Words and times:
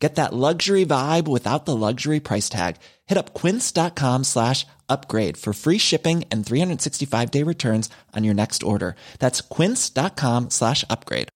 Get 0.00 0.14
that 0.14 0.32
luxury 0.32 0.86
vibe 0.86 1.28
without 1.28 1.66
the 1.66 1.76
luxury 1.76 2.20
price 2.20 2.48
tag. 2.48 2.76
Hit 3.06 3.18
up 3.18 3.34
quince.com 3.34 4.24
slash 4.24 4.66
upgrade 4.88 5.36
for 5.36 5.52
free 5.52 5.78
shipping 5.78 6.24
and 6.32 6.44
365 6.44 7.30
day 7.30 7.42
returns 7.44 7.90
on 8.16 8.24
your 8.24 8.34
next 8.34 8.62
order. 8.62 8.96
That's 9.18 9.42
quince.com 9.42 10.48
slash 10.48 10.84
upgrade. 10.88 11.28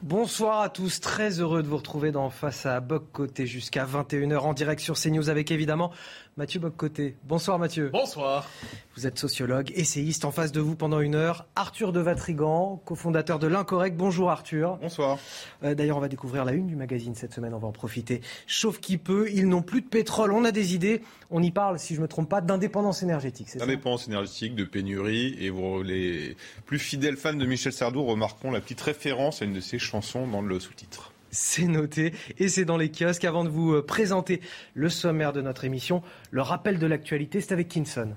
Bonsoir 0.00 0.62
à 0.62 0.68
tous, 0.68 1.00
très 1.00 1.40
heureux 1.40 1.60
de 1.60 1.66
vous 1.66 1.76
retrouver 1.76 2.12
dans 2.12 2.30
Face 2.30 2.66
à 2.66 2.78
Boc 2.78 3.10
Côté 3.12 3.48
jusqu'à 3.48 3.84
21h 3.84 4.38
en 4.38 4.54
direct 4.54 4.80
sur 4.80 4.94
CNews 4.94 5.28
avec 5.28 5.50
évidemment 5.50 5.90
Mathieu 6.38 6.60
Bock-Côté. 6.60 7.16
Bonsoir 7.24 7.58
Mathieu. 7.58 7.90
Bonsoir. 7.92 8.48
Vous 8.94 9.08
êtes 9.08 9.18
sociologue, 9.18 9.72
essayiste 9.74 10.24
en 10.24 10.30
face 10.30 10.52
de 10.52 10.60
vous 10.60 10.76
pendant 10.76 11.00
une 11.00 11.16
heure. 11.16 11.48
Arthur 11.56 11.92
de 11.92 11.98
Vatrigan, 11.98 12.80
cofondateur 12.84 13.40
de 13.40 13.48
l'Incorrect. 13.48 13.96
Bonjour 13.96 14.30
Arthur. 14.30 14.78
Bonsoir. 14.80 15.18
Euh, 15.64 15.74
d'ailleurs, 15.74 15.96
on 15.96 16.00
va 16.00 16.06
découvrir 16.06 16.44
la 16.44 16.52
une 16.52 16.68
du 16.68 16.76
magazine 16.76 17.16
cette 17.16 17.34
semaine, 17.34 17.54
on 17.54 17.58
va 17.58 17.66
en 17.66 17.72
profiter. 17.72 18.20
Chauffe 18.46 18.78
qui 18.78 18.98
peut, 18.98 19.28
ils 19.32 19.48
n'ont 19.48 19.62
plus 19.62 19.80
de 19.80 19.88
pétrole, 19.88 20.30
on 20.30 20.44
a 20.44 20.52
des 20.52 20.76
idées. 20.76 21.02
On 21.32 21.42
y 21.42 21.50
parle, 21.50 21.80
si 21.80 21.94
je 21.94 21.98
ne 21.98 22.04
me 22.04 22.08
trompe 22.08 22.28
pas, 22.28 22.40
d'indépendance 22.40 23.02
énergétique. 23.02 23.58
D'indépendance 23.58 24.06
énergétique, 24.06 24.54
de 24.54 24.62
pénurie. 24.62 25.36
Et 25.40 25.50
vous, 25.50 25.82
les 25.82 26.36
plus 26.66 26.78
fidèles 26.78 27.16
fans 27.16 27.34
de 27.34 27.46
Michel 27.46 27.72
Sardou 27.72 28.04
remarqueront 28.04 28.52
la 28.52 28.60
petite 28.60 28.80
référence 28.80 29.42
à 29.42 29.44
une 29.44 29.54
de 29.54 29.60
ses 29.60 29.80
chansons 29.80 30.28
dans 30.28 30.42
le 30.42 30.60
sous-titre. 30.60 31.12
C'est 31.30 31.66
noté 31.66 32.12
et 32.38 32.48
c'est 32.48 32.64
dans 32.64 32.76
les 32.76 32.90
kiosques. 32.90 33.24
Avant 33.24 33.44
de 33.44 33.48
vous 33.48 33.74
euh, 33.74 33.84
présenter 33.84 34.40
le 34.74 34.88
sommaire 34.88 35.32
de 35.32 35.42
notre 35.42 35.64
émission, 35.64 36.02
le 36.30 36.42
rappel 36.42 36.78
de 36.78 36.86
l'actualité, 36.86 37.40
c'est 37.40 37.52
avec 37.52 37.68
Kinson. 37.68 38.14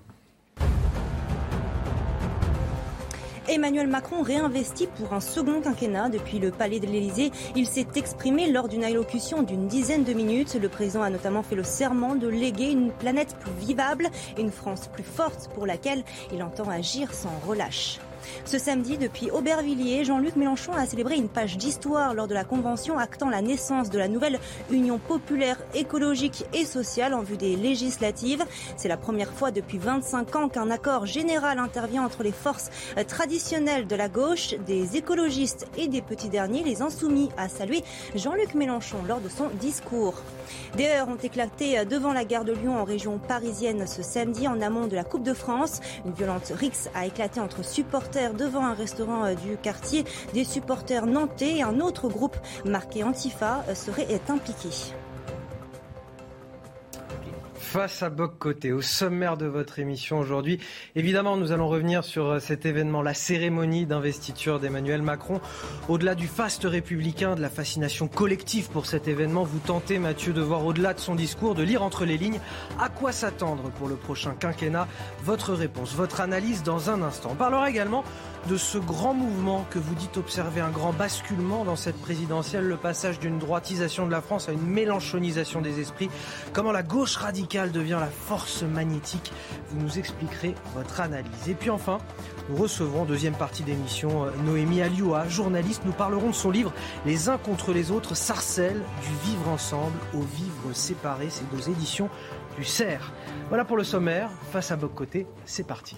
Emmanuel 3.51 3.87
Macron 3.87 4.21
réinvesti 4.21 4.87
pour 4.87 5.13
un 5.13 5.19
second 5.19 5.59
quinquennat 5.61 6.07
depuis 6.07 6.39
le 6.39 6.51
palais 6.51 6.79
de 6.79 6.85
l'Élysée. 6.85 7.31
Il 7.55 7.67
s'est 7.67 7.87
exprimé 7.95 8.49
lors 8.49 8.69
d'une 8.69 8.83
allocution 8.83 9.43
d'une 9.43 9.67
dizaine 9.67 10.05
de 10.05 10.13
minutes. 10.13 10.57
Le 10.61 10.69
président 10.69 11.01
a 11.01 11.09
notamment 11.09 11.43
fait 11.43 11.55
le 11.55 11.63
serment 11.63 12.15
de 12.15 12.29
léguer 12.29 12.71
une 12.71 12.93
planète 12.93 13.35
plus 13.39 13.51
vivable 13.59 14.09
une 14.37 14.51
France 14.51 14.87
plus 14.87 15.03
forte 15.03 15.49
pour 15.53 15.65
laquelle 15.65 16.03
il 16.33 16.41
entend 16.43 16.69
agir 16.69 17.13
sans 17.13 17.37
relâche. 17.45 17.99
Ce 18.45 18.57
samedi, 18.57 18.97
depuis 18.97 19.31
Aubervilliers, 19.31 20.03
Jean-Luc 20.03 20.35
Mélenchon 20.35 20.73
a 20.73 20.85
célébré 20.85 21.15
une 21.15 21.29
page 21.29 21.57
d'histoire 21.57 22.13
lors 22.13 22.27
de 22.27 22.33
la 22.33 22.43
convention 22.43 22.97
actant 22.99 23.29
la 23.29 23.41
naissance 23.41 23.89
de 23.89 23.97
la 23.97 24.07
nouvelle 24.07 24.39
Union 24.69 24.99
populaire 24.99 25.57
écologique 25.73 26.45
et 26.53 26.65
sociale 26.65 27.13
en 27.13 27.21
vue 27.21 27.37
des 27.37 27.55
législatives. 27.55 28.43
C'est 28.77 28.87
la 28.87 28.97
première 28.97 29.31
fois 29.31 29.51
depuis 29.51 29.77
25 29.77 30.35
ans 30.35 30.49
qu'un 30.49 30.69
accord 30.69 31.05
général 31.05 31.59
intervient 31.59 32.03
entre 32.03 32.23
les 32.23 32.31
forces 32.31 32.69
traditionnelles 33.07 33.87
de 33.87 33.95
la 33.95 34.09
gauche, 34.09 34.55
des 34.65 34.97
écologistes 34.97 35.67
et 35.77 35.87
des 35.87 36.01
petits 36.01 36.29
derniers, 36.29 36.63
les 36.63 36.81
insoumis, 36.81 37.29
a 37.37 37.49
salué 37.49 37.83
Jean-Luc 38.15 38.53
Mélenchon 38.53 38.97
lors 39.07 39.21
de 39.21 39.29
son 39.29 39.47
discours. 39.59 40.21
Des 40.75 40.87
heures 40.87 41.07
ont 41.07 41.15
éclaté 41.15 41.85
devant 41.85 42.13
la 42.13 42.25
gare 42.25 42.45
de 42.45 42.53
Lyon 42.53 42.77
en 42.77 42.83
région 42.83 43.17
parisienne 43.17 43.87
ce 43.87 44.03
samedi 44.03 44.47
en 44.47 44.61
amont 44.61 44.87
de 44.87 44.95
la 44.95 45.03
Coupe 45.03 45.23
de 45.23 45.33
France. 45.33 45.79
Une 46.05 46.11
violente 46.11 46.51
rixe 46.55 46.89
a 46.93 47.05
éclaté 47.05 47.39
entre 47.39 47.63
supporters 47.63 48.10
devant 48.37 48.65
un 48.65 48.73
restaurant 48.73 49.25
euh, 49.25 49.35
du 49.35 49.57
quartier. 49.57 50.03
Des 50.33 50.43
supporters 50.43 51.05
nantais 51.05 51.57
et 51.57 51.63
un 51.63 51.79
autre 51.79 52.09
groupe 52.09 52.37
marqué 52.65 53.03
Antifa 53.03 53.63
euh, 53.69 53.75
seraient 53.75 54.07
impliqués. 54.29 54.93
Face 57.71 58.03
à 58.03 58.09
Boc 58.09 58.37
Côté, 58.37 58.73
au 58.73 58.81
sommaire 58.81 59.37
de 59.37 59.45
votre 59.45 59.79
émission 59.79 60.19
aujourd'hui, 60.19 60.59
évidemment, 60.97 61.37
nous 61.37 61.53
allons 61.53 61.69
revenir 61.69 62.03
sur 62.03 62.25
euh, 62.25 62.39
cet 62.39 62.65
événement, 62.65 63.01
la 63.01 63.13
cérémonie 63.13 63.85
d'investiture 63.85 64.59
d'Emmanuel 64.59 65.01
Macron. 65.01 65.39
Au-delà 65.87 66.13
du 66.13 66.27
faste 66.27 66.65
républicain, 66.65 67.33
de 67.33 67.39
la 67.39 67.49
fascination 67.49 68.09
collective 68.09 68.69
pour 68.71 68.87
cet 68.87 69.07
événement, 69.07 69.45
vous 69.45 69.59
tentez, 69.59 69.99
Mathieu, 69.99 70.33
de 70.33 70.41
voir 70.41 70.65
au-delà 70.65 70.93
de 70.93 70.99
son 70.99 71.15
discours, 71.15 71.55
de 71.55 71.63
lire 71.63 71.81
entre 71.81 72.03
les 72.03 72.17
lignes 72.17 72.41
à 72.77 72.89
quoi 72.89 73.13
s'attendre 73.13 73.71
pour 73.79 73.87
le 73.87 73.95
prochain 73.95 74.33
quinquennat? 74.37 74.89
Votre 75.23 75.53
réponse, 75.53 75.95
votre 75.95 76.19
analyse 76.19 76.63
dans 76.63 76.89
un 76.89 77.01
instant. 77.01 77.29
On 77.31 77.35
parlera 77.35 77.69
également 77.69 78.03
de 78.47 78.57
ce 78.57 78.77
grand 78.77 79.13
mouvement 79.13 79.65
que 79.69 79.79
vous 79.79 79.93
dites 79.95 80.17
observer, 80.17 80.61
un 80.61 80.69
grand 80.69 80.93
basculement 80.93 81.63
dans 81.63 81.75
cette 81.75 81.97
présidentielle, 81.97 82.65
le 82.65 82.77
passage 82.77 83.19
d'une 83.19 83.37
droitisation 83.37 84.05
de 84.05 84.11
la 84.11 84.21
France 84.21 84.49
à 84.49 84.51
une 84.51 84.65
mélanchonisation 84.65 85.61
des 85.61 85.79
esprits, 85.79 86.09
comment 86.53 86.71
la 86.71 86.83
gauche 86.83 87.15
radicale 87.17 87.71
devient 87.71 87.97
la 87.99 88.07
force 88.07 88.63
magnétique. 88.63 89.31
Vous 89.69 89.79
nous 89.79 89.99
expliquerez 89.99 90.55
votre 90.75 91.01
analyse. 91.01 91.49
Et 91.49 91.53
puis 91.53 91.69
enfin, 91.69 91.99
nous 92.49 92.55
recevrons, 92.55 93.05
deuxième 93.05 93.35
partie 93.35 93.63
d'émission, 93.63 94.25
euh, 94.25 94.31
Noémie 94.45 94.81
Alioua, 94.81 95.27
journaliste. 95.27 95.83
Nous 95.85 95.91
parlerons 95.91 96.29
de 96.29 96.35
son 96.35 96.51
livre 96.51 96.73
Les 97.05 97.29
uns 97.29 97.37
contre 97.37 97.73
les 97.73 97.91
autres, 97.91 98.15
sarcelle 98.15 98.81
du 99.01 99.29
vivre 99.29 99.49
ensemble 99.49 99.97
au 100.13 100.21
vivre 100.21 100.73
séparé. 100.73 101.27
C'est 101.29 101.49
deux 101.51 101.69
éditions 101.69 102.09
du 102.57 102.65
CERF. 102.65 103.11
Voilà 103.49 103.65
pour 103.65 103.77
le 103.77 103.83
sommaire. 103.83 104.29
Face 104.51 104.71
à 104.71 104.75
votre 104.75 104.95
côté, 104.95 105.27
c'est 105.45 105.65
parti. 105.65 105.97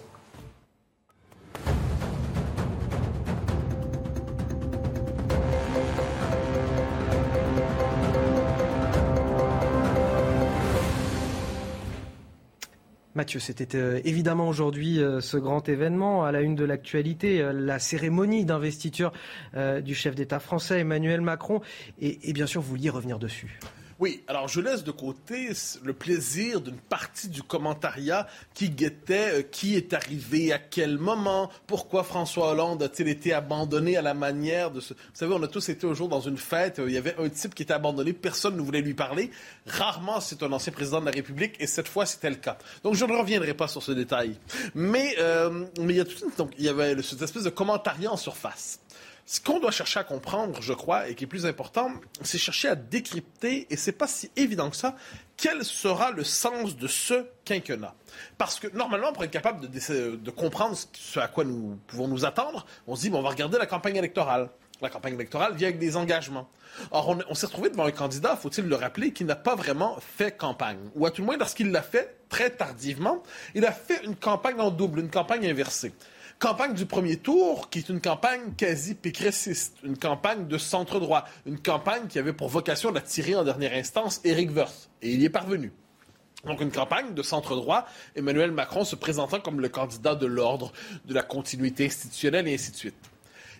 Mathieu, 13.15 13.39
c'était 13.39 13.77
euh, 13.77 14.01
évidemment 14.05 14.47
aujourd'hui 14.47 14.99
euh, 14.99 15.21
ce 15.21 15.37
grand 15.37 15.69
événement 15.69 16.25
à 16.25 16.31
la 16.31 16.41
une 16.41 16.55
de 16.55 16.65
l'actualité, 16.65 17.41
euh, 17.41 17.53
la 17.53 17.77
cérémonie 17.77 18.43
d'investiture 18.43 19.11
du 19.83 19.93
chef 19.93 20.15
d'État 20.15 20.39
français 20.39 20.79
Emmanuel 20.79 21.21
Macron. 21.21 21.61
et 21.99 22.33
bien 22.33 22.47
sûr, 22.47 22.61
vous 22.61 22.69
vouliez 22.69 22.89
revenir 22.89 23.19
dessus. 23.19 23.59
Oui, 23.99 24.23
alors 24.27 24.47
je 24.47 24.59
laisse 24.59 24.83
de 24.83 24.91
côté 24.91 25.51
le 25.83 25.93
plaisir 25.93 26.61
d'une 26.61 26.77
partie 26.77 27.27
du 27.27 27.43
commentariat 27.43 28.27
qui 28.53 28.69
guettait 28.69 29.39
euh, 29.39 29.41
qui 29.43 29.75
est 29.75 29.93
arrivé, 29.93 30.51
à 30.51 30.59
quel 30.59 30.97
moment, 30.97 31.51
pourquoi 31.67 32.03
François 32.03 32.51
Hollande 32.51 32.81
a-t-il 32.81 33.07
été 33.07 33.33
abandonné 33.33 33.97
à 33.97 34.01
la 34.01 34.13
manière 34.13 34.71
de 34.71 34.79
ce... 34.79 34.93
Vous 34.93 34.99
savez, 35.13 35.33
on 35.33 35.43
a 35.43 35.47
tous 35.47 35.69
été 35.69 35.87
un 35.87 35.93
jour 35.93 36.09
dans 36.09 36.21
une 36.21 36.37
fête, 36.37 36.79
euh, 36.79 36.89
il 36.89 36.93
y 36.93 36.97
avait 36.97 37.15
un 37.19 37.29
type 37.29 37.53
qui 37.53 37.63
était 37.63 37.73
abandonné, 37.73 38.13
personne 38.13 38.57
ne 38.57 38.61
voulait 38.61 38.81
lui 38.81 38.93
parler. 38.95 39.29
Rarement 39.67 40.19
c'est 40.19 40.41
un 40.43 40.51
ancien 40.51 40.73
président 40.73 40.99
de 40.99 41.05
la 41.05 41.11
République 41.11 41.55
et 41.59 41.67
cette 41.67 41.87
fois 41.87 42.05
c'était 42.05 42.29
le 42.29 42.37
cas. 42.37 42.57
Donc 42.83 42.95
je 42.95 43.05
ne 43.05 43.13
reviendrai 43.13 43.53
pas 43.53 43.67
sur 43.67 43.83
ce 43.83 43.91
détail. 43.91 44.37
Mais, 44.73 45.15
euh, 45.19 45.65
mais 45.79 45.93
il 45.93 45.97
y 45.97 46.01
a 46.01 46.05
donc, 46.37 46.51
il 46.57 46.65
y 46.65 46.69
avait 46.69 47.01
cette 47.01 47.21
espèce 47.21 47.43
de 47.43 47.49
commentariat 47.49 48.11
en 48.11 48.17
surface. 48.17 48.79
Ce 49.25 49.39
qu'on 49.39 49.59
doit 49.59 49.71
chercher 49.71 50.01
à 50.01 50.03
comprendre, 50.03 50.61
je 50.61 50.73
crois, 50.73 51.07
et 51.07 51.15
qui 51.15 51.23
est 51.23 51.27
plus 51.27 51.45
important, 51.45 51.91
c'est 52.23 52.37
chercher 52.37 52.67
à 52.67 52.75
décrypter, 52.75 53.67
et 53.69 53.77
c'est 53.77 53.93
pas 53.93 54.07
si 54.07 54.29
évident 54.35 54.69
que 54.69 54.75
ça, 54.75 54.97
quel 55.37 55.63
sera 55.63 56.11
le 56.11 56.25
sens 56.25 56.75
de 56.75 56.87
ce 56.87 57.25
quinquennat. 57.45 57.95
Parce 58.37 58.59
que 58.59 58.67
normalement, 58.75 59.13
pour 59.13 59.23
être 59.23 59.31
capable 59.31 59.69
de, 59.69 60.31
comprendre 60.31 60.77
ce 60.91 61.19
à 61.19 61.29
quoi 61.29 61.45
nous 61.45 61.79
pouvons 61.87 62.09
nous 62.09 62.25
attendre, 62.25 62.65
on 62.85 62.97
se 62.97 63.01
dit, 63.03 63.09
bon, 63.09 63.19
on 63.19 63.21
va 63.21 63.29
regarder 63.29 63.57
la 63.57 63.65
campagne 63.65 63.95
électorale. 63.95 64.49
La 64.81 64.89
campagne 64.89 65.13
électorale 65.13 65.55
vient 65.55 65.69
avec 65.69 65.79
des 65.79 65.95
engagements. 65.95 66.49
Or, 66.91 67.07
on, 67.07 67.19
on 67.29 67.33
s'est 67.33 67.45
retrouvé 67.45 67.69
devant 67.69 67.85
un 67.85 67.91
candidat, 67.91 68.35
faut-il 68.35 68.65
le 68.65 68.75
rappeler, 68.75 69.13
qui 69.13 69.23
n'a 69.23 69.37
pas 69.37 69.55
vraiment 69.55 69.97
fait 70.01 70.35
campagne. 70.35 70.89
Ou 70.95 71.05
à 71.05 71.11
tout 71.11 71.21
le 71.21 71.27
moins, 71.27 71.37
lorsqu'il 71.37 71.71
l'a 71.71 71.81
fait, 71.81 72.17
très 72.27 72.49
tardivement, 72.49 73.23
il 73.55 73.65
a 73.65 73.71
fait 73.71 74.03
une 74.03 74.17
campagne 74.17 74.59
en 74.59 74.69
double, 74.69 74.99
une 74.99 75.09
campagne 75.09 75.47
inversée 75.47 75.93
campagne 76.43 76.73
du 76.73 76.85
premier 76.85 77.15
tour, 77.15 77.69
qui 77.69 77.79
est 77.79 77.87
une 77.87 78.01
campagne 78.01 78.51
quasi 78.57 78.95
pécréciste, 78.95 79.77
une 79.81 79.97
campagne 79.97 80.45
de 80.45 80.57
centre-droit, 80.57 81.23
une 81.45 81.57
campagne 81.57 82.07
qui 82.07 82.19
avait 82.19 82.33
pour 82.33 82.49
vocation 82.49 82.91
d'attirer 82.91 83.33
en 83.33 83.45
dernière 83.45 83.71
instance 83.71 84.19
Éric 84.25 84.53
Woerth. 84.53 84.89
Et 85.01 85.13
il 85.13 85.21
y 85.21 85.25
est 85.25 85.29
parvenu. 85.29 85.71
Donc 86.45 86.59
une 86.59 86.69
campagne 86.69 87.13
de 87.13 87.21
centre-droit, 87.21 87.87
Emmanuel 88.17 88.51
Macron 88.51 88.83
se 88.83 88.97
présentant 88.97 89.39
comme 89.39 89.61
le 89.61 89.69
candidat 89.69 90.15
de 90.15 90.25
l'ordre, 90.25 90.73
de 91.05 91.13
la 91.13 91.23
continuité 91.23 91.85
institutionnelle 91.85 92.45
et 92.49 92.55
ainsi 92.55 92.71
de 92.71 92.75
suite. 92.75 93.09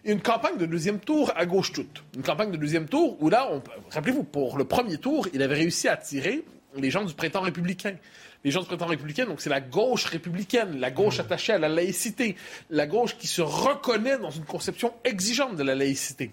Une 0.03 0.19
campagne 0.19 0.57
de 0.57 0.65
deuxième 0.65 1.00
tour 1.00 1.31
à 1.38 1.45
gauche 1.45 1.71
toute. 1.71 2.03
Une 2.18 2.24
campagne 2.24 2.51
de 2.51 2.57
deuxième 2.57 2.89
tour 2.89 3.15
où 3.21 3.29
là, 3.29 3.50
rappelez-vous, 3.91 4.25
pour 4.25 4.57
le 4.57 4.65
premier 4.65 4.97
tour, 4.97 5.29
il 5.33 5.41
avait 5.41 5.56
réussi 5.56 5.88
à 5.88 5.94
attirer 5.94 6.44
les 6.75 6.91
gens 6.91 7.06
du 7.06 7.13
printemps 7.13 7.39
républicain 7.39 7.95
les 8.44 8.51
gens 8.51 8.62
du 8.62 8.68
printemps 8.68 8.88
républicain, 8.88 9.25
donc 9.25 9.42
c'est 9.42 9.50
la 9.50 9.62
gauche 9.62 10.06
républicaine, 10.06 10.80
la 10.80 10.92
gauche 10.92 11.19
attachée 11.19 11.54
à 11.54 11.57
la 11.57 11.69
laïcité, 11.69 12.36
la 12.69 12.88
gauche 12.88 13.18
qui 13.18 13.28
se 13.28 13.42
reconnaît 13.42 14.18
dans 14.18 14.31
une 14.31 14.45
conception 14.45 14.94
exigeante 15.04 15.56
de 15.56 15.63
la 15.63 15.75
laïcité. 15.75 16.31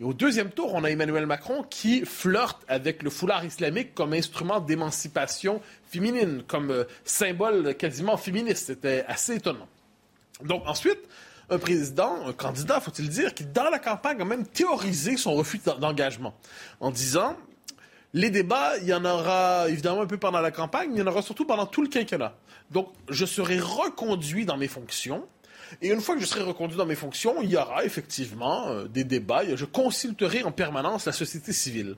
Et 0.00 0.04
au 0.04 0.12
deuxième 0.12 0.50
tour, 0.50 0.74
on 0.74 0.82
a 0.82 0.90
Emmanuel 0.90 1.26
Macron 1.26 1.62
qui 1.62 2.04
flirte 2.04 2.58
avec 2.66 3.02
le 3.04 3.10
foulard 3.10 3.44
islamique 3.44 3.94
comme 3.94 4.12
instrument 4.12 4.58
d'émancipation 4.58 5.60
féminine, 5.86 6.42
comme 6.48 6.72
euh, 6.72 6.84
symbole 7.04 7.76
quasiment 7.76 8.16
féministe. 8.16 8.66
C'était 8.66 9.04
assez 9.06 9.36
étonnant. 9.36 9.68
Donc 10.42 10.66
ensuite, 10.66 10.98
un 11.48 11.58
président, 11.58 12.26
un 12.26 12.32
candidat, 12.32 12.80
faut-il 12.80 13.08
dire, 13.08 13.34
qui 13.34 13.44
dans 13.44 13.70
la 13.70 13.78
campagne 13.78 14.20
a 14.20 14.24
même 14.24 14.46
théorisé 14.46 15.16
son 15.16 15.34
refus 15.34 15.60
d'engagement 15.78 16.34
en 16.80 16.90
disant 16.90 17.36
les 18.14 18.30
débats, 18.30 18.78
il 18.78 18.86
y 18.86 18.94
en 18.94 19.04
aura 19.04 19.68
évidemment 19.68 20.02
un 20.02 20.06
peu 20.06 20.16
pendant 20.16 20.40
la 20.40 20.52
campagne, 20.52 20.90
il 20.94 20.98
y 21.00 21.02
en 21.02 21.06
aura 21.08 21.20
surtout 21.20 21.44
pendant 21.44 21.66
tout 21.66 21.82
le 21.82 21.88
quinquennat. 21.88 22.36
Donc, 22.70 22.88
je 23.10 23.26
serai 23.26 23.58
reconduit 23.58 24.46
dans 24.46 24.56
mes 24.56 24.68
fonctions. 24.68 25.26
Et 25.82 25.88
une 25.88 26.00
fois 26.00 26.14
que 26.14 26.20
je 26.20 26.26
serai 26.26 26.42
reconduit 26.42 26.76
dans 26.76 26.86
mes 26.86 26.94
fonctions, 26.94 27.42
il 27.42 27.50
y 27.50 27.56
aura 27.56 27.84
effectivement 27.84 28.68
euh, 28.68 28.84
des 28.86 29.02
débats. 29.02 29.42
Je 29.56 29.64
consulterai 29.64 30.44
en 30.44 30.52
permanence 30.52 31.06
la 31.06 31.12
société 31.12 31.52
civile. 31.52 31.96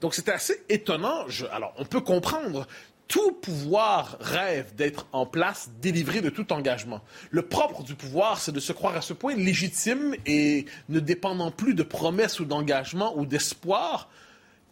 Donc, 0.00 0.14
c'était 0.14 0.32
assez 0.32 0.64
étonnant. 0.68 1.26
alors, 1.52 1.72
on 1.78 1.84
peut 1.84 2.00
comprendre 2.00 2.66
tout 3.06 3.32
pouvoir 3.32 4.16
rêve 4.20 4.74
d'être 4.74 5.06
en 5.12 5.26
place, 5.26 5.70
délivré 5.80 6.22
de 6.22 6.30
tout 6.30 6.52
engagement. 6.52 7.02
Le 7.30 7.42
propre 7.42 7.84
du 7.84 7.94
pouvoir, 7.94 8.40
c'est 8.40 8.52
de 8.52 8.60
se 8.60 8.72
croire 8.72 8.96
à 8.96 9.00
ce 9.00 9.12
point 9.12 9.36
légitime 9.36 10.16
et 10.26 10.64
ne 10.88 10.98
dépendant 10.98 11.52
plus 11.52 11.74
de 11.74 11.82
promesses 11.84 12.40
ou 12.40 12.46
d'engagement 12.46 13.16
ou 13.16 13.26
d'espoir, 13.26 14.08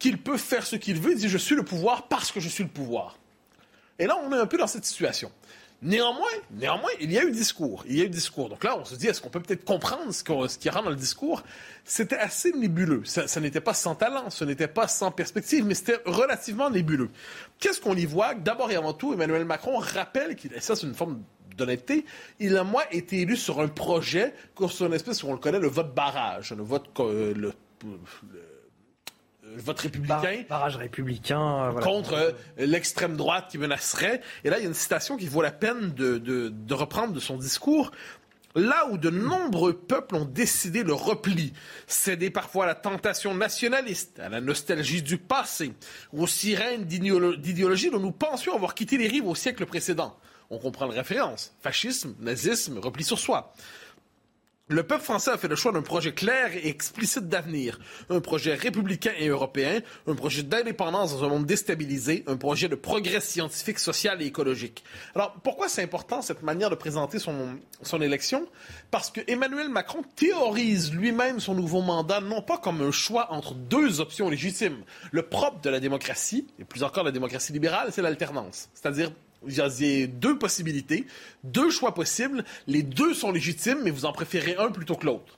qu'il 0.01 0.17
peut 0.17 0.37
faire 0.37 0.65
ce 0.65 0.75
qu'il 0.75 0.99
veut. 0.99 1.11
Il 1.11 1.17
dit 1.17 1.29
Je 1.29 1.37
suis 1.37 1.55
le 1.55 1.63
pouvoir 1.63 2.07
parce 2.07 2.31
que 2.31 2.39
je 2.39 2.49
suis 2.49 2.63
le 2.63 2.69
pouvoir. 2.69 3.17
Et 3.99 4.07
là, 4.07 4.17
on 4.25 4.33
est 4.33 4.39
un 4.39 4.47
peu 4.47 4.57
dans 4.57 4.67
cette 4.67 4.83
situation. 4.83 5.31
Néanmoins, 5.83 6.29
néanmoins, 6.51 6.89
il 6.99 7.11
y 7.11 7.19
a 7.19 7.23
eu 7.23 7.31
discours. 7.31 7.83
Il 7.87 7.97
y 7.97 8.01
a 8.01 8.05
eu 8.05 8.09
discours. 8.09 8.49
Donc 8.49 8.63
là, 8.63 8.77
on 8.77 8.85
se 8.85 8.95
dit, 8.95 9.07
est-ce 9.07 9.21
qu'on 9.21 9.29
peut 9.29 9.39
peut-être 9.39 9.63
comprendre 9.63 10.11
ce, 10.11 10.23
y 10.63 10.69
a 10.69 10.71
dans 10.71 10.89
le 10.89 10.95
discours? 10.95 11.43
C'était 11.85 12.17
assez 12.17 12.51
nébuleux. 12.51 13.03
Ça, 13.05 13.39
n'était 13.39 13.61
pas 13.61 13.75
sans 13.75 13.93
talent, 13.93 14.31
ce 14.31 14.43
n'était 14.43 14.67
pas 14.67 14.87
sans 14.87 15.11
perspective, 15.11 15.65
mais 15.65 15.75
c'était 15.75 15.99
relativement 16.05 16.71
nébuleux. 16.71 17.09
Qu'est-ce 17.59 17.79
qu'on 17.79 17.95
y 17.95 18.05
voit? 18.05 18.33
D'abord 18.33 18.71
et 18.71 18.75
avant 18.75 18.93
tout, 18.93 19.13
Emmanuel 19.13 19.45
Macron 19.45 19.77
rappelle 19.77 20.35
qu'il, 20.35 20.51
ça 20.61 20.75
c'est 20.75 20.87
une 20.87 20.95
forme 20.95 21.21
d'honnêteté, 21.57 22.05
il 22.39 22.57
a 22.57 22.63
moi 22.63 22.83
été 22.91 23.21
élu 23.21 23.35
sur 23.35 23.59
un 23.59 23.67
projet, 23.67 24.33
sur 24.67 24.85
une 24.85 24.93
espèce, 24.93 25.23
on 25.23 25.33
le 25.33 25.37
connaît, 25.39 25.59
le 25.59 25.67
vote 25.67 25.93
barrage, 25.93 26.53
le 26.53 26.63
vote, 26.63 26.89
euh, 26.99 27.51
vote 29.57 29.79
républicain. 29.79 30.43
barrage 30.49 30.75
républicain. 30.77 31.71
Euh, 31.75 31.81
contre 31.81 32.13
euh, 32.13 32.31
l'extrême 32.57 33.15
droite 33.17 33.47
qui 33.49 33.57
menacerait. 33.57 34.21
Et 34.43 34.49
là, 34.49 34.57
il 34.57 34.63
y 34.63 34.65
a 34.65 34.67
une 34.67 34.73
citation 34.73 35.17
qui 35.17 35.27
vaut 35.27 35.41
la 35.41 35.51
peine 35.51 35.93
de, 35.93 36.17
de, 36.17 36.73
reprendre 36.73 37.13
de 37.13 37.19
son 37.19 37.37
discours. 37.37 37.91
Là 38.53 38.87
où 38.91 38.97
de 38.97 39.09
nombreux 39.09 39.73
peuples 39.73 40.15
ont 40.15 40.25
décidé 40.25 40.83
le 40.83 40.93
repli, 40.93 41.53
céder 41.87 42.29
parfois 42.29 42.65
à 42.65 42.67
la 42.67 42.75
tentation 42.75 43.33
nationaliste, 43.33 44.19
à 44.19 44.27
la 44.27 44.41
nostalgie 44.41 45.01
du 45.01 45.17
passé, 45.17 45.71
aux 46.11 46.27
sirènes 46.27 46.83
d'idéologie 46.83 47.91
dont 47.91 47.99
nous 47.99 48.11
pensions 48.11 48.53
avoir 48.53 48.75
quitté 48.75 48.97
les 48.97 49.07
rives 49.07 49.27
au 49.27 49.35
siècle 49.35 49.65
précédent. 49.65 50.17
On 50.49 50.57
comprend 50.57 50.85
la 50.85 50.95
référence. 50.95 51.55
Fascisme, 51.61 52.13
nazisme, 52.19 52.77
repli 52.77 53.05
sur 53.05 53.17
soi. 53.17 53.53
Le 54.71 54.83
peuple 54.83 55.03
français 55.03 55.31
a 55.31 55.37
fait 55.37 55.49
le 55.49 55.57
choix 55.57 55.73
d'un 55.73 55.81
projet 55.81 56.13
clair 56.13 56.55
et 56.55 56.69
explicite 56.69 57.27
d'avenir, 57.27 57.77
un 58.09 58.21
projet 58.21 58.53
républicain 58.55 59.11
et 59.19 59.27
européen, 59.27 59.81
un 60.07 60.15
projet 60.15 60.43
d'indépendance 60.43 61.11
dans 61.11 61.25
un 61.25 61.27
monde 61.27 61.45
déstabilisé, 61.45 62.23
un 62.25 62.37
projet 62.37 62.69
de 62.69 62.75
progrès 62.75 63.19
scientifique, 63.19 63.79
social 63.79 64.21
et 64.21 64.27
écologique. 64.27 64.85
Alors, 65.13 65.33
pourquoi 65.43 65.67
c'est 65.67 65.83
important 65.83 66.21
cette 66.21 66.41
manière 66.41 66.69
de 66.69 66.75
présenter 66.75 67.19
son, 67.19 67.59
son 67.81 68.01
élection? 68.01 68.47
Parce 68.91 69.11
que 69.11 69.19
Emmanuel 69.27 69.67
Macron 69.67 70.03
théorise 70.15 70.93
lui-même 70.93 71.41
son 71.41 71.53
nouveau 71.53 71.81
mandat 71.81 72.21
non 72.21 72.41
pas 72.41 72.57
comme 72.57 72.81
un 72.81 72.91
choix 72.91 73.29
entre 73.33 73.53
deux 73.53 73.99
options 73.99 74.29
légitimes. 74.29 74.85
Le 75.11 75.23
propre 75.23 75.59
de 75.59 75.69
la 75.69 75.81
démocratie, 75.81 76.47
et 76.59 76.63
plus 76.63 76.83
encore 76.83 77.03
la 77.03 77.11
démocratie 77.11 77.51
libérale, 77.51 77.89
c'est 77.91 78.01
l'alternance, 78.01 78.69
c'est-à-dire 78.73 79.11
il 79.47 79.55
y 79.55 79.61
a 79.61 80.07
deux 80.07 80.37
possibilités, 80.37 81.05
deux 81.43 81.69
choix 81.69 81.93
possibles. 81.93 82.43
Les 82.67 82.83
deux 82.83 83.13
sont 83.13 83.31
légitimes, 83.31 83.79
mais 83.83 83.91
vous 83.91 84.05
en 84.05 84.13
préférez 84.13 84.55
un 84.57 84.71
plutôt 84.71 84.95
que 84.95 85.05
l'autre. 85.05 85.37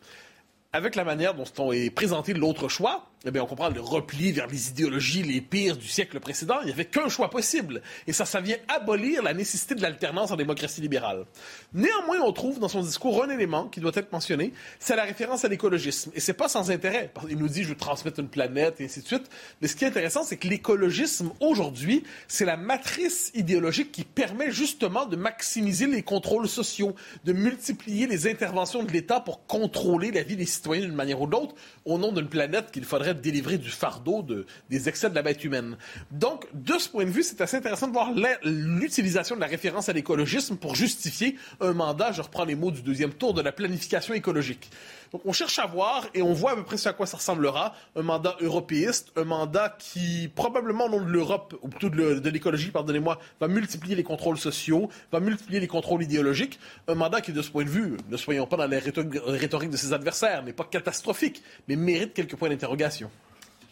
Avec 0.73 0.95
la 0.95 1.03
manière 1.03 1.35
dont 1.35 1.45
on 1.59 1.71
est 1.71 1.89
présenté 1.89 2.33
l'autre 2.33 2.67
choix, 2.67 3.11
eh 3.25 3.31
bien, 3.31 3.41
on 3.41 3.45
comprend 3.45 3.69
le 3.69 3.79
repli 3.79 4.33
vers 4.33 4.47
les 4.47 4.69
idéologies 4.69 5.23
les 5.23 5.39
pires 5.39 5.77
du 5.77 5.87
siècle 5.87 6.19
précédent. 6.19 6.55
Il 6.61 6.65
n'y 6.65 6.73
avait 6.73 6.83
qu'un 6.83 7.07
choix 7.07 7.29
possible. 7.29 7.81
Et 8.05 8.11
ça, 8.11 8.25
ça 8.25 8.41
vient 8.41 8.57
abolir 8.67 9.23
la 9.23 9.33
nécessité 9.33 9.75
de 9.75 9.81
l'alternance 9.81 10.31
en 10.31 10.35
démocratie 10.35 10.81
libérale. 10.81 11.25
Néanmoins, 11.73 12.19
on 12.19 12.33
trouve 12.33 12.59
dans 12.59 12.67
son 12.67 12.81
discours 12.81 13.23
un 13.23 13.29
élément 13.29 13.69
qui 13.69 13.79
doit 13.79 13.93
être 13.95 14.11
mentionné, 14.11 14.51
c'est 14.77 14.97
la 14.97 15.03
référence 15.03 15.45
à 15.45 15.47
l'écologisme. 15.47 16.11
Et 16.15 16.19
c'est 16.19 16.33
pas 16.33 16.49
sans 16.49 16.69
intérêt. 16.69 17.13
Il 17.29 17.37
nous 17.37 17.47
dit, 17.47 17.63
je 17.63 17.69
veux 17.69 17.75
transmettre 17.75 18.19
une 18.19 18.27
planète, 18.27 18.81
et 18.81 18.85
ainsi 18.85 19.01
de 19.01 19.07
suite. 19.07 19.29
Mais 19.61 19.69
ce 19.69 19.77
qui 19.77 19.85
est 19.85 19.87
intéressant, 19.87 20.23
c'est 20.23 20.35
que 20.35 20.49
l'écologisme, 20.49 21.31
aujourd'hui, 21.39 22.03
c'est 22.27 22.45
la 22.45 22.57
matrice 22.57 23.31
idéologique 23.35 23.93
qui 23.93 24.03
permet 24.03 24.51
justement 24.51 25.05
de 25.05 25.15
maximiser 25.15 25.87
les 25.87 26.03
contrôles 26.03 26.49
sociaux, 26.49 26.93
de 27.23 27.31
multiplier 27.31 28.05
les 28.05 28.27
interventions 28.27 28.83
de 28.83 28.91
l'État 28.91 29.21
pour 29.21 29.45
contrôler 29.47 30.11
la 30.11 30.23
vie 30.23 30.35
des 30.35 30.45
citoyens 30.45 30.83
d'une 30.83 30.95
manière 30.95 31.21
ou 31.21 31.27
d'autre, 31.27 31.55
au 31.85 31.97
nom 31.97 32.11
d'une 32.11 32.27
planète 32.27 32.69
qu'il 32.71 32.83
faudrait 32.83 33.12
délivrer 33.21 33.57
du 33.57 33.69
fardeau 33.69 34.21
de, 34.21 34.45
des 34.69 34.89
excès 34.89 35.09
de 35.09 35.15
la 35.15 35.21
bête 35.21 35.43
humaine. 35.43 35.77
Donc, 36.11 36.47
de 36.53 36.77
ce 36.77 36.89
point 36.89 37.05
de 37.05 37.09
vue, 37.09 37.23
c'est 37.23 37.41
assez 37.41 37.57
intéressant 37.57 37.87
de 37.87 37.93
voir 37.93 38.11
l'utilisation 38.43 39.35
de 39.35 39.41
la 39.41 39.47
référence 39.47 39.89
à 39.89 39.93
l'écologisme 39.93 40.57
pour 40.57 40.75
justifier 40.75 41.37
un 41.59 41.73
mandat, 41.73 42.11
je 42.11 42.21
reprends 42.21 42.45
les 42.45 42.55
mots 42.55 42.71
du 42.71 42.81
deuxième 42.81 43.13
tour, 43.13 43.33
de 43.33 43.41
la 43.41 43.51
planification 43.51 44.13
écologique. 44.13 44.69
Donc, 45.13 45.21
on 45.25 45.31
cherche 45.31 45.59
à 45.59 45.67
voir 45.67 46.07
et 46.15 46.23
on 46.23 46.33
voit 46.33 46.51
à 46.51 46.55
peu 46.55 46.63
près 46.63 46.87
à 46.87 46.93
quoi 46.93 47.05
ça 47.05 47.17
ressemblera. 47.17 47.75
Un 47.95 48.01
mandat 48.01 48.35
européiste, 48.41 49.11
un 49.15 49.25
mandat 49.25 49.75
qui, 49.77 50.27
probablement 50.33 50.85
au 50.85 50.89
nom 50.89 51.01
de 51.01 51.09
l'Europe, 51.11 51.55
ou 51.61 51.67
plutôt 51.67 51.89
de 51.89 52.29
l'écologie, 52.29 52.71
pardonnez-moi, 52.71 53.19
va 53.39 53.47
multiplier 53.47 53.95
les 53.95 54.03
contrôles 54.03 54.39
sociaux, 54.39 54.89
va 55.11 55.19
multiplier 55.19 55.59
les 55.59 55.67
contrôles 55.67 56.01
idéologiques. 56.01 56.59
Un 56.87 56.95
mandat 56.95 57.21
qui, 57.21 57.31
de 57.31 57.43
ce 57.43 57.51
point 57.51 57.63
de 57.63 57.69
vue, 57.69 57.97
ne 58.09 58.17
soyons 58.17 58.47
pas 58.47 58.57
dans 58.57 58.65
la 58.65 58.79
rhétorique 58.79 59.69
de 59.69 59.77
ses 59.77 59.93
adversaires, 59.93 60.43
n'est 60.43 60.51
pas 60.51 60.63
catastrophique, 60.63 61.43
mais 61.67 61.75
mérite 61.75 62.13
quelques 62.13 62.35
points 62.35 62.49
d'interrogation. 62.49 63.11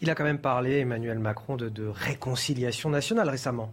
Il 0.01 0.09
a 0.09 0.15
quand 0.15 0.23
même 0.23 0.39
parlé, 0.39 0.79
Emmanuel 0.79 1.19
Macron, 1.19 1.57
de, 1.57 1.87
réconciliation 1.87 2.89
nationale 2.89 3.29
récemment. 3.29 3.71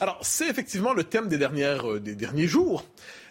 Alors, 0.00 0.18
c'est 0.22 0.48
effectivement 0.48 0.92
le 0.92 1.04
thème 1.04 1.28
des, 1.28 1.38
dernières, 1.38 1.90
euh, 1.90 2.00
des 2.00 2.14
derniers 2.14 2.46
jours. 2.46 2.84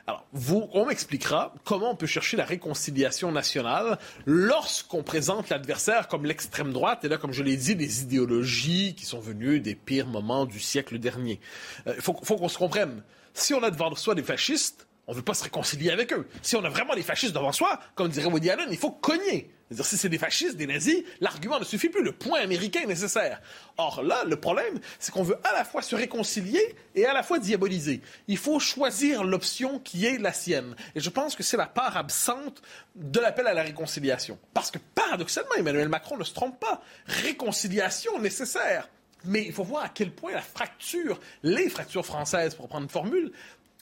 Alors, 0.09 0.25
vous, 0.31 0.69
on 0.71 0.85
m'expliquera 0.85 1.53
comment 1.65 1.91
on 1.91 1.95
peut 1.97 2.07
chercher 2.07 2.37
la 2.37 2.45
réconciliation 2.45 3.29
nationale 3.33 3.99
lorsqu'on 4.25 5.03
présente 5.03 5.49
l'adversaire 5.49 6.07
comme 6.07 6.25
l'extrême 6.25 6.71
droite, 6.71 7.03
et 7.03 7.09
là, 7.09 7.17
comme 7.17 7.33
je 7.33 7.43
l'ai 7.43 7.57
dit, 7.57 7.75
des 7.75 8.03
idéologies 8.03 8.95
qui 8.95 9.05
sont 9.05 9.19
venues 9.19 9.59
des 9.59 9.75
pires 9.75 10.07
moments 10.07 10.45
du 10.45 10.61
siècle 10.61 10.97
dernier. 10.97 11.41
Il 11.85 11.91
euh, 11.91 11.95
faut, 11.99 12.17
faut 12.23 12.37
qu'on 12.37 12.47
se 12.47 12.57
comprenne. 12.57 13.03
Si 13.33 13.53
on 13.53 13.61
a 13.61 13.69
devant 13.69 13.93
soi 13.95 14.15
des 14.15 14.23
fascistes, 14.23 14.87
on 15.07 15.11
ne 15.11 15.17
veut 15.17 15.23
pas 15.23 15.33
se 15.33 15.43
réconcilier 15.43 15.91
avec 15.91 16.13
eux. 16.13 16.25
Si 16.41 16.55
on 16.55 16.63
a 16.63 16.69
vraiment 16.69 16.95
des 16.95 17.03
fascistes 17.03 17.33
devant 17.33 17.51
soi, 17.51 17.77
comme 17.95 18.07
dirait 18.07 18.27
Woody 18.27 18.49
Allen, 18.49 18.69
il 18.71 18.77
faut 18.77 18.91
cogner. 18.91 19.51
C'est-à-dire, 19.69 19.85
si 19.85 19.97
c'est 19.97 20.09
des 20.09 20.17
fascistes, 20.17 20.55
des 20.55 20.67
nazis, 20.67 21.03
l'argument 21.19 21.59
ne 21.59 21.65
suffit 21.65 21.89
plus. 21.89 22.03
Le 22.03 22.13
point 22.13 22.39
américain 22.39 22.81
est 22.81 22.87
nécessaire. 22.87 23.41
Or, 23.77 24.01
là, 24.01 24.23
le 24.25 24.37
problème, 24.37 24.79
c'est 24.97 25.11
qu'on 25.11 25.23
veut 25.23 25.37
à 25.43 25.51
la 25.53 25.65
fois 25.65 25.81
se 25.81 25.95
réconcilier 25.95 26.75
et 26.95 27.05
à 27.05 27.13
la 27.13 27.21
fois 27.21 27.37
diaboliser. 27.37 28.01
Il 28.29 28.37
faut 28.37 28.59
choisir 28.59 29.25
l'option 29.25 29.79
qui 29.79 30.05
est 30.05 30.19
la 30.19 30.31
sienne. 30.31 30.75
Et 30.95 31.01
je 31.01 31.09
pense 31.09 31.35
que 31.35 31.43
c'est 31.43 31.57
la 31.57 31.67
part 31.67 31.97
absente 31.97 32.61
de 32.95 33.19
l'appel 33.19 33.45
à 33.47 33.53
la 33.53 33.63
réconciliation. 33.63 34.39
Parce 34.53 34.71
que, 34.71 34.79
paradoxalement, 34.95 35.55
Emmanuel 35.57 35.89
Macron 35.89 36.17
ne 36.17 36.23
se 36.23 36.33
trompe 36.33 36.59
pas. 36.59 36.81
Réconciliation 37.05 38.19
nécessaire. 38.19 38.89
Mais 39.25 39.43
il 39.45 39.51
faut 39.51 39.63
voir 39.63 39.83
à 39.83 39.89
quel 39.89 40.11
point 40.11 40.31
la 40.31 40.41
fracture, 40.41 41.19
les 41.43 41.67
fractures 41.69 42.05
françaises, 42.05 42.55
pour 42.55 42.69
prendre 42.69 42.83
une 42.83 42.89
formule, 42.89 43.33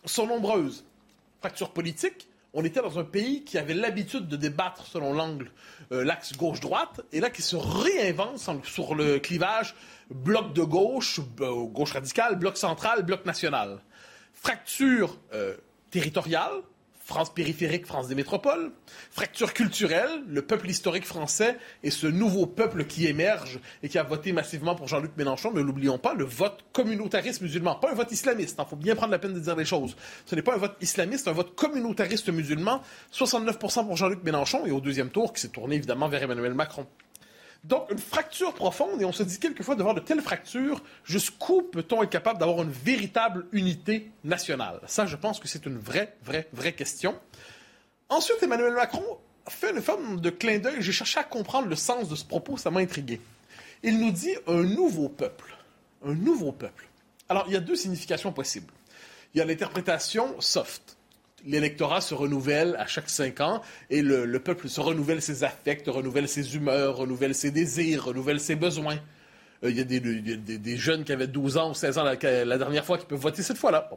sont 0.05 0.25
nombreuses. 0.25 0.83
Fracture 1.41 1.71
politique, 1.71 2.27
on 2.55 2.63
était 2.63 2.81
dans 2.81 2.97
un 2.97 3.03
pays 3.03 3.43
qui 3.43 3.57
avait 3.57 3.74
l'habitude 3.74 4.27
de 4.27 4.38
débattre 4.38 4.88
selon 4.88 5.13
l'angle, 5.13 5.51
euh, 5.91 6.05
l'axe 6.05 6.35
gauche-droite, 6.38 7.01
et 7.12 7.19
là 7.19 7.29
qui 7.29 7.41
se 7.41 7.57
réinvente 7.57 8.39
sur 8.63 8.95
le 8.95 9.19
clivage 9.19 9.75
bloc 10.09 10.53
de 10.53 10.63
gauche, 10.63 11.19
euh, 11.41 11.65
gauche 11.65 11.91
radicale, 11.91 12.38
bloc 12.38 12.57
central, 12.57 13.03
bloc 13.03 13.25
national. 13.25 13.81
Fracture 14.33 15.17
euh, 15.33 15.55
territoriale, 15.91 16.53
France 17.05 17.31
périphérique, 17.31 17.85
France 17.85 18.07
des 18.07 18.15
métropoles, 18.15 18.71
fracture 19.12 19.53
culturelle, 19.53 20.09
le 20.27 20.41
peuple 20.41 20.67
historique 20.67 21.05
français 21.05 21.55
et 21.83 21.91
ce 21.91 22.07
nouveau 22.07 22.47
peuple 22.47 22.85
qui 22.85 23.05
émerge 23.05 23.59
et 23.83 23.89
qui 23.89 24.00
a 24.00 24.03
voté 24.03 24.31
massivement 24.31 24.74
pour 24.74 24.88
Jean-Luc 24.88 25.12
Mélenchon, 25.15 25.51
mais 25.53 25.63
n'oublions 25.63 26.00
pas 26.00 26.15
le 26.15 26.24
vote 26.25 26.65
communautariste 26.74 27.41
musulman, 27.41 27.75
pas 27.75 27.91
un 27.91 27.93
vote 27.93 28.12
islamiste, 28.12 28.55
il 28.57 28.62
hein, 28.62 28.65
faut 28.67 28.75
bien 28.75 28.95
prendre 28.95 29.12
la 29.12 29.19
peine 29.19 29.35
de 29.35 29.39
dire 29.39 29.55
les 29.55 29.65
choses. 29.65 29.95
Ce 30.25 30.33
n'est 30.33 30.41
pas 30.41 30.55
un 30.55 30.57
vote 30.57 30.77
islamiste, 30.81 31.27
un 31.27 31.33
vote 31.33 31.53
communautariste 31.53 32.29
musulman, 32.29 32.81
69% 33.13 33.85
pour 33.85 33.97
Jean-Luc 33.97 34.24
Mélenchon 34.24 34.65
et 34.65 34.71
au 34.71 34.81
deuxième 34.81 35.12
tour 35.12 35.31
qui 35.31 35.41
s'est 35.41 35.50
tourné 35.50 35.75
évidemment 35.75 36.09
vers 36.09 36.24
Emmanuel 36.24 36.55
Macron. 36.55 36.88
Donc, 37.67 37.89
une 37.89 37.98
fracture 37.98 38.53
profonde, 38.53 39.01
et 39.01 39.05
on 39.05 39.12
se 39.12 39.24
dit 39.24 39.39
quelquefois, 39.39 39.75
devant 39.75 39.95
de 39.95 40.00
telles 40.00 40.22
fractures, 40.22 40.84
jusqu'où 41.03 41.63
peut-on 41.63 42.03
être 42.03 42.12
capable 42.12 42.39
d'avoir 42.39 42.62
une 42.62 42.69
véritable 42.69 43.48
unité 43.53 44.12
nationale? 44.24 44.81
Ça, 44.86 45.07
je 45.07 45.15
pense 45.15 45.39
que 45.39 45.48
c'est 45.48 45.65
une 45.65 45.79
vraie, 45.79 46.15
vraie, 46.24 46.48
vraie 46.53 46.74
question. 46.74 47.19
Ensuite, 48.07 48.38
Emmanuel 48.43 48.74
Macron 48.74 49.03
fait 49.48 49.72
une 49.72 49.81
forme 49.81 50.22
de 50.22 50.29
clin 50.29 50.60
d'œil. 50.60 50.75
J'ai 50.79 50.91
cherché 50.91 51.19
à 51.19 51.24
comprendre 51.24 51.67
le 51.67 51.75
sens 51.75 52.07
de 52.07 52.15
ce 52.15 52.24
propos, 52.24 52.55
ça 52.57 52.69
m'a 52.69 52.81
intrigué. 52.81 53.19
Il 53.81 53.98
nous 54.00 54.12
dit 54.12 54.36
un 54.45 54.62
nouveau 54.62 55.10
peuple. 55.10 55.55
Un 56.05 56.13
nouveau 56.13 56.51
peuple. 56.51 56.88
Alors, 57.29 57.45
il 57.48 57.53
y 57.53 57.57
a 57.57 57.62
deux 57.62 57.75
significations 57.75 58.31
possibles. 58.31 58.72
Il 59.34 59.39
y 59.39 59.41
a 59.41 59.45
l'interprétation 59.45 60.39
soft. 60.39 60.94
L'électorat 61.45 62.01
se 62.01 62.13
renouvelle 62.13 62.75
à 62.77 62.87
chaque 62.87 63.09
cinq 63.09 63.41
ans 63.41 63.61
et 63.89 64.01
le, 64.01 64.39
peuple 64.39 64.67
se 64.69 64.81
renouvelle 64.81 65.21
ses 65.21 65.43
affects, 65.43 65.87
renouvelle 65.87 66.27
ses 66.27 66.55
humeurs, 66.55 66.97
renouvelle 66.97 67.35
ses 67.35 67.51
désirs, 67.51 68.05
renouvelle 68.05 68.39
ses 68.39 68.55
besoins. 68.55 68.97
Euh, 69.63 69.69
il 69.69 69.77
y 69.77 69.81
a 69.81 69.83
des, 69.83 70.77
jeunes 70.77 71.03
qui 71.03 71.11
avaient 71.11 71.27
12 71.27 71.57
ans 71.57 71.71
ou 71.71 71.73
16 71.73 71.97
ans 71.97 72.03
la, 72.03 72.15
dernière 72.57 72.85
fois 72.85 72.97
qui 72.97 73.05
peuvent 73.05 73.19
voter 73.19 73.43
cette 73.43 73.57
fois-là. 73.57 73.89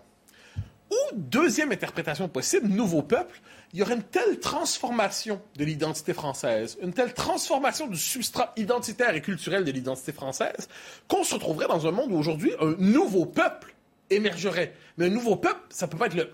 Ou, 0.90 0.95
deuxième 1.14 1.73
interprétation 1.73 2.28
possible, 2.28 2.69
nouveau 2.69 3.02
peuple, 3.02 3.40
il 3.73 3.78
y 3.78 3.83
aurait 3.83 3.95
une 3.95 4.02
telle 4.02 4.38
transformation 4.40 5.40
de 5.57 5.64
l'identité 5.64 6.14
française, 6.14 6.78
une 6.83 6.95
telle 6.95 7.12
transformation 7.12 7.87
du 7.87 7.99
substrat 7.99 8.55
identitaire 8.57 9.14
et 9.14 9.21
culturel 9.21 9.64
de 9.64 9.71
l'identité 9.71 10.12
française, 10.12 10.69
qu'on 11.07 11.25
se 11.25 11.35
retrouverait 11.35 11.69
dans 11.69 11.87
un 11.87 11.90
monde 11.90 12.12
où 12.12 12.17
aujourd'hui 12.17 12.52
un 12.61 12.75
nouveau 12.78 13.26
peuple 13.26 13.75
émergerait. 14.11 14.75
Mais 14.97 15.07
un 15.07 15.11
nouveau 15.11 15.37
peuple, 15.37 15.61
ça 15.71 15.87
peut 15.87 15.97
pas 15.97 16.07
être 16.07 16.15
le, 16.15 16.31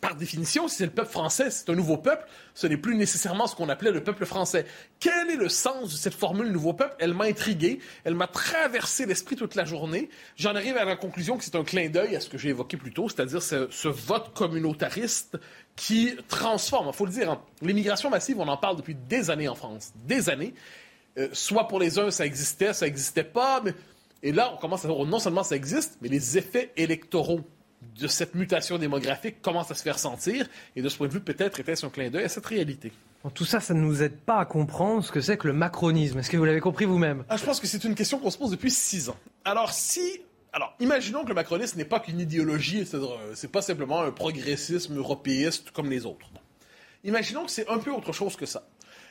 par 0.00 0.14
définition, 0.16 0.68
si 0.68 0.76
c'est 0.76 0.86
le 0.86 0.90
peuple 0.90 1.10
français, 1.10 1.50
c'est 1.50 1.68
un 1.68 1.74
nouveau 1.74 1.98
peuple, 1.98 2.26
ce 2.54 2.66
n'est 2.66 2.76
plus 2.76 2.94
nécessairement 2.94 3.46
ce 3.46 3.54
qu'on 3.54 3.68
appelait 3.68 3.90
le 3.90 4.02
peuple 4.02 4.24
français. 4.24 4.64
Quel 5.00 5.30
est 5.30 5.36
le 5.36 5.48
sens 5.48 5.92
de 5.92 5.96
cette 5.96 6.14
formule 6.14 6.50
nouveau 6.50 6.72
peuple? 6.72 6.94
Elle 6.98 7.14
m'a 7.14 7.24
intrigué, 7.24 7.80
elle 8.04 8.14
m'a 8.14 8.26
traversé 8.26 9.06
l'esprit 9.06 9.36
toute 9.36 9.54
la 9.54 9.64
journée. 9.64 10.08
J'en 10.36 10.54
arrive 10.54 10.76
à 10.76 10.84
la 10.84 10.96
conclusion 10.96 11.36
que 11.36 11.44
c'est 11.44 11.56
un 11.56 11.64
clin 11.64 11.88
d'œil 11.90 12.16
à 12.16 12.20
ce 12.20 12.28
que 12.28 12.38
j'ai 12.38 12.50
évoqué 12.50 12.76
plus 12.76 12.92
tôt, 12.92 13.08
c'est-à-dire 13.08 13.42
ce, 13.42 13.88
vote 13.88 14.32
communautariste 14.34 15.36
qui 15.74 16.14
transforme. 16.28 16.88
Il 16.88 16.96
faut 16.96 17.06
le 17.06 17.12
dire, 17.12 17.30
hein, 17.30 17.42
l'immigration 17.60 18.08
massive, 18.10 18.40
on 18.40 18.48
en 18.48 18.56
parle 18.56 18.76
depuis 18.76 18.94
des 18.94 19.30
années 19.30 19.48
en 19.48 19.54
France, 19.54 19.92
des 20.06 20.30
années. 20.30 20.54
Euh, 21.18 21.28
soit 21.32 21.68
pour 21.68 21.80
les 21.80 21.98
uns, 21.98 22.10
ça 22.10 22.26
existait, 22.26 22.72
ça 22.72 22.86
n'existait 22.86 23.24
pas, 23.24 23.62
mais 23.64 23.74
et 24.26 24.32
là, 24.32 24.52
on 24.52 24.56
commence 24.56 24.84
à 24.84 24.88
voir 24.88 25.06
non 25.06 25.20
seulement 25.20 25.44
ça 25.44 25.54
existe, 25.54 25.98
mais 26.02 26.08
les 26.08 26.36
effets 26.36 26.72
électoraux 26.76 27.42
de 27.96 28.08
cette 28.08 28.34
mutation 28.34 28.76
démographique 28.76 29.40
commencent 29.40 29.70
à 29.70 29.76
se 29.76 29.84
faire 29.84 30.00
sentir. 30.00 30.48
Et 30.74 30.82
de 30.82 30.88
ce 30.88 30.96
point 30.96 31.06
de 31.06 31.12
vue, 31.12 31.20
peut-être 31.20 31.60
était-ce 31.60 31.86
un 31.86 31.90
clin 31.90 32.10
d'œil 32.10 32.24
à 32.24 32.28
cette 32.28 32.44
réalité. 32.44 32.90
tout 33.34 33.44
ça, 33.44 33.60
ça 33.60 33.72
ne 33.72 33.80
nous 33.80 34.02
aide 34.02 34.16
pas 34.16 34.40
à 34.40 34.44
comprendre 34.44 35.04
ce 35.04 35.12
que 35.12 35.20
c'est 35.20 35.36
que 35.36 35.46
le 35.46 35.52
macronisme. 35.52 36.18
Est-ce 36.18 36.28
que 36.28 36.36
vous 36.36 36.44
l'avez 36.44 36.58
compris 36.58 36.86
vous-même? 36.86 37.22
Ah, 37.28 37.36
Je 37.36 37.44
pense 37.44 37.60
que 37.60 37.68
c'est 37.68 37.84
une 37.84 37.94
question 37.94 38.18
qu'on 38.18 38.32
se 38.32 38.38
pose 38.38 38.50
depuis 38.50 38.72
six 38.72 39.08
ans. 39.08 39.16
Alors, 39.44 39.70
si 39.72 40.22
alors, 40.52 40.74
imaginons 40.80 41.22
que 41.22 41.28
le 41.28 41.34
macronisme 41.34 41.78
n'est 41.78 41.84
pas 41.84 42.00
qu'une 42.00 42.18
idéologie, 42.18 42.84
c'est-à-dire, 42.84 43.12
euh, 43.12 43.32
c'est 43.34 43.52
pas 43.52 43.62
simplement 43.62 44.02
un 44.02 44.10
progressisme 44.10 44.96
européiste 44.96 45.70
comme 45.70 45.88
les 45.88 46.04
autres. 46.04 46.30
Imaginons 47.04 47.44
que 47.44 47.52
c'est 47.52 47.68
un 47.68 47.78
peu 47.78 47.92
autre 47.92 48.12
chose 48.12 48.34
que 48.34 48.46
ça. 48.46 48.66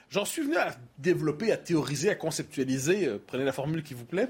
J'en 0.09 0.25
suis 0.25 0.43
venu 0.43 0.55
à 0.55 0.75
développer, 0.99 1.51
à 1.51 1.57
théoriser, 1.57 2.09
à 2.09 2.15
conceptualiser, 2.15 3.07
euh, 3.07 3.17
prenez 3.25 3.43
la 3.43 3.51
formule 3.51 3.83
qui 3.83 3.93
vous 3.93 4.05
plaît, 4.05 4.29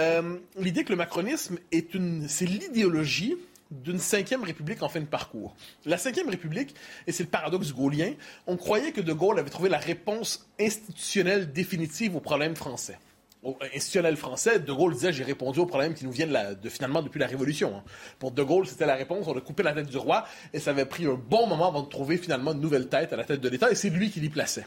euh, 0.00 0.38
l'idée 0.56 0.84
que 0.84 0.90
le 0.90 0.96
macronisme 0.96 1.58
est 1.70 1.94
une, 1.94 2.28
c'est 2.28 2.46
l'idéologie 2.46 3.36
d'une 3.70 3.98
cinquième 3.98 4.42
république 4.44 4.82
en 4.82 4.88
fin 4.88 5.00
de 5.00 5.06
parcours. 5.06 5.54
La 5.86 5.98
cinquième 5.98 6.28
république, 6.28 6.74
et 7.06 7.12
c'est 7.12 7.24
le 7.24 7.28
paradoxe 7.28 7.72
gaullien, 7.72 8.12
on 8.46 8.56
croyait 8.56 8.92
que 8.92 9.00
De 9.00 9.12
Gaulle 9.12 9.38
avait 9.38 9.50
trouvé 9.50 9.68
la 9.68 9.78
réponse 9.78 10.46
institutionnelle 10.60 11.52
définitive 11.52 12.14
au 12.16 12.20
problème 12.20 12.54
français. 12.54 12.98
Au 13.42 13.56
institutionnel 13.62 14.16
français, 14.16 14.60
De 14.60 14.72
Gaulle 14.72 14.94
disait 14.94 15.12
j'ai 15.12 15.24
répondu 15.24 15.58
aux 15.58 15.66
problèmes 15.66 15.94
qui 15.94 16.04
nous 16.04 16.12
viennent 16.12 16.36
de, 16.62 16.68
finalement 16.68 17.02
depuis 17.02 17.18
la 17.18 17.26
Révolution. 17.26 17.76
Hein. 17.76 17.82
Pour 18.18 18.30
De 18.30 18.42
Gaulle, 18.42 18.66
c'était 18.66 18.86
la 18.86 18.94
réponse, 18.94 19.26
on 19.26 19.36
a 19.36 19.40
coupé 19.40 19.62
la 19.62 19.72
tête 19.72 19.88
du 19.88 19.96
roi, 19.96 20.26
et 20.52 20.60
ça 20.60 20.70
avait 20.70 20.84
pris 20.84 21.06
un 21.06 21.14
bon 21.14 21.46
moment 21.46 21.68
avant 21.68 21.82
de 21.82 21.88
trouver 21.88 22.18
finalement 22.18 22.52
une 22.52 22.60
nouvelle 22.60 22.88
tête 22.88 23.12
à 23.12 23.16
la 23.16 23.24
tête 23.24 23.40
de 23.40 23.48
l'État, 23.48 23.70
et 23.70 23.74
c'est 23.74 23.90
lui 23.90 24.10
qui 24.10 24.20
l'y 24.20 24.28
plaçait. 24.28 24.66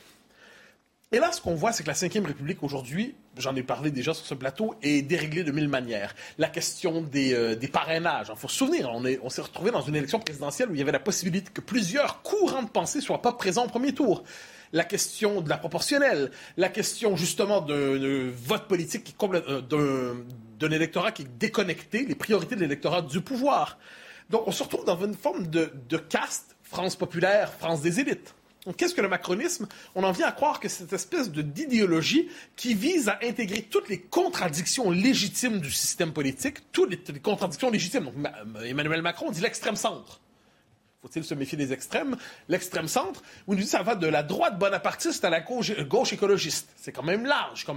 Et 1.15 1.19
là, 1.19 1.31
ce 1.31 1.39
qu'on 1.39 1.55
voit, 1.55 1.71
c'est 1.71 1.83
que 1.83 1.87
la 1.87 1.93
Ve 1.93 2.25
République 2.25 2.61
aujourd'hui, 2.61 3.15
j'en 3.37 3.55
ai 3.55 3.63
parlé 3.63 3.89
déjà 3.89 4.13
sur 4.13 4.25
ce 4.25 4.33
plateau, 4.33 4.75
est 4.81 5.01
déréglée 5.01 5.45
de 5.45 5.53
mille 5.53 5.69
manières. 5.69 6.13
La 6.37 6.49
question 6.49 6.99
des, 6.99 7.33
euh, 7.33 7.55
parrainages, 7.71 8.27
il 8.29 8.37
faut 8.37 8.49
se 8.49 8.57
souvenir, 8.57 8.91
on, 8.91 9.29
s'est 9.29 9.41
retrouvé 9.41 9.71
dans 9.71 9.79
une 9.79 9.95
élection 9.95 10.19
présidentielle 10.19 10.69
où 10.69 10.73
il 10.73 10.79
y 10.79 10.81
avait 10.81 10.91
la 10.91 10.99
possibilité 10.99 11.49
que 11.53 11.61
plusieurs 11.61 12.21
courants 12.21 12.63
de 12.63 12.67
pensée 12.67 12.99
soient 12.99 13.21
pas 13.21 13.31
présents 13.31 13.63
au 13.63 13.69
premier 13.69 13.93
tour 13.93 14.25
la 14.73 14.83
question 14.83 15.39
de 15.39 15.47
la 15.47 15.57
proportionnelle, 15.57 16.31
la 16.57 16.67
question 16.67 17.15
justement 17.15 17.61
d'un 17.61 18.29
vote 18.31 18.67
politique 18.67 19.05
qui 19.05 19.15
euh, 19.23 20.13
d'un 20.59 20.71
électorat 20.71 21.13
qui 21.13 21.21
est 21.21 21.37
déconnecté, 21.39 22.05
les 22.05 22.15
priorités 22.15 22.55
de 22.57 22.59
l'électorat 22.59 23.01
du 23.01 23.21
pouvoir. 23.21 23.77
Donc 24.29 24.45
on 24.47 24.51
se 24.51 24.63
retrouve 24.63 24.83
dans 24.83 25.01
une 25.01 25.13
forme 25.13 25.47
de 25.47 25.97
caste, 25.97 26.57
France 26.63 26.97
populaire, 26.97 27.53
France 27.53 27.81
des 27.81 28.01
élites. 28.01 28.35
Qu'est-ce 28.73 28.95
que 28.95 29.01
le 29.01 29.09
macronisme? 29.09 29.67
On 29.93 30.03
en 30.03 30.11
vient 30.11 30.27
à 30.27 30.31
croire 30.31 30.59
que 30.59 30.67
cette 30.67 30.91
espèce 30.91 31.31
d'idéologie 31.31 32.29
qui 32.55 32.73
vise 32.73 33.09
à 33.09 33.19
intégrer 33.23 33.61
toutes 33.61 33.89
les 33.89 33.99
contradictions 33.99 34.89
légitimes 34.89 35.59
du 35.59 35.71
système 35.71 36.13
politique, 36.13 36.71
toutes 36.71 36.89
les, 36.89 37.19
contradictions 37.19 37.69
légitimes. 37.69 38.05
Donc, 38.05 38.15
Emmanuel 38.65 39.01
Macron 39.01 39.29
dit 39.29 39.41
l'extrême 39.41 39.75
centre. 39.75 40.19
Faut-il 41.03 41.23
se 41.23 41.35
méfier 41.35 41.57
des 41.57 41.71
extrêmes? 41.71 42.17
L'extrême 42.49 42.87
centre, 42.87 43.21
où 43.45 43.53
il 43.53 43.57
nous 43.57 43.63
dit 43.63 43.69
ça 43.69 43.83
va 43.83 43.93
de 43.93 44.07
la 44.07 44.23
droite 44.23 44.57
bonapartiste 44.57 45.23
à 45.23 45.29
la 45.29 45.41
gauche, 45.41 45.71
gauche 45.81 46.13
écologiste. 46.13 46.69
C'est 46.75 46.91
quand 46.91 47.03
même 47.03 47.25
large. 47.25 47.67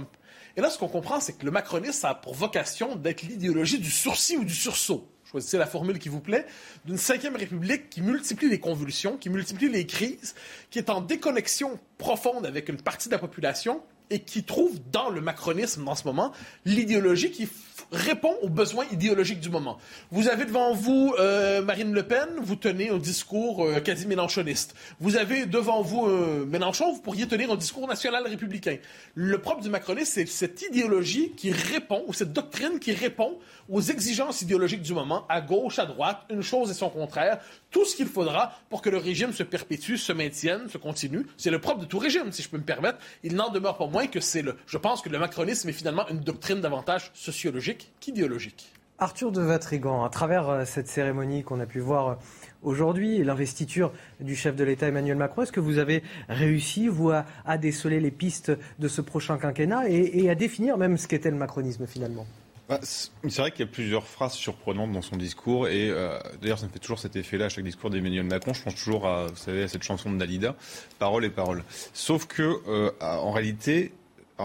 Et 0.57 0.61
là, 0.61 0.71
ce 0.71 0.79
qu'on 0.79 0.87
comprend, 0.87 1.19
c'est 1.19 1.37
que 1.37 1.45
le 1.45 1.51
macronisme 1.51 2.07
a 2.07 2.15
pour 2.15 2.33
vocation 2.33 2.95
d'être 2.95 3.21
l'idéologie 3.21 3.77
du 3.77 3.91
sourcil 3.91 4.39
ou 4.39 4.45
du 4.45 4.55
sursaut 4.55 5.07
choisissez 5.29 5.57
la 5.57 5.67
formule 5.67 5.99
qui 5.99 6.09
vous 6.09 6.19
plaît, 6.19 6.45
d'une 6.85 6.97
cinquième 6.97 7.35
république 7.35 7.89
qui 7.89 8.01
multiplie 8.01 8.49
les 8.49 8.59
convulsions, 8.59 9.17
qui 9.17 9.29
multiplie 9.29 9.69
les 9.69 9.85
crises, 9.85 10.35
qui 10.71 10.79
est 10.79 10.89
en 10.89 11.01
déconnexion 11.01 11.79
profonde 11.97 12.45
avec 12.45 12.69
une 12.69 12.81
partie 12.81 13.09
de 13.09 13.13
la 13.13 13.19
population 13.19 13.81
et 14.09 14.19
qui 14.19 14.43
trouve 14.43 14.79
dans 14.91 15.09
le 15.09 15.21
macronisme 15.21 15.87
en 15.87 15.95
ce 15.95 16.03
moment 16.05 16.31
l'idéologie 16.65 17.31
qui 17.31 17.47
répond 17.91 18.35
aux 18.41 18.49
besoins 18.49 18.85
idéologiques 18.91 19.39
du 19.39 19.49
moment. 19.49 19.77
Vous 20.11 20.27
avez 20.27 20.45
devant 20.45 20.73
vous 20.73 21.15
euh, 21.19 21.61
Marine 21.61 21.93
Le 21.93 22.03
Pen, 22.03 22.27
vous 22.41 22.55
tenez 22.55 22.89
un 22.89 22.97
discours 22.97 23.65
euh, 23.65 23.79
quasi 23.79 24.05
mélanchoniste. 24.05 24.75
Vous 24.99 25.15
avez 25.15 25.45
devant 25.45 25.81
vous 25.81 26.05
euh, 26.05 26.45
Mélenchon, 26.45 26.93
vous 26.93 27.01
pourriez 27.01 27.27
tenir 27.27 27.51
un 27.51 27.55
discours 27.55 27.87
national 27.87 28.27
républicain. 28.27 28.77
Le 29.15 29.39
propre 29.39 29.61
du 29.61 29.69
macronisme, 29.69 30.11
c'est 30.13 30.27
cette 30.27 30.61
idéologie 30.61 31.31
qui 31.35 31.51
répond, 31.51 32.03
ou 32.07 32.13
cette 32.13 32.33
doctrine 32.33 32.79
qui 32.79 32.91
répond 32.91 33.37
aux 33.69 33.81
exigences 33.81 34.41
idéologiques 34.41 34.81
du 34.81 34.93
moment, 34.93 35.25
à 35.29 35.41
gauche, 35.41 35.79
à 35.79 35.85
droite, 35.85 36.21
une 36.29 36.41
chose 36.41 36.71
et 36.71 36.73
son 36.73 36.89
contraire, 36.89 37.39
tout 37.71 37.85
ce 37.85 37.95
qu'il 37.95 38.07
faudra 38.07 38.53
pour 38.69 38.81
que 38.81 38.89
le 38.89 38.97
régime 38.97 39.31
se 39.31 39.43
perpétue, 39.43 39.95
se 39.95 40.11
maintienne, 40.11 40.69
se 40.69 40.77
continue. 40.77 41.25
C'est 41.37 41.51
le 41.51 41.59
propre 41.59 41.81
de 41.81 41.85
tout 41.85 41.99
régime, 41.99 42.31
si 42.31 42.41
je 42.41 42.49
peux 42.49 42.57
me 42.57 42.63
permettre. 42.63 42.97
Il 43.23 43.35
n'en 43.35 43.49
demeure 43.49 43.77
pas 43.77 43.87
moins 43.87 43.98
que 44.07 44.19
c'est 44.19 44.41
le. 44.41 44.55
Je 44.65 44.77
pense 44.77 45.01
que 45.01 45.09
le 45.09 45.19
macronisme 45.19 45.69
est 45.69 45.73
finalement 45.73 46.07
une 46.09 46.19
doctrine 46.19 46.61
davantage 46.61 47.11
sociologique 47.13 47.91
qu'idéologique. 47.99 48.71
Arthur 49.01 49.31
de 49.31 49.41
Vatrigan, 49.41 50.03
à 50.03 50.09
travers 50.09 50.49
euh, 50.49 50.65
cette 50.65 50.89
cérémonie 50.89 51.43
qu'on 51.43 51.61
a 51.61 51.65
pu 51.65 51.79
voir 51.79 52.07
euh, 52.07 52.15
aujourd'hui, 52.63 53.23
l'investiture 53.23 53.93
du 54.19 54.35
chef 54.35 54.57
de 54.57 54.63
l'État 54.65 54.87
Emmanuel 54.87 55.15
Macron, 55.15 55.43
est-ce 55.43 55.53
que 55.53 55.61
vous 55.61 55.77
avez 55.77 56.03
réussi, 56.27 56.89
vous, 56.89 57.11
à, 57.11 57.57
déceler 57.57 58.01
les 58.01 58.11
pistes 58.11 58.51
de 58.79 58.87
ce 58.89 58.99
prochain 58.99 59.37
quinquennat 59.37 59.89
et, 59.89 60.29
à 60.29 60.35
définir 60.35 60.77
même 60.77 60.97
ce 60.97 61.07
qu'était 61.07 61.31
le 61.31 61.37
macronisme 61.37 61.87
finalement? 61.87 62.27
Bah, 62.69 62.79
c'est 62.83 63.37
vrai 63.37 63.51
qu'il 63.51 63.65
y 63.65 63.67
a 63.67 63.71
plusieurs 63.71 64.05
phrases 64.05 64.33
surprenantes 64.33 64.91
dans 64.91 65.01
son 65.01 65.17
discours 65.17 65.67
et 65.67 65.89
euh, 65.89 66.19
d'ailleurs 66.41 66.59
ça 66.59 66.67
me 66.67 66.71
fait 66.71 66.79
toujours 66.79 66.99
cet 66.99 67.15
effet-là 67.15 67.45
à 67.45 67.49
chaque 67.49 67.63
discours 67.63 67.89
d'Emmanuel 67.89 68.23
Macron. 68.23 68.53
Je 68.53 68.63
pense 68.63 68.75
toujours 68.75 69.07
à, 69.07 69.27
vous 69.27 69.35
savez, 69.35 69.63
à 69.63 69.67
cette 69.67 69.83
chanson 69.83 70.11
de 70.11 70.17
Dalida, 70.17 70.55
Parole 70.99 71.25
et 71.25 71.29
parole. 71.29 71.63
Sauf 71.93 72.27
que 72.27 72.93
en 73.01 73.31
réalité, 73.31 73.91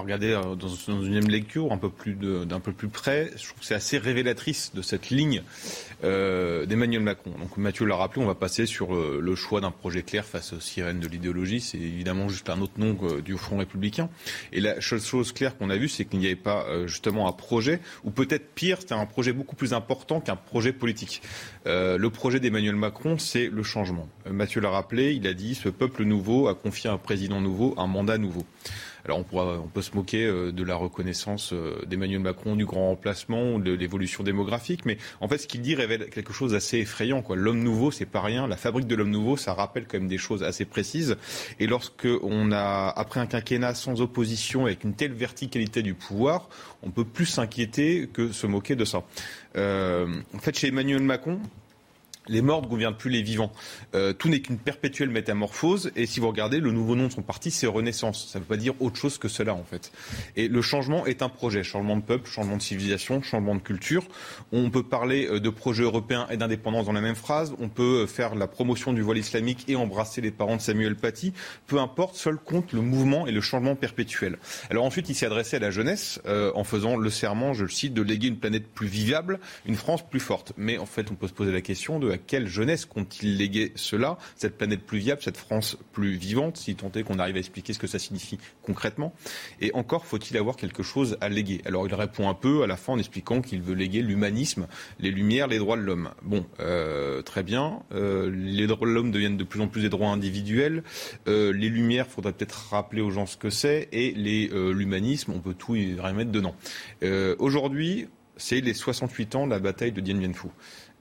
regarder 0.01 0.33
euh, 0.33 0.55
dans, 0.55 0.69
une 0.69 1.01
deuxième 1.01 1.29
lecture 1.29 1.73
un 1.73 1.79
peu 1.79 1.91
plus 1.91 2.15
d'un 2.15 2.61
peu 2.61 2.73
plus 2.73 2.89
près, 2.89 3.31
je 3.37 3.49
trouve 3.49 3.61
que 3.61 3.67
c'est 3.67 3.75
assez 3.75 3.99
révélatrice 3.99 4.73
de 4.75 4.83
cette 4.83 5.11
ligne 5.11 5.43
euh, 6.03 6.67
d'Emmanuel 6.67 7.03
Macron. 7.03 7.31
Donc 7.39 7.57
Mathieu 7.57 7.87
l'a 7.87 7.97
rappelé, 7.97 8.23
on 8.23 8.27
va 8.27 8.35
passer 8.35 8.67
sur 8.67 8.95
euh, 8.95 9.21
le 9.23 9.35
choix 9.35 9.61
d'un 9.61 9.71
projet 9.71 10.03
clair 10.03 10.25
face 10.25 10.53
aux 10.53 10.61
sirènes 10.61 11.01
de 11.01 11.09
l'idéologie. 11.09 11.61
C'est 11.61 11.79
évidemment 11.79 12.29
juste 12.29 12.51
un 12.51 12.61
autre 12.61 12.79
nom 12.79 12.97
du 13.25 13.37
Front 13.37 13.59
républicain. 13.59 14.09
Et 14.53 14.61
la 14.61 14.81
chose 14.81 15.33
claire 15.33 15.57
qu'on 15.57 15.71
a 15.71 15.77
vue, 15.77 15.89
c'est 15.89 16.05
qu'il 16.05 16.19
n'y 16.19 16.27
avait 16.27 16.37
pas 16.37 16.67
justement 16.87 17.29
un 17.29 17.33
projet, 17.33 17.81
ou 18.05 18.11
peut-être 18.11 18.55
pire, 18.55 18.79
c'était 18.81 18.95
un 18.95 19.07
projet 19.07 19.33
beaucoup 19.33 19.57
plus 19.57 19.73
important 19.73 20.21
qu'un 20.21 20.37
projet 20.37 20.73
politique. 20.73 21.23
le 21.67 22.09
projet 22.09 22.41
d'Emmanuel 22.41 22.77
Macron, 22.77 23.19
c'est 23.19 23.49
le 23.49 23.63
changement. 23.63 24.09
Mathieu 24.31 24.61
l'a 24.61 24.71
rappelé, 24.71 25.13
il 25.13 25.27
a 25.27 25.35
dit 25.35 25.55
ce 25.55 25.69
peuple 25.69 26.05
nouveau 26.05 26.49
a 26.49 26.55
confié 26.55 26.91
à 26.91 26.93
un 26.93 26.99
président 26.99 27.41
nouveau 27.41 27.75
un 27.77 27.87
mandat 27.87 28.19
nouveau. 28.19 28.45
Alors 29.05 29.23
on, 29.33 29.69
peut 29.69 29.83
se 29.83 29.95
moquer 29.95 30.25
euh, 30.25 30.51
de 30.51 30.63
la 30.63 30.77
reconnaissance 30.77 31.53
euh, 31.53 31.85
d'Emmanuel 31.87 32.21
Macron 32.21 32.57
du 32.57 32.65
grand 32.65 32.89
remplacement, 32.89 33.59
de 33.59 33.73
l'évolution 33.73 34.25
démographique, 34.25 34.87
mais 34.87 34.97
en 35.21 35.29
fait 35.29 35.39
ce 35.39 35.47
qu'il 35.47 35.61
dit 35.61 35.75
révèle 35.75 36.09
quelque 36.09 36.33
chose 36.33 36.53
d'assez 36.53 36.79
effrayant. 36.79 37.23
L'homme 37.35 37.63
nouveau, 37.63 37.91
c'est 37.91 38.07
pas 38.07 38.23
rien. 38.23 38.47
La 38.47 38.57
fabrique 38.57 38.87
de 38.87 38.95
l'homme 38.95 39.11
nouveau, 39.11 39.37
ça 39.37 39.53
rappelle 39.53 39.87
quand 39.87 39.99
même 39.99 40.09
des 40.09 40.19
choses 40.19 40.43
assez 40.43 40.65
précises. 40.65 41.17
Et 41.61 41.67
lorsque 41.67 42.09
on 42.23 42.53
a 42.53 42.93
après 42.97 43.21
un 43.21 43.27
quinquennat 43.27 43.75
sans 43.75 44.01
opposition 44.01 44.67
avec 44.67 44.85
une 44.85 44.95
telle 44.95 45.13
verticalité 45.13 45.83
du 45.83 45.95
pouvoir, 45.95 46.49
on 46.83 46.91
peut 46.91 47.05
plus 47.05 47.27
s'inquiéter 47.27 48.09
que 48.13 48.33
se 48.33 48.47
moquer 48.47 48.77
de 48.77 48.85
ça. 48.85 49.03
Euh, 49.57 50.07
en 50.35 50.39
fait, 50.39 50.57
chez 50.57 50.69
Emmanuel 50.69 51.03
Macron, 51.03 51.41
les 52.29 52.43
morts 52.43 52.63
ne 52.63 52.67
gouvernent 52.67 52.97
plus 52.97 53.11
les 53.11 53.23
vivants. 53.23 53.53
Euh, 53.95 54.13
tout 54.13 54.29
n'est 54.29 54.41
qu'une 54.41 54.59
perpétuelle 54.59 55.11
métamorphose. 55.11 55.91
Et 55.97 56.07
si 56.07 56.21
vous 56.21 56.29
regardez, 56.29 56.61
le 56.61 56.71
nouveau 56.71 56.97
nom 56.97 57.07
de 57.07 57.13
son 57.13 57.23
parti, 57.23 57.51
c'est 57.51 57.67
Renaissance. 57.67 58.29
Ça 58.33 58.39
ne 58.39 58.45
veut 58.45 58.49
pas 58.49 58.57
dire 58.57 58.75
autre 58.81 58.97
chose 58.97 59.19
que 59.19 59.29
cela, 59.29 59.55
en 59.55 59.65
fait. 59.65 59.93
Et 60.37 60.49
le 60.49 60.63
changement 60.63 61.07
est 61.07 61.23
un 61.23 61.29
projet. 61.29 61.63
Changement 61.63 61.97
de 61.97 62.03
peuple, 62.03 62.29
changement 62.29 62.57
de 62.57 62.63
civilisation, 62.63 63.23
changement 63.23 63.55
de 63.55 63.61
culture. 63.61 64.05
On 64.53 64.71
peut 64.71 64.83
parler 64.83 65.27
euh, 65.27 65.41
de 65.41 65.51
projet 65.51 65.83
européen 65.83 66.27
et 66.31 66.37
d'indépendance 66.37 66.87
dans 66.87 66.93
la 66.93 67.01
même 67.01 67.15
phrase. 67.15 67.55
On 67.59 67.69
peut 67.69 68.03
euh, 68.03 68.07
faire 68.07 68.35
la 68.35 68.47
promotion 68.47 68.93
du 68.93 69.03
voile 69.03 69.19
islamique 69.19 69.65
et 69.69 69.77
embrasser 69.77 70.21
les 70.21 70.31
parents 70.31 70.57
de 70.57 70.63
Samuel 70.63 70.97
Paty. 70.97 71.33
Peu 71.67 71.79
importe, 71.79 72.17
seul 72.17 72.37
compte 72.37 72.73
le 72.73 72.81
mouvement 72.81 73.27
et 73.27 73.33
le 73.33 73.41
changement 73.41 73.77
perpétuel. 73.77 74.39
Alors 74.71 74.85
ensuite, 74.85 75.09
il 75.09 75.15
s'est 75.15 75.27
adressé 75.27 75.57
à 75.57 75.61
la 75.61 75.71
jeunesse 75.71 76.21
en 76.27 76.65
faisant 76.65 76.97
le 76.97 77.11
serment, 77.11 77.53
je 77.53 77.63
le 77.63 77.69
cite, 77.69 77.95
de 77.95 78.03
léguer 78.03 78.29
une 78.29 78.39
planète 78.39 78.67
plus 78.67 78.87
vivable, 78.87 79.39
une 79.67 79.75
France 79.75 80.05
plus 80.09 80.21
forte. 80.21 80.53
Mais 80.57 80.79
en 80.79 80.87
fait, 80.87 81.11
on 81.11 81.15
peut 81.15 81.29
se 81.29 81.33
poser 81.33 81.53
la 81.53 81.61
question 81.61 81.99
de 81.99 82.14
quelle 82.19 82.47
jeunesse 82.47 82.85
compte-t-il 82.85 83.37
léguer 83.37 83.73
cela, 83.75 84.19
cette 84.37 84.57
planète 84.57 84.83
plus 84.83 84.99
viable, 84.99 85.23
cette 85.23 85.37
France 85.37 85.77
plus 85.93 86.17
vivante, 86.17 86.57
si 86.57 86.75
tant 86.75 86.91
est 86.93 87.03
qu'on 87.03 87.19
arrive 87.19 87.37
à 87.37 87.39
expliquer 87.39 87.73
ce 87.73 87.79
que 87.79 87.87
ça 87.87 87.99
signifie 87.99 88.39
concrètement 88.63 89.15
Et 89.61 89.73
encore 89.75 90.07
faut-il 90.07 90.37
avoir 90.37 90.57
quelque 90.57 90.83
chose 90.83 91.17
à 91.21 91.29
léguer? 91.29 91.61
Alors 91.65 91.87
il 91.87 91.95
répond 91.95 92.29
un 92.29 92.35
peu 92.35 92.63
à 92.63 92.67
la 92.67 92.77
fin 92.77 92.95
en 92.95 92.99
expliquant 92.99 93.41
qu'il 93.41 93.63
veut 93.63 93.75
léguer 93.75 94.03
l'humanisme, 94.03 94.67
les 95.01 95.11
lumières, 95.11 95.47
les 95.47 95.59
droits 95.59 95.77
de 95.77 95.83
l'homme. 95.83 96.11
Bon, 96.23 96.47
euh, 96.61 97.23
très 97.23 97.43
bien. 97.43 97.83
Euh, 97.93 98.31
les 98.31 98.67
droits 98.67 98.87
de 98.87 98.93
l'homme 98.93 99.11
deviennent 99.11 99.37
de 99.37 99.45
plus 99.45 99.61
en 99.61 99.69
plus 99.69 99.83
des 99.83 99.89
droits 99.89 100.09
individuels. 100.09 100.83
Euh, 101.29 101.53
les 101.53 101.69
lumières, 101.69 102.07
faudrait 102.07 102.33
peut-être 102.33 102.69
rappeler 102.71 103.01
aux 103.01 103.11
gens 103.11 103.27
ce 103.27 103.37
que 103.37 103.51
c'est. 103.51 103.89
Et 103.93 104.13
l'humanisme, 104.13 105.33
on 105.33 105.41
peut 105.41 105.55
tout 105.55 105.75
y 105.75 105.99
remettre 105.99 106.31
dedans. 106.31 106.55
Aujourd'hui, 107.39 108.09
c'est 108.37 108.61
les 108.61 108.75
68 108.75 109.35
ans 109.37 109.47
de 109.47 109.51
la 109.51 109.59
bataille 109.59 109.93
de 109.93 110.01
Dien 110.01 110.17
Bien 110.17 110.33
Phu. 110.33 110.49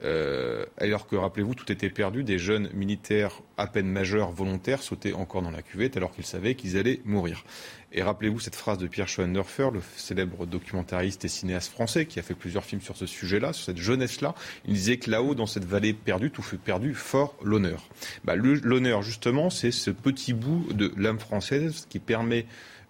Euh, 0.02 0.66
alors 0.76 1.06
que, 1.06 1.16
rappelez-vous, 1.16 1.54
tout 1.54 1.70
était 1.70 1.88
perdu. 1.88 2.24
Des 2.24 2.38
jeunes 2.38 2.68
militaires 2.74 3.40
à 3.56 3.66
peine 3.66 3.86
majeurs, 3.86 4.32
volontaires, 4.32 4.82
sautaient 4.82 5.12
encore 5.12 5.42
dans 5.42 5.50
la 5.50 5.62
cuvette 5.62 5.96
alors 5.96 6.12
qu'ils 6.12 6.26
savaient 6.26 6.54
qu'ils 6.54 6.76
allaient 6.76 7.00
mourir. 7.04 7.44
Et 7.92 8.02
rappelez-vous 8.02 8.40
cette 8.40 8.56
phrase 8.56 8.78
de 8.78 8.88
Pierre 8.88 9.06
Schoenhofer, 9.06 9.68
le 9.72 9.80
célèbre 9.96 10.46
documentariste 10.46 11.24
et 11.24 11.28
cinéaste 11.28 11.70
français 11.70 12.06
qui 12.06 12.18
a 12.18 12.22
fait 12.22 12.34
plusieurs 12.34 12.64
films 12.64 12.80
sur 12.80 12.96
ce 12.96 13.06
sujet-là, 13.06 13.52
sur 13.52 13.66
cette 13.66 13.78
jeunesse-là. 13.78 14.34
Il 14.66 14.74
disait 14.74 14.96
que 14.96 15.10
là-haut, 15.10 15.36
dans 15.36 15.46
cette 15.46 15.64
vallée 15.64 15.92
perdue, 15.92 16.32
tout 16.32 16.42
fut 16.42 16.58
perdu, 16.58 16.92
fort 16.94 17.36
l'honneur. 17.40 17.88
Bah, 18.24 18.34
l'honneur, 18.34 19.02
justement, 19.02 19.48
c'est 19.48 19.70
ce 19.70 19.92
petit 19.92 20.32
bout 20.32 20.66
de 20.72 20.92
l'âme 20.96 21.20
française 21.20 21.86
qui 21.88 22.00
permet 22.00 22.46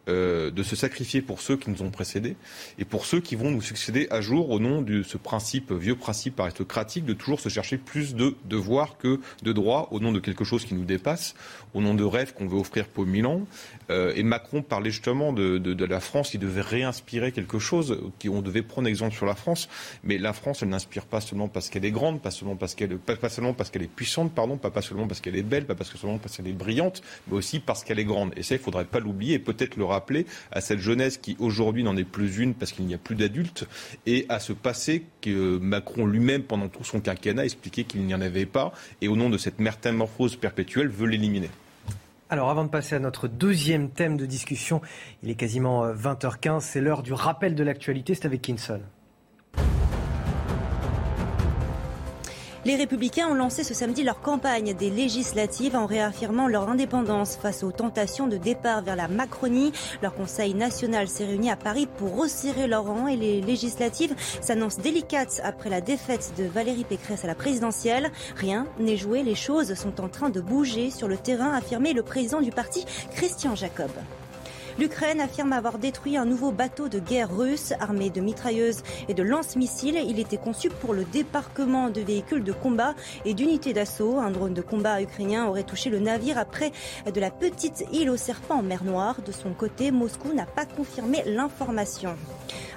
euh, 0.09 0.51
de 0.51 0.63
se 0.63 0.77
sacrifier 0.77 1.23
pour 1.23 1.41
ceux 1.41 1.57
qui 1.57 1.71
nous 1.71 1.83
ont 1.83 1.91
précédés 1.91 2.37
et 2.79 2.85
pour 2.85 3.07
ceux 3.07 3.21
qui 3.21 3.37
vont 3.37 3.51
nous 3.51 3.63
succéder 3.63 4.07
à 4.11 4.21
jour 4.21 4.51
au 4.51 4.61
nom 4.61 4.83
de 4.83 5.03
ce 5.03 5.17
principe, 5.17 5.73
vieux 5.73 5.97
principe 5.97 6.39
aristocratique 6.39 7.07
de 7.07 7.15
toujours 7.15 7.41
se 7.41 7.49
chercher 7.49 7.79
plus 7.79 8.15
de 8.15 8.37
devoirs 8.45 8.99
que 8.99 9.19
de 9.43 9.53
droits 9.53 9.89
au 9.93 10.01
nom 10.01 10.13
de 10.13 10.21
quelque 10.21 10.45
chose 10.45 10.67
qui 10.67 10.75
nous 10.75 10.85
dépasse, 10.85 11.35
au 11.73 11.81
nom 11.81 11.95
de 11.95 12.05
rêves 12.05 12.35
qu'on 12.35 12.47
veut 12.47 12.59
offrir 12.59 12.87
pour 12.87 13.07
Milan. 13.07 13.47
Euh, 13.91 14.13
et 14.15 14.23
Macron 14.23 14.63
parlait 14.63 14.91
justement 14.91 15.33
de, 15.33 15.57
de, 15.59 15.85
la 15.85 16.01
France, 16.01 16.35
il 16.35 16.41
devait 16.41 16.61
réinspirer 16.61 17.33
quelque 17.33 17.59
chose, 17.59 17.99
on 18.29 18.43
devait 18.43 18.63
prendre 18.63 18.89
exemple 18.89 19.15
sur 19.15 19.27
la 19.27 19.35
France, 19.35 19.69
mais 20.03 20.19
la 20.19 20.33
France, 20.33 20.63
elle 20.63 20.69
n'inspire 20.69 21.07
pas 21.07 21.21
seulement 21.21 21.49
parce 21.49 21.69
qu'elle 21.69 21.85
est 21.85 21.91
grande, 21.91 22.21
pas 22.21 22.31
seulement 22.31 22.57
parce 22.57 22.75
qu'elle 22.75 22.97
pas, 22.99 23.17
pas 23.17 23.29
seulement 23.29 23.55
parce 23.55 23.71
qu'elle 23.71 23.83
est 23.83 23.89
puissante, 23.89 24.35
pardon, 24.35 24.57
pas, 24.57 24.71
pas 24.71 24.83
seulement 24.83 25.07
parce 25.07 25.21
qu'elle 25.21 25.37
est 25.37 25.43
belle, 25.43 25.67
pas 25.67 25.75
parce 25.75 25.91
que 25.91 25.99
seulement 25.99 26.19
parce 26.19 26.37
qu'elle 26.37 26.49
est 26.49 26.53
brillante, 26.53 27.03
mais 27.29 27.37
aussi 27.37 27.59
parce 27.61 27.85
qu'elle 27.85 27.99
est 27.99 28.05
grande. 28.05 28.33
Et 28.37 28.43
ça, 28.43 28.55
il 28.55 28.61
faudrait 28.61 28.85
pas 28.85 29.01
l'oublier 29.01 29.35
et 29.35 29.39
peut-être 29.39 29.77
le 29.77 29.85
rappeler 29.95 30.27
à 30.53 30.61
cette 30.61 30.81
jeunesse 30.81 31.17
qui 31.17 31.37
aujourd'hui 31.39 31.83
n'en 31.83 31.97
est 31.97 32.05
plus 32.05 32.39
une 32.39 32.55
parce 32.55 32.73
qu'il 32.73 32.87
n'y 32.87 32.95
a 32.95 32.99
plus 32.99 33.15
d'adultes 33.17 33.67
et 34.07 34.27
à 34.29 34.39
ce 34.39 34.53
passé 34.53 35.07
que 35.21 35.59
Macron 35.59 36.07
lui-même 36.07 36.43
pendant 36.43 36.69
tout 36.69 36.85
son 36.85 37.01
quinquennat 37.01 37.45
expliquait 37.45 37.85
qu'il 37.85 38.05
n'y 38.05 38.15
en 38.15 38.21
avait 38.21 38.47
pas 38.47 38.73
et 39.01 39.09
au 39.09 39.17
nom 39.17 39.31
de 39.31 39.39
cette 39.39 39.59
métamorphose 39.59 40.37
perpétuelle 40.37 40.89
veut 40.89 41.07
l'éliminer. 41.07 41.51
Alors 42.31 42.51
avant 42.51 42.65
de 42.65 42.71
passer 42.71 42.95
à 42.97 42.99
notre 42.99 43.29
deuxième 43.29 43.91
thème 43.91 44.17
de 44.17 44.27
discussion, 44.27 44.81
il 45.23 45.31
est 45.31 45.35
quasiment 45.35 45.93
20h15, 45.93 46.61
c'est 46.61 46.81
l'heure 46.81 47.03
du 47.03 47.13
rappel 47.13 47.55
de 47.55 47.63
l'actualité, 47.63 48.15
c'est 48.15 48.27
avec 48.27 48.43
Kinson. 48.43 48.81
Les 52.65 52.77
Républicains 52.77 53.29
ont 53.29 53.35
lancé 53.35 53.63
ce 53.63 53.75
samedi 53.75 54.05
leur 54.05 54.23
campagne 54.23 54.73
des 54.73 54.89
législatives 54.89 55.77
en 55.77 55.85
réaffirmant 55.85 56.49
leur 56.49 56.71
indépendance 56.71 57.37
face 57.37 57.63
aux 57.63 57.73
tentations 57.73 58.27
de 58.27 58.39
départ 58.39 58.81
vers 58.81 58.97
la 58.97 59.07
Macronie. 59.07 59.73
Leur 60.01 60.15
Conseil 60.15 60.55
national 60.55 61.09
s'est 61.09 61.27
réuni 61.27 61.51
à 61.51 61.57
Paris 61.57 61.87
pour 61.87 62.17
resserrer 62.17 62.67
leur 62.67 62.87
rang 62.87 63.07
et 63.07 63.17
les 63.17 63.43
législatives 63.43 64.15
s'annoncent 64.41 64.81
délicates 64.81 65.43
après 65.45 65.69
la 65.69 65.83
défaite 65.83 66.33
de 66.39 66.45
Valérie 66.45 66.85
Pécresse 66.85 67.25
à 67.25 67.27
la 67.27 67.35
présidentielle. 67.35 68.11
Rien 68.35 68.67
n'est 68.79 68.97
joué, 68.97 69.23
les 69.23 69.35
choses 69.35 69.75
sont 69.75 70.01
en 70.01 70.09
train 70.09 70.31
de 70.31 70.41
bouger 70.41 70.91
sur 70.91 71.07
le 71.07 71.19
terrain, 71.19 71.51
a 71.51 71.59
affirmé 71.59 71.93
le 71.93 72.03
président 72.03 72.41
du 72.41 72.51
parti, 72.51 72.87
Christian 73.15 73.55
Jacob. 73.55 73.91
L'Ukraine 74.77 75.21
affirme 75.21 75.53
avoir 75.53 75.79
détruit 75.79 76.17
un 76.17 76.25
nouveau 76.25 76.51
bateau 76.51 76.89
de 76.89 76.99
guerre 76.99 77.35
russe 77.35 77.73
armé 77.79 78.11
de 78.11 78.21
mitrailleuses 78.21 78.83
et 79.09 79.15
de 79.15 79.23
lance-missiles. 79.23 80.01
Il 80.05 80.19
était 80.19 80.37
conçu 80.37 80.69
pour 80.69 80.95
le 80.95 81.05
débarquement 81.05 81.91
de 81.91 82.01
véhicules 82.01 82.43
de 82.43 82.53
combat 82.53 82.95
et 83.25 83.35
d'unités 83.35 83.73
d'assaut. 83.73 84.19
Un 84.19 84.33
drone 84.33 84.53
de 84.53 84.63
combat 84.63 85.01
ukrainien 85.01 85.47
aurait 85.47 85.63
touché 85.63 85.91
le 85.91 86.01
navire 86.01 86.39
après 86.39 86.73
de 87.13 87.21
la 87.21 87.31
petite 87.31 87.85
île 87.93 88.11
aux 88.11 88.17
serpents 88.17 88.59
en 88.59 88.63
mer 88.63 88.83
Noire. 88.83 89.23
De 89.25 89.31
son 89.31 89.53
côté, 89.53 89.93
Moscou 89.93 90.33
n'a 90.33 90.47
pas 90.47 90.67
confirmé 90.67 91.23
l'information. 91.25 92.17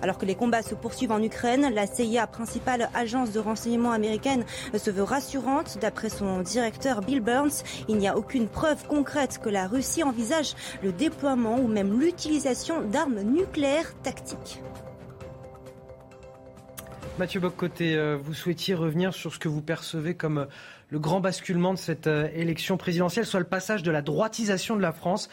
Alors 0.04 0.20
que 0.20 0.26
les 0.26 0.36
combats 0.36 0.62
se 0.62 0.76
poursuivent 0.76 1.12
en 1.12 1.22
Ukraine, 1.24 1.72
la 1.74 1.88
CIA, 1.88 2.28
principale 2.28 2.90
agence 2.94 3.32
de 3.32 3.40
renseignement 3.40 3.92
américaine, 3.92 4.46
se 4.78 4.92
veut 4.92 5.04
rassurante. 5.04 5.80
D'après 5.82 6.10
son 6.10 6.42
directeur 6.42 7.02
Bill 7.02 7.22
Burns, 7.22 7.64
il 7.88 7.98
n'y 7.98 8.08
a 8.08 8.16
aucune 8.16 8.48
preuve 8.48 8.86
concrète 8.88 9.40
que 9.42 9.50
la 9.50 9.66
Russie 9.68 10.04
envisage 10.04 10.54
le 10.84 10.92
déploiement 10.92 11.58
ou 11.58 11.68
même 11.68 11.87
l'utilisation 11.88 12.82
d'armes 12.82 13.22
nucléaires 13.22 13.94
tactiques. 14.02 14.60
Mathieu 17.18 17.40
Boccoté, 17.40 17.96
euh, 17.96 18.16
vous 18.16 18.36
souhaitiez 18.36 18.76
revenir 18.76 19.14
sur 19.14 19.34
ce 19.34 19.40
que 19.40 19.48
vous 19.48 19.62
percevez 19.62 20.14
comme 20.14 20.38
euh, 20.38 20.46
le 20.90 21.00
grand 21.00 21.20
basculement 21.20 21.74
de 21.74 21.80
cette 21.80 22.06
euh, 22.06 22.30
élection 22.36 22.78
présidentielle, 22.78 23.26
soit 23.26 23.40
le 23.40 23.48
passage 23.48 23.82
de 23.82 23.90
la 23.90 24.04
droitisation 24.04 24.76
de 24.76 24.82
la 24.82 24.92
France 24.92 25.28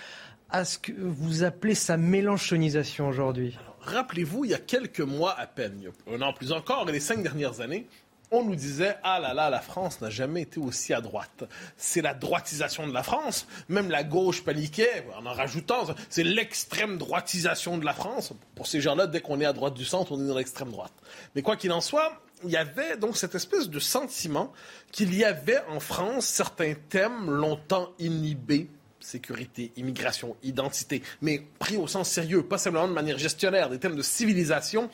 à 0.49 0.65
ce 0.65 0.79
que 0.79 0.93
vous 0.93 1.45
appelez 1.45 1.75
sa 1.75 1.99
mélanchonisation 1.99 3.09
aujourd'hui. 3.09 3.59
Rappelez-vous, 3.81 4.47
il 4.47 4.53
y 4.53 4.55
a 4.55 4.59
quelques 4.59 5.01
mois 5.01 5.39
à 5.39 5.47
peine, 5.47 5.79
un 6.11 6.23
an 6.23 6.33
plus 6.33 6.53
encore, 6.53 6.89
et 6.89 6.93
les 6.93 7.01
cinq 7.01 7.23
dernières 7.23 7.61
années, 7.61 7.87
on 8.35 8.45
nous 8.45 8.57
disait 8.57 8.97
ah 9.03 9.21
là 9.21 9.35
là, 9.35 9.51
la 9.51 9.61
France 9.61 10.01
n'a 10.01 10.11
jamais 10.11 10.43
été 10.43 10.61
aussi 10.61 10.93
à 10.93 11.01
droite. 11.01 11.45
C'est 11.77 12.03
la 12.03 12.15
droitisation 12.15 12.87
de 12.87 12.93
la 12.93 13.03
France. 13.03 13.47
Même 13.69 13.91
la 13.91 14.05
gauche 14.05 14.45
paniquait 14.45 15.07
en 15.17 15.27
en 15.27 15.33
rajoutant 15.33 15.87
c'est 16.09 16.23
l'extrême 16.23 16.99
droitisation 16.99 17.79
de 17.79 17.85
la 17.85 17.93
France. 17.93 18.33
Pour 18.55 18.67
ces 18.67 18.81
gens-là, 18.81 19.07
dès 19.07 19.21
qu'on 19.21 19.41
est 19.41 19.47
à 19.47 19.53
droite 19.53 19.75
du 19.75 19.85
centre, 19.85 20.13
on 20.13 20.23
est 20.23 20.29
dans 20.29 20.37
l'extrême 20.37 20.71
droite. 20.71 20.93
Mais 21.35 21.43
quoi 21.43 21.57
qu'il 21.57 21.73
en 21.73 21.81
soit, 21.81 22.21
il 22.45 22.51
y 22.51 22.57
avait 22.57 22.97
donc 22.97 23.17
cette 23.17 23.35
espèce 23.35 23.69
de 23.69 23.79
sentiment 23.79 24.53
qu'il 24.93 25.15
y 25.15 25.25
avait 25.25 25.61
en 25.69 25.81
France 25.81 26.27
certains 26.27 26.75
thèmes 26.75 27.31
longtemps 27.31 27.91
inhibés 27.99 28.69
sécurité, 29.05 29.71
immigration, 29.77 30.35
identité, 30.43 31.03
mais 31.21 31.43
pris 31.59 31.77
au 31.77 31.87
sens 31.87 32.09
sérieux, 32.09 32.43
pas 32.43 32.57
simplement 32.57 32.89
de 32.89 32.95
manière 32.95 33.19
gestionnaire, 33.19 33.69
des 33.69 33.79
thèmes 33.79 33.97
de 33.97 34.03
civilisation 34.03 34.89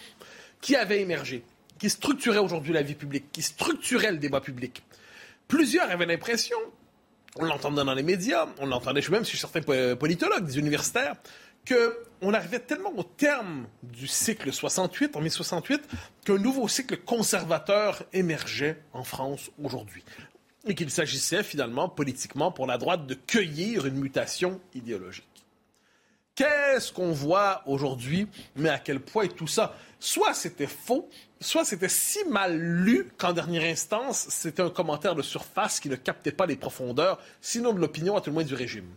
qui 0.61 0.77
avaient 0.77 1.01
émergé 1.01 1.45
qui 1.81 1.91
structurait 1.91 2.39
aujourd'hui 2.39 2.73
la 2.73 2.83
vie 2.83 2.95
publique, 2.95 3.33
qui 3.33 3.43
structurait 3.43 4.13
le 4.13 4.19
débat 4.19 4.41
public. 4.41 4.83
Plusieurs 5.49 5.91
avaient 5.91 6.07
l'impression, 6.07 6.59
on 7.37 7.45
l'entendait 7.45 7.85
dans 7.85 7.95
les 7.95 8.03
médias, 8.03 8.47
on 8.59 8.67
l'entendait 8.67 9.01
même 9.11 9.25
chez 9.25 9.39
certains 9.39 9.63
politologues, 9.97 10.47
des 10.47 10.59
universitaires, 10.59 11.17
qu'on 11.67 12.35
arrivait 12.35 12.61
tellement 12.61 12.93
au 12.97 13.03
terme 13.03 13.67
du 13.83 14.07
cycle 14.07 14.53
68, 14.53 15.17
en 15.17 15.21
1968, 15.21 15.83
qu'un 16.25 16.39
nouveau 16.39 16.69
cycle 16.69 16.99
conservateur 16.99 18.03
émergeait 18.13 18.79
en 18.93 19.03
France 19.03 19.51
aujourd'hui. 19.63 20.05
Et 20.67 20.75
qu'il 20.75 20.91
s'agissait 20.91 21.43
finalement, 21.43 21.89
politiquement, 21.89 22.53
pour 22.53 22.67
la 22.67 22.77
droite, 22.77 23.07
de 23.07 23.15
cueillir 23.15 23.87
une 23.87 23.97
mutation 23.97 24.61
idéologique. 24.75 25.25
Qu'est-ce 26.35 26.93
qu'on 26.93 27.13
voit 27.13 27.63
aujourd'hui, 27.67 28.27
mais 28.57 28.69
à 28.69 28.79
quel 28.79 29.01
point 29.01 29.27
tout 29.29 29.47
ça? 29.47 29.77
Soit 29.99 30.35
c'était 30.35 30.67
faux, 30.67 31.09
soit 31.41 31.65
c'était 31.65 31.89
si 31.89 32.23
mal 32.25 32.57
lu 32.59 33.11
qu'en 33.17 33.33
dernière 33.33 33.65
instance, 33.65 34.27
c'était 34.29 34.63
un 34.63 34.71
commentaire 34.71 35.15
de 35.15 35.23
surface 35.23 35.81
qui 35.81 35.89
ne 35.89 35.97
captait 35.97 36.33
pas 36.33 36.47
les 36.47 36.57
profondeurs, 36.57 37.19
sinon 37.41 37.73
de 37.73 37.81
l'opinion, 37.81 38.17
à 38.17 38.21
tout 38.21 38.31
le 38.31 38.35
moins 38.35 38.45
du 38.45 38.55
régime. 38.55 38.89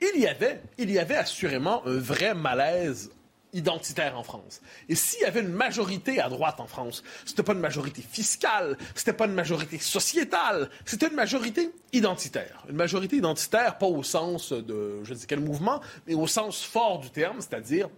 Il 0.00 0.20
y 0.20 0.26
avait, 0.26 0.60
il 0.78 0.90
y 0.90 0.98
avait 0.98 1.16
assurément 1.16 1.84
un 1.86 1.98
vrai 1.98 2.34
malaise 2.34 3.10
identitaire 3.54 4.18
en 4.18 4.24
France. 4.24 4.60
Et 4.88 4.96
s'il 4.96 5.20
y 5.20 5.24
avait 5.24 5.40
une 5.40 5.52
majorité 5.52 6.20
à 6.20 6.28
droite 6.28 6.58
en 6.58 6.66
France, 6.66 7.02
c'était 7.24 7.44
pas 7.44 7.52
une 7.52 7.60
majorité 7.60 8.02
fiscale, 8.02 8.76
c'était 8.94 9.12
pas 9.12 9.26
une 9.26 9.34
majorité 9.34 9.78
sociétale, 9.78 10.68
c'était 10.84 11.06
une 11.06 11.14
majorité 11.14 11.70
identitaire. 11.92 12.64
Une 12.68 12.76
majorité 12.76 13.16
identitaire, 13.16 13.78
pas 13.78 13.86
au 13.86 14.02
sens 14.02 14.52
de 14.52 15.02
je 15.04 15.14
ne 15.14 15.18
sais 15.18 15.26
quel 15.26 15.40
mouvement, 15.40 15.80
mais 16.06 16.14
au 16.14 16.26
sens 16.26 16.64
fort 16.64 16.98
du 16.98 17.10
terme, 17.10 17.40
c'est-à-dire 17.40 17.88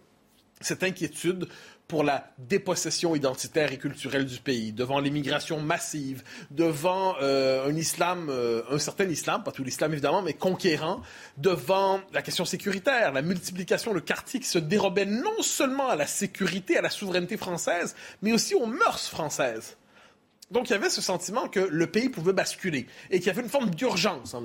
cette 0.61 0.83
inquiétude 0.83 1.49
pour 1.89 2.03
la 2.03 2.33
dépossession 2.39 3.15
identitaire 3.15 3.73
et 3.73 3.79
culturelle 3.79 4.27
du 4.27 4.39
pays, 4.39 4.73
devant 4.73 4.99
l'immigration 4.99 5.61
massive, 5.61 6.23
devant 6.51 7.15
euh, 7.23 7.69
un 7.69 7.77
islam, 7.77 8.29
euh, 8.29 8.63
un 8.71 8.79
certain 8.79 9.05
islam, 9.05 9.45
pas 9.45 9.53
tout 9.53 9.63
l'islam 9.63 9.93
évidemment, 9.93 10.23
mais 10.23 10.35
conquérant, 10.35 11.01
devant 11.37 12.01
la 12.13 12.23
question 12.23 12.45
sécuritaire, 12.45 13.13
la 13.13 13.23
multiplication 13.23 13.95
de 13.95 14.01
quartiers 14.01 14.41
qui 14.41 14.49
se 14.49 14.59
dérobaient 14.59 15.07
non 15.07 15.43
seulement 15.43 15.89
à 15.89 15.97
la 15.97 16.07
sécurité, 16.07 16.77
à 16.77 16.83
la 16.83 16.91
souveraineté 16.91 17.37
française, 17.37 17.95
mais 18.23 18.33
aussi 18.33 18.55
aux 18.55 18.67
mœurs 18.67 19.09
françaises. 19.09 19.77
Donc, 20.51 20.71
il 20.71 20.73
y 20.73 20.77
avait 20.77 20.91
ce 20.91 21.01
sentiment 21.01 21.49
que 21.49 21.59
le 21.59 21.87
pays 21.89 22.09
pouvait 22.09 22.33
basculer 22.33 22.87
et 23.11 23.19
qu'il 23.19 23.27
y 23.27 23.31
avait 23.31 23.43
une 23.43 23.49
forme 23.49 23.71
d'urgence. 23.71 24.35
Hein. 24.35 24.45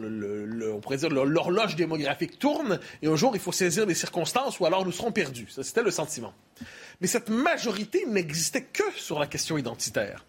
on 0.74 0.80
pourrait 0.80 0.98
dire 0.98 1.10
l'horloge 1.10 1.76
démographique 1.76 2.40
tourne 2.40 2.80
et 3.02 3.08
un 3.08 3.16
jour, 3.16 3.32
il 3.36 3.40
faut 3.40 3.52
saisir 3.52 3.86
les 3.86 3.94
circonstances 3.94 4.60
ou 4.60 4.66
alors 4.66 4.84
nous 4.84 4.92
serons 4.92 5.12
perdus. 5.12 5.48
Ça, 5.50 5.64
c'était 5.64 5.84
le 5.84 5.92
sentiment. 5.92 6.34
Mais 7.02 7.08
cette 7.08 7.30
majorité 7.30 8.06
n'existait 8.08 8.64
que 8.64 8.84
sur 8.96 9.20
la 9.20 9.28
question 9.28 9.58
identitaire. 9.58 10.26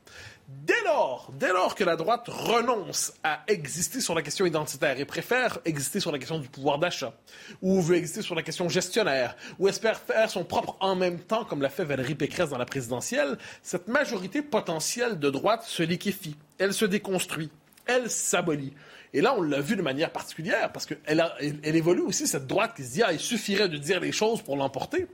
Dès 0.54 0.80
lors, 0.84 1.32
dès 1.38 1.48
lors 1.48 1.74
que 1.74 1.82
la 1.82 1.96
droite 1.96 2.28
renonce 2.28 3.14
à 3.24 3.40
exister 3.48 4.00
sur 4.00 4.14
la 4.14 4.22
question 4.22 4.44
identitaire 4.44 5.00
et 5.00 5.04
préfère 5.04 5.58
exister 5.64 5.98
sur 5.98 6.12
la 6.12 6.18
question 6.18 6.38
du 6.38 6.48
pouvoir 6.48 6.78
d'achat, 6.78 7.14
ou 7.62 7.80
veut 7.80 7.96
exister 7.96 8.20
sur 8.20 8.34
la 8.34 8.42
question 8.42 8.68
gestionnaire, 8.68 9.34
ou 9.58 9.68
espère 9.68 9.98
faire 9.98 10.28
son 10.30 10.44
propre 10.44 10.76
en 10.80 10.94
même 10.94 11.20
temps, 11.20 11.44
comme 11.44 11.62
l'a 11.62 11.70
fait 11.70 11.84
Valérie 11.84 12.14
Pécresse 12.14 12.50
dans 12.50 12.58
la 12.58 12.66
présidentielle, 12.66 13.38
cette 13.62 13.88
majorité 13.88 14.42
potentielle 14.42 15.18
de 15.18 15.30
droite 15.30 15.62
se 15.62 15.82
liquéfie, 15.82 16.36
elle 16.58 16.74
se 16.74 16.84
déconstruit, 16.84 17.50
elle 17.86 18.10
s'abolit. 18.10 18.74
Et 19.14 19.20
là, 19.20 19.34
on 19.36 19.42
l'a 19.42 19.60
vu 19.60 19.76
de 19.76 19.82
manière 19.82 20.10
particulière, 20.10 20.70
parce 20.70 20.86
qu'elle 20.86 21.24
elle, 21.38 21.76
évolue 21.76 22.02
aussi, 22.02 22.26
cette 22.26 22.46
droite 22.46 22.74
qui 22.76 22.84
se 22.84 22.92
dit, 22.92 23.02
ah, 23.02 23.12
il 23.12 23.20
suffirait 23.20 23.68
de 23.68 23.78
dire 23.78 24.00
les 24.00 24.12
choses 24.12 24.42
pour 24.42 24.56
l'emporter 24.56 25.06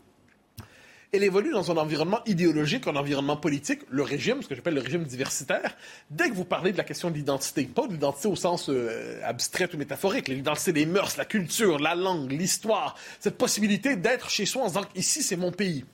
elle 1.12 1.24
évolue 1.24 1.52
dans 1.52 1.70
un 1.70 1.76
environnement 1.76 2.20
idéologique, 2.26 2.86
un 2.86 2.96
environnement 2.96 3.36
politique, 3.36 3.80
le 3.88 4.02
régime, 4.02 4.42
ce 4.42 4.48
que 4.48 4.54
j'appelle 4.54 4.74
le 4.74 4.82
régime 4.82 5.04
diversitaire. 5.04 5.76
Dès 6.10 6.28
que 6.28 6.34
vous 6.34 6.44
parlez 6.44 6.72
de 6.72 6.76
la 6.76 6.84
question 6.84 7.10
de 7.10 7.14
l'identité, 7.14 7.64
pas 7.64 7.86
de 7.86 7.92
l'identité 7.92 8.28
au 8.28 8.36
sens 8.36 8.68
euh, 8.68 9.20
abstrait 9.24 9.74
ou 9.74 9.78
métaphorique, 9.78 10.28
l'identité 10.28 10.72
des 10.72 10.86
mœurs, 10.86 11.16
la 11.16 11.24
culture, 11.24 11.78
la 11.78 11.94
langue, 11.94 12.30
l'histoire, 12.30 12.94
cette 13.20 13.38
possibilité 13.38 13.96
d'être 13.96 14.28
chez 14.28 14.44
soi 14.44 14.64
en 14.64 14.66
disant 14.66 14.84
ici 14.94 15.22
c'est 15.22 15.36
mon 15.36 15.50
pays. 15.50 15.84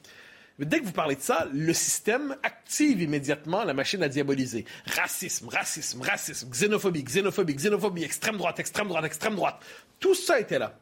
Mais 0.58 0.66
dès 0.66 0.80
que 0.80 0.84
vous 0.84 0.92
parlez 0.92 1.16
de 1.16 1.20
ça, 1.20 1.48
le 1.52 1.72
système 1.72 2.36
active 2.42 3.02
immédiatement 3.02 3.64
la 3.64 3.74
machine 3.74 4.02
à 4.02 4.08
diaboliser. 4.08 4.64
Racisme, 4.86 5.48
racisme, 5.48 6.00
racisme, 6.00 6.48
xénophobie, 6.50 7.04
xénophobie, 7.04 7.54
xénophobie, 7.54 8.04
extrême 8.04 8.36
droite, 8.36 8.60
extrême 8.60 8.88
droite, 8.88 9.04
extrême 9.04 9.34
droite. 9.34 9.60
Tout 9.98 10.14
ça 10.14 10.38
était 10.38 10.58
là. 10.58 10.76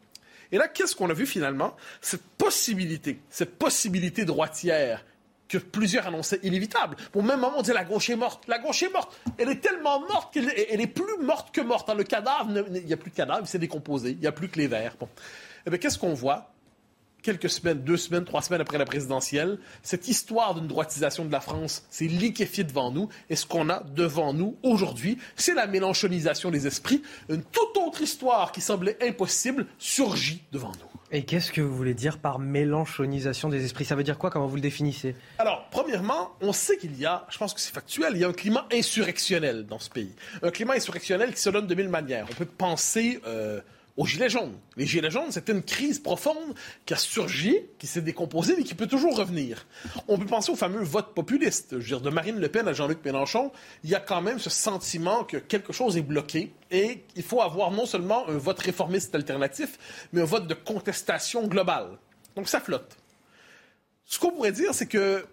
Et 0.53 0.59
là, 0.59 0.69
qu'est-ce 0.69 0.95
qu'on 0.95 1.11
a 1.11 1.15
vu 1.15 1.27
finalement? 1.27 1.75
Cette 2.01 2.23
possibilité, 2.23 3.21
cette 3.31 3.59
possibilité 3.59 4.25
droitière 4.25 5.05
que 5.49 5.59
plusieurs 5.59 6.07
annonçaient 6.07 6.41
inévitable. 6.43 6.97
Au 7.15 7.23
même 7.23 7.41
moment, 7.41 7.59
on 7.59 7.63
disait 7.63 7.75
la 7.75 7.85
gauche 7.85 8.09
est 8.11 8.17
morte. 8.17 8.45
La 8.49 8.59
gauche 8.59 8.83
est 8.83 8.91
morte. 8.91 9.19
Elle 9.39 9.51
est 9.51 9.61
tellement 9.61 10.01
morte 10.01 10.33
qu'elle 10.33 10.49
est 10.49 10.87
plus 10.87 11.19
morte 11.21 11.55
que 11.55 11.61
morte. 11.61 11.89
Dans 11.89 11.95
le 11.95 12.05
cadavre, 12.05 12.49
il 12.75 12.85
n'y 12.85 12.93
a 12.93 12.97
plus 12.97 13.11
de 13.11 13.17
cadavre, 13.17 13.41
il 13.43 13.47
s'est 13.49 13.59
décomposé. 13.59 14.11
Il 14.11 14.19
n'y 14.19 14.27
a 14.27 14.33
plus 14.33 14.49
que 14.49 14.59
les 14.59 14.67
vers. 14.67 14.97
Bon. 14.97 15.09
Eh 15.67 15.71
bien, 15.71 15.79
qu'est-ce 15.79 15.99
qu'on 15.99 16.15
voit? 16.15 16.52
Quelques 17.23 17.51
semaines, 17.51 17.81
deux 17.83 17.97
semaines, 17.97 18.25
trois 18.25 18.43
semaines 18.43 18.61
après 18.61 18.79
la 18.79 18.85
présidentielle, 18.85 19.59
cette 19.83 20.09
histoire 20.09 20.55
d'une 20.55 20.67
droitisation 20.67 21.25
de 21.25 21.33
la 21.33 21.41
France 21.41 21.85
s'est 21.91 22.07
liquéfiée 22.07 22.65
devant 22.65 22.91
nous. 22.91 23.09
Et 23.31 23.37
ce 23.37 23.47
qu'on 23.47 23.69
a 23.71 23.83
devant 23.95 24.35
nous 24.35 24.57
aujourd'hui, 24.63 25.19
c'est 25.37 25.55
la 25.55 25.67
mélanchonisation 25.67 26.51
des 26.51 26.67
esprits. 26.67 27.03
Une 27.29 27.43
toute 27.43 27.77
autre 27.77 28.03
histoire 28.03 28.53
qui 28.53 28.61
semblait 28.61 28.99
impossible 29.01 29.67
surgit 29.79 30.43
devant 30.53 30.73
nous. 30.73 31.01
Et 31.15 31.25
qu'est-ce 31.25 31.53
que 31.53 31.61
vous 31.61 31.77
voulez 31.77 31.93
dire 31.93 32.19
par 32.19 32.39
mélanchonisation 32.39 33.51
des 33.51 33.65
esprits? 33.65 33.85
Ça 33.85 33.95
veut 33.95 34.03
dire 34.03 34.17
quoi? 34.17 34.31
Comment 34.31 34.47
vous 34.47 34.57
le 34.57 34.63
définissez? 34.63 35.15
Alors, 35.39 35.69
premièrement, 35.71 36.31
on 36.41 36.55
sait 36.55 36.79
qu'il 36.79 36.99
y 36.99 37.05
a, 37.05 37.27
je 37.29 37.37
pense 37.37 37.53
que 37.53 37.61
c'est 37.61 37.73
factuel, 37.73 38.13
il 38.15 38.21
y 38.21 38.25
a 38.25 38.29
un 38.29 38.33
climat 38.33 38.67
insurrectionnel 38.73 39.67
dans 39.67 39.79
ce 39.79 39.91
pays. 39.91 40.15
Un 40.43 40.51
climat 40.51 40.75
insurrectionnel 40.75 41.35
qui 41.35 41.41
se 41.41 41.51
donne 41.51 41.67
de 41.67 41.75
mille 41.75 41.91
manières. 41.91 42.27
On 42.31 42.35
peut 42.35 42.47
penser... 42.47 43.21
Euh, 43.27 43.61
aux 43.97 44.07
Gilets 44.07 44.31
jaunes. 44.31 44.59
Les 44.77 44.87
Gilets 44.87 45.11
jaunes, 45.11 45.31
c'était 45.31 45.53
une 45.53 45.63
crise 45.63 45.99
profonde 45.99 46.55
qui 46.87 46.95
a 46.95 46.97
surgi, 46.97 47.57
qui 47.79 47.87
s'est 47.87 48.01
décomposée, 48.01 48.55
mais 48.57 48.65
qui 48.65 48.75
peut 48.75 48.87
toujours 48.87 49.17
revenir. 49.17 49.67
On 50.09 50.19
peut 50.19 50.27
penser 50.27 50.51
au 50.51 50.57
fameux 50.57 50.83
vote 50.83 51.15
populiste. 51.15 51.73
Je 51.73 51.77
veux 51.77 51.85
dire, 51.85 52.01
de 52.01 52.11
Marine 52.11 52.39
Le 52.39 52.49
Pen 52.49 52.67
à 52.69 52.73
Jean-Luc 52.73 53.05
Mélenchon, 53.05 53.53
il 53.85 53.91
y 53.91 53.95
a 53.95 54.01
quand 54.01 54.23
même 54.23 54.39
ce 54.39 54.51
sentiment 54.51 55.25
que 55.25 55.37
quelque 55.37 55.73
chose 55.73 55.97
est 55.97 56.03
bloqué 56.03 56.53
et 56.71 57.05
il 57.17 57.23
faut 57.23 57.43
avoir 57.43 57.71
non 57.71 57.87
seulement 57.87 58.29
un 58.29 58.39
vote 58.39 58.61
réformiste 58.61 59.15
alternatif, 59.15 59.79
mais 60.13 60.23
un 60.23 60.27
vote 60.27 60.47
de 60.47 60.55
contestation 60.55 61.47
globale. 61.47 61.99
Donc 62.35 62.49
ça 62.49 62.61
flotte. 62.61 62.97
Ce 64.07 64.19
qu'on 64.19 64.31
pourrait 64.31 64.53
dire, 64.53 64.75
c'est 64.75 64.87
que 64.87 65.27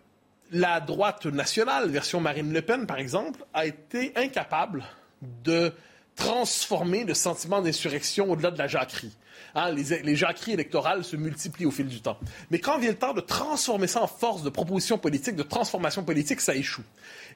la 0.52 0.80
droite 0.80 1.26
nationale, 1.28 1.90
version 1.90 2.20
Marine 2.20 2.52
Le 2.52 2.62
Pen 2.62 2.86
par 2.88 2.98
exemple, 2.98 3.46
a 3.54 3.66
été 3.66 4.12
incapable 4.16 4.84
de 5.22 5.74
transformer 6.20 7.06
le 7.06 7.14
sentiment 7.14 7.62
d'insurrection 7.62 8.30
au-delà 8.30 8.52
de 8.52 8.58
la 8.58 8.68
jacquerie. 8.68 9.16
Hein, 9.56 9.72
les, 9.72 10.04
les, 10.04 10.16
jacqueries 10.16 10.52
électorales 10.52 11.04
se 11.04 11.16
multiplient 11.16 11.66
au 11.66 11.72
fil 11.72 11.88
du 11.88 12.02
temps. 12.02 12.20
Mais 12.52 12.60
quand 12.60 12.78
vient 12.78 12.92
le 12.92 12.98
temps 12.98 13.14
de 13.14 13.22
transformer 13.22 13.88
ça 13.88 14.04
en 14.04 14.08
force 14.08 14.44
de 14.44 14.50
proposition 14.50 14.98
politique, 14.98 15.36
de 15.36 15.44
transformation 15.44 16.04
politique, 16.04 16.42
ça 16.42 16.56
échoue. 16.56 16.84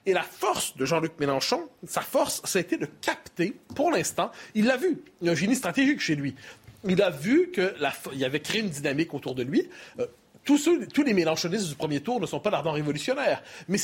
Et 0.06 0.14
la 0.14 0.22
force 0.22 0.76
de 0.76 0.86
Jean-Luc 0.86 1.14
Mélenchon, 1.20 1.70
sa 1.88 2.02
force, 2.02 2.42
ça 2.44 2.60
a 2.60 2.62
été 2.62 2.78
de 2.78 2.88
capter, 3.02 3.56
pour 3.74 3.90
l'instant, 3.90 4.32
il 4.54 4.66
l'a 4.66 4.78
vu, 4.78 5.02
il 5.22 5.28
y 5.28 5.30
a 5.30 5.32
un 5.32 5.36
génie 5.36 5.56
stratégique 5.56 6.02
chez 6.02 6.16
lui. 6.16 6.36
Il 6.84 7.02
a 7.02 7.10
vu 7.10 7.52
qu'il 7.52 8.26
avait 8.26 8.42
créé 8.42 8.62
une 8.62 8.70
dynamique 8.70 9.14
autour 9.14 9.34
de 9.34 9.44
lui. 9.44 9.70
Euh, 10.00 10.06
tous, 10.44 11.04
les 11.04 11.14
Mélenchonistes 11.14 11.70
du 11.70 11.76
premier 11.76 12.02
tour 12.02 12.20
ne 12.20 12.26
sont 12.26 12.40
pas 12.40 12.50
d'ardents 12.50 12.72
révolutionnaires. 12.72 13.44
Mais 13.68 13.78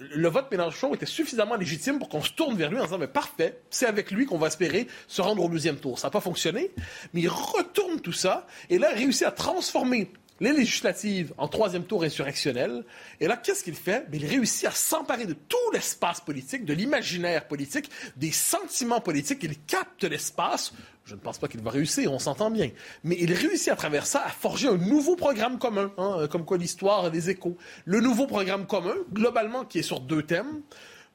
le 0.00 0.28
vote 0.28 0.50
Mélenchon 0.50 0.94
était 0.94 1.06
suffisamment 1.06 1.56
légitime 1.56 1.98
pour 1.98 2.08
qu'on 2.08 2.22
se 2.22 2.32
tourne 2.32 2.56
vers 2.56 2.70
lui 2.70 2.78
en 2.78 2.84
disant, 2.84 2.98
mais 2.98 3.06
parfait, 3.06 3.60
c'est 3.70 3.86
avec 3.86 4.10
lui 4.10 4.26
qu'on 4.26 4.38
va 4.38 4.48
espérer 4.48 4.86
se 5.08 5.22
rendre 5.22 5.42
au 5.42 5.48
deuxième 5.48 5.76
tour. 5.76 5.98
Ça 5.98 6.08
n'a 6.08 6.10
pas 6.10 6.20
fonctionné, 6.20 6.70
mais 7.14 7.22
il 7.22 7.28
retourne 7.28 8.00
tout 8.00 8.12
ça 8.12 8.46
et 8.70 8.78
là, 8.78 8.90
réussit 8.94 9.26
à 9.26 9.30
transformer 9.30 10.10
les 10.40 10.52
législatives 10.52 11.32
en 11.38 11.46
troisième 11.46 11.84
tour 11.84 12.02
insurrectionnel. 12.02 12.84
Et 13.20 13.28
là, 13.28 13.36
qu'est-ce 13.36 13.62
qu'il 13.62 13.76
fait? 13.76 14.06
il 14.12 14.26
réussit 14.26 14.66
à 14.66 14.72
s'emparer 14.72 15.24
de 15.24 15.34
tout 15.34 15.56
l'espace 15.72 16.20
politique, 16.20 16.64
de 16.64 16.72
l'imaginaire 16.72 17.46
politique, 17.46 17.88
des 18.16 18.32
sentiments 18.32 19.00
politiques. 19.00 19.38
Il 19.42 19.58
capte 19.60 20.02
l'espace 20.02 20.72
je 21.04 21.14
ne 21.14 21.20
pense 21.20 21.38
pas 21.38 21.48
qu'il 21.48 21.60
va 21.60 21.70
réussir, 21.70 22.12
on 22.12 22.18
s'entend 22.18 22.50
bien. 22.50 22.70
Mais 23.04 23.16
il 23.18 23.32
réussit 23.32 23.68
à 23.68 23.76
travers 23.76 24.06
ça 24.06 24.22
à 24.24 24.30
forger 24.30 24.68
un 24.68 24.76
nouveau 24.76 25.16
programme 25.16 25.58
commun, 25.58 25.92
hein, 25.98 26.28
comme 26.30 26.44
quoi 26.44 26.58
l'histoire 26.58 27.10
des 27.10 27.30
échos. 27.30 27.56
Le 27.84 28.00
nouveau 28.00 28.26
programme 28.26 28.66
commun, 28.66 28.94
globalement, 29.12 29.64
qui 29.64 29.80
est 29.80 29.82
sur 29.82 30.00
deux 30.00 30.22
thèmes 30.22 30.62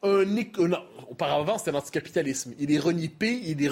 un, 0.04 0.26
auparavant, 1.10 1.58
c'était 1.58 1.72
l'anticapitalisme. 1.72 2.54
Il 2.60 2.72
est 2.72 2.80
renippé, 2.80 3.42
il 3.44 3.64
est, 3.64 3.72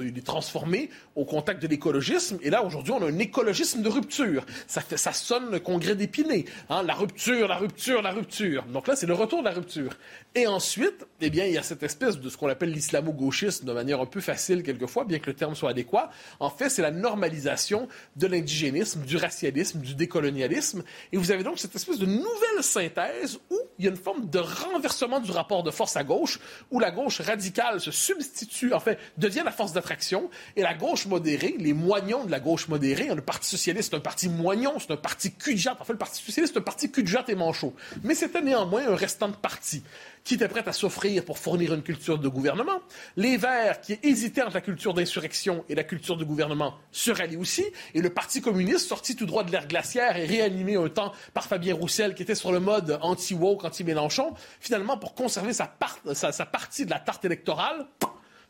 il 0.00 0.18
est 0.18 0.26
transformé 0.26 0.90
au 1.14 1.24
contact 1.24 1.62
de 1.62 1.68
l'écologisme. 1.68 2.38
Et 2.42 2.50
là, 2.50 2.64
aujourd'hui, 2.64 2.92
on 2.92 3.02
a 3.02 3.06
un 3.06 3.18
écologisme 3.18 3.82
de 3.82 3.88
rupture. 3.88 4.44
Ça 4.66 5.12
sonne 5.12 5.50
le 5.50 5.60
congrès 5.60 5.94
d'Épinay. 5.94 6.44
Hein, 6.70 6.82
la 6.82 6.94
rupture, 6.94 7.48
la 7.48 7.56
rupture, 7.56 8.02
la 8.02 8.12
rupture. 8.12 8.64
Donc 8.66 8.86
là, 8.86 8.96
c'est 8.96 9.06
le 9.06 9.14
retour 9.14 9.40
de 9.40 9.44
la 9.44 9.54
rupture. 9.54 9.92
Et 10.34 10.46
ensuite, 10.46 11.06
eh 11.20 11.30
bien, 11.30 11.44
il 11.44 11.52
y 11.52 11.58
a 11.58 11.62
cette 11.62 11.82
espèce 11.82 12.18
de 12.18 12.28
ce 12.28 12.36
qu'on 12.36 12.48
appelle 12.48 12.70
l'islamo-gauchisme 12.70 13.66
de 13.66 13.72
manière 13.72 14.00
un 14.00 14.06
peu 14.06 14.20
facile 14.20 14.62
quelquefois, 14.62 15.04
bien 15.04 15.18
que 15.18 15.26
le 15.26 15.34
terme 15.34 15.54
soit 15.54 15.70
adéquat. 15.70 16.10
En 16.40 16.50
fait, 16.50 16.68
c'est 16.68 16.82
la 16.82 16.90
normalisation 16.90 17.88
de 18.16 18.26
l'indigénisme, 18.26 19.02
du 19.02 19.16
racialisme, 19.16 19.80
du 19.80 19.94
décolonialisme. 19.94 20.82
Et 21.12 21.16
vous 21.16 21.30
avez 21.30 21.42
donc 21.42 21.58
cette 21.58 21.74
espèce 21.74 21.98
de 21.98 22.06
nouvelle 22.06 22.62
synthèse 22.62 23.38
où 23.50 23.58
il 23.78 23.84
y 23.84 23.88
a 23.88 23.90
une 23.90 23.96
forme 23.96 24.28
de 24.28 24.38
renversement 24.38 25.20
du 25.20 25.30
rapport 25.30 25.62
de 25.66 25.70
force 25.70 25.96
à 25.96 26.04
gauche, 26.04 26.38
où 26.70 26.80
la 26.80 26.90
gauche 26.90 27.20
radicale 27.20 27.80
se 27.80 27.90
substitue, 27.90 28.72
en 28.72 28.80
fait, 28.80 28.98
devient 29.18 29.42
la 29.44 29.52
force 29.52 29.72
d'attraction, 29.72 30.30
et 30.56 30.62
la 30.62 30.74
gauche 30.74 31.06
modérée, 31.06 31.56
les 31.58 31.74
moignons 31.74 32.24
de 32.24 32.30
la 32.30 32.40
gauche 32.40 32.68
modérée, 32.68 33.14
le 33.14 33.20
Parti 33.20 33.48
socialiste, 33.48 33.92
un 33.94 34.00
parti 34.00 34.28
moignon, 34.28 34.78
c'est 34.78 34.92
un 34.92 34.96
parti 34.96 35.32
cul 35.32 35.58
En 35.68 35.84
fait, 35.84 35.92
le 35.92 35.98
Parti 35.98 36.22
socialiste, 36.22 36.54
c'est 36.54 36.60
un 36.60 36.62
parti 36.62 36.90
cul 36.90 37.04
et 37.28 37.34
manchot. 37.34 37.74
Mais 38.02 38.14
c'était 38.14 38.40
néanmoins 38.40 38.88
un 38.88 38.96
restant 38.96 39.28
de 39.28 39.36
parti 39.36 39.82
qui 40.26 40.34
était 40.34 40.48
prêt 40.48 40.68
à 40.68 40.72
s'offrir 40.72 41.24
pour 41.24 41.38
fournir 41.38 41.72
une 41.72 41.84
culture 41.84 42.18
de 42.18 42.28
gouvernement. 42.28 42.80
Les 43.16 43.36
Verts, 43.36 43.80
qui 43.80 43.96
hésitaient 44.02 44.42
entre 44.42 44.54
la 44.54 44.60
culture 44.60 44.92
d'insurrection 44.92 45.64
et 45.68 45.76
la 45.76 45.84
culture 45.84 46.16
de 46.16 46.24
gouvernement, 46.24 46.74
se 46.90 47.12
rallient 47.12 47.36
aussi. 47.36 47.64
Et 47.94 48.02
le 48.02 48.10
Parti 48.10 48.40
communiste, 48.40 48.88
sorti 48.88 49.14
tout 49.14 49.24
droit 49.24 49.44
de 49.44 49.52
l'ère 49.52 49.68
glaciaire 49.68 50.16
et 50.16 50.26
réanimé 50.26 50.74
un 50.74 50.88
temps 50.88 51.12
par 51.32 51.44
Fabien 51.44 51.76
Roussel, 51.76 52.16
qui 52.16 52.24
était 52.24 52.34
sur 52.34 52.50
le 52.50 52.58
mode 52.58 52.98
anti-woke, 53.02 53.64
anti-Mélenchon, 53.64 54.34
finalement, 54.58 54.98
pour 54.98 55.14
conserver 55.14 55.52
sa, 55.52 55.72
sa, 56.12 56.46
partie 56.46 56.84
de 56.84 56.90
la 56.90 56.98
tarte 56.98 57.24
électorale, 57.24 57.86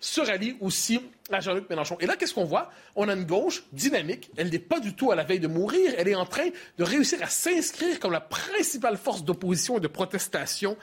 se 0.00 0.22
rallie 0.22 0.56
aussi 0.60 1.00
à 1.30 1.40
Jean-Luc 1.40 1.68
Mélenchon. 1.68 1.98
Et 2.00 2.06
là, 2.06 2.16
qu'est-ce 2.16 2.32
qu'on 2.32 2.44
voit? 2.44 2.70
On 2.94 3.08
a 3.08 3.14
une 3.14 3.24
gauche 3.24 3.64
dynamique. 3.72 4.30
Elle 4.36 4.50
n'est 4.50 4.58
pas 4.58 4.80
du 4.80 4.94
tout 4.94 5.10
à 5.10 5.14
la 5.14 5.24
veille 5.24 5.40
de 5.40 5.48
mourir. 5.48 5.92
Elle 5.98 6.08
est 6.08 6.14
en 6.14 6.26
train 6.26 6.48
de 6.78 6.84
réussir 6.84 7.22
à 7.22 7.26
s'inscrire 7.26 7.98
comme 8.00 8.12
la 8.12 8.20
principale 8.20 8.96
force 8.96 9.24
d'opposition 9.24 9.78
et 9.78 9.80
de 9.80 9.88
protestation 9.88 10.76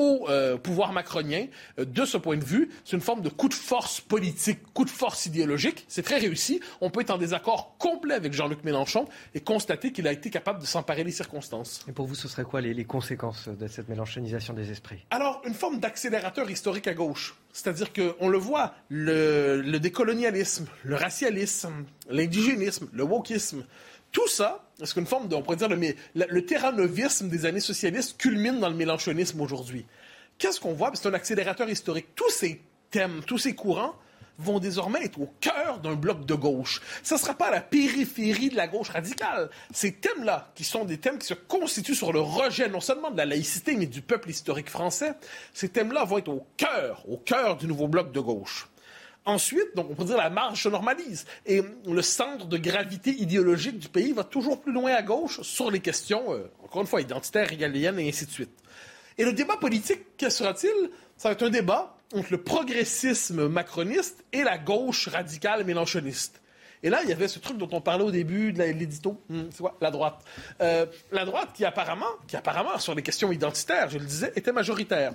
au 0.00 0.28
euh, 0.28 0.56
pouvoir 0.56 0.92
macronien. 0.92 1.46
Euh, 1.78 1.84
de 1.84 2.04
ce 2.06 2.16
point 2.16 2.38
de 2.38 2.44
vue, 2.44 2.70
c'est 2.84 2.96
une 2.96 3.02
forme 3.02 3.20
de 3.20 3.28
coup 3.28 3.48
de 3.48 3.54
force 3.54 4.00
politique, 4.00 4.60
coup 4.72 4.86
de 4.86 4.90
force 4.90 5.26
idéologique. 5.26 5.84
C'est 5.88 6.02
très 6.02 6.18
réussi. 6.18 6.60
On 6.80 6.90
peut 6.90 7.02
être 7.02 7.10
en 7.10 7.18
désaccord 7.18 7.76
complet 7.78 8.14
avec 8.14 8.32
Jean-Luc 8.32 8.64
Mélenchon 8.64 9.06
et 9.34 9.40
constater 9.40 9.92
qu'il 9.92 10.08
a 10.08 10.12
été 10.12 10.30
capable 10.30 10.60
de 10.60 10.66
s'emparer 10.66 11.04
des 11.04 11.10
circonstances. 11.12 11.84
Et 11.86 11.92
pour 11.92 12.06
vous, 12.06 12.14
ce 12.14 12.28
serait 12.28 12.44
quoi 12.44 12.62
les, 12.62 12.72
les 12.72 12.84
conséquences 12.84 13.48
de 13.48 13.66
cette 13.68 13.88
mélenchonisation 13.90 14.54
des 14.54 14.70
esprits? 14.70 15.04
Alors, 15.10 15.42
une 15.44 15.54
forme 15.54 15.78
d'accélérateur 15.78 16.50
historique 16.50 16.86
à 16.86 16.94
gauche. 16.94 17.36
C'est-à-dire 17.52 17.92
qu'on 17.92 18.28
le 18.28 18.38
voit, 18.38 18.74
le, 18.88 19.60
le 19.60 19.80
décolonialisme, 19.80 20.66
le 20.84 20.96
racialisme, 20.96 21.84
l'indigénisme, 22.08 22.88
le 22.92 23.02
wokisme, 23.02 23.64
tout 24.12 24.28
ça, 24.28 24.64
est-ce 24.80 24.94
qu'une 24.94 25.06
forme 25.06 25.28
de, 25.28 25.34
on 25.34 25.42
pourrait 25.42 25.56
dire, 25.56 25.68
le, 25.68 25.94
le 26.14 26.46
terranovisme 26.46 27.28
des 27.28 27.46
années 27.46 27.60
socialistes 27.60 28.16
culmine 28.16 28.60
dans 28.60 28.68
le 28.68 28.74
mélanchonisme 28.74 29.40
aujourd'hui? 29.40 29.86
Qu'est-ce 30.38 30.58
qu'on 30.58 30.72
voit? 30.72 30.90
C'est 30.94 31.08
un 31.08 31.14
accélérateur 31.14 31.68
historique. 31.68 32.08
Tous 32.14 32.30
ces 32.30 32.60
thèmes, 32.90 33.22
tous 33.26 33.38
ces 33.38 33.54
courants 33.54 33.94
vont 34.38 34.58
désormais 34.58 35.04
être 35.04 35.20
au 35.20 35.30
cœur 35.38 35.80
d'un 35.80 35.94
bloc 35.94 36.24
de 36.24 36.34
gauche. 36.34 36.80
Ce 37.02 37.14
ne 37.14 37.18
sera 37.18 37.34
pas 37.34 37.48
à 37.48 37.50
la 37.50 37.60
périphérie 37.60 38.48
de 38.48 38.56
la 38.56 38.66
gauche 38.66 38.88
radicale. 38.88 39.50
Ces 39.70 39.92
thèmes-là, 39.92 40.50
qui 40.54 40.64
sont 40.64 40.86
des 40.86 40.96
thèmes 40.96 41.18
qui 41.18 41.26
se 41.26 41.34
constituent 41.34 41.94
sur 41.94 42.10
le 42.10 42.20
rejet 42.20 42.68
non 42.70 42.80
seulement 42.80 43.10
de 43.10 43.18
la 43.18 43.26
laïcité, 43.26 43.76
mais 43.76 43.84
du 43.84 44.00
peuple 44.00 44.30
historique 44.30 44.70
français, 44.70 45.12
ces 45.52 45.68
thèmes-là 45.68 46.04
vont 46.04 46.16
être 46.16 46.30
au 46.30 46.46
cœur, 46.56 47.04
au 47.06 47.18
cœur 47.18 47.58
du 47.58 47.66
nouveau 47.66 47.86
bloc 47.86 48.12
de 48.12 48.20
gauche. 48.20 48.69
Ensuite, 49.26 49.76
donc 49.76 49.88
on 49.90 49.94
peut 49.94 50.04
dire 50.04 50.16
la 50.16 50.30
marge 50.30 50.62
se 50.62 50.68
normalise 50.68 51.26
et 51.44 51.62
le 51.86 52.02
centre 52.02 52.46
de 52.46 52.56
gravité 52.56 53.10
idéologique 53.10 53.78
du 53.78 53.88
pays 53.88 54.12
va 54.12 54.24
toujours 54.24 54.60
plus 54.60 54.72
loin 54.72 54.92
à 54.94 55.02
gauche 55.02 55.42
sur 55.42 55.70
les 55.70 55.80
questions, 55.80 56.32
euh, 56.32 56.50
encore 56.64 56.80
une 56.80 56.86
fois, 56.86 57.02
identitaires, 57.02 57.48
régaliennes 57.48 57.98
et 57.98 58.08
ainsi 58.08 58.24
de 58.24 58.30
suite. 58.30 58.50
Et 59.18 59.24
le 59.24 59.34
débat 59.34 59.58
politique, 59.58 60.00
quel 60.16 60.32
sera-t-il? 60.32 60.90
Ça 61.18 61.28
va 61.28 61.32
être 61.32 61.42
un 61.42 61.50
débat 61.50 61.96
entre 62.14 62.28
le 62.30 62.38
progressisme 62.42 63.46
macroniste 63.46 64.24
et 64.32 64.42
la 64.42 64.56
gauche 64.56 65.08
radicale 65.08 65.64
mélanchoniste. 65.64 66.40
Et 66.82 66.88
là, 66.88 67.00
il 67.02 67.10
y 67.10 67.12
avait 67.12 67.28
ce 67.28 67.38
truc 67.38 67.58
dont 67.58 67.68
on 67.72 67.82
parlait 67.82 68.04
au 68.04 68.10
début 68.10 68.54
de 68.54 68.62
l'édito, 68.62 69.20
hmm, 69.28 69.42
c'est 69.50 69.60
quoi? 69.60 69.76
La 69.82 69.90
droite. 69.90 70.24
Euh, 70.62 70.86
la 71.12 71.26
droite 71.26 71.50
qui 71.52 71.66
apparemment, 71.66 72.06
qui 72.26 72.36
apparemment, 72.36 72.78
sur 72.78 72.94
les 72.94 73.02
questions 73.02 73.30
identitaires, 73.30 73.90
je 73.90 73.98
le 73.98 74.06
disais, 74.06 74.32
était 74.34 74.52
majoritaire 74.52 75.12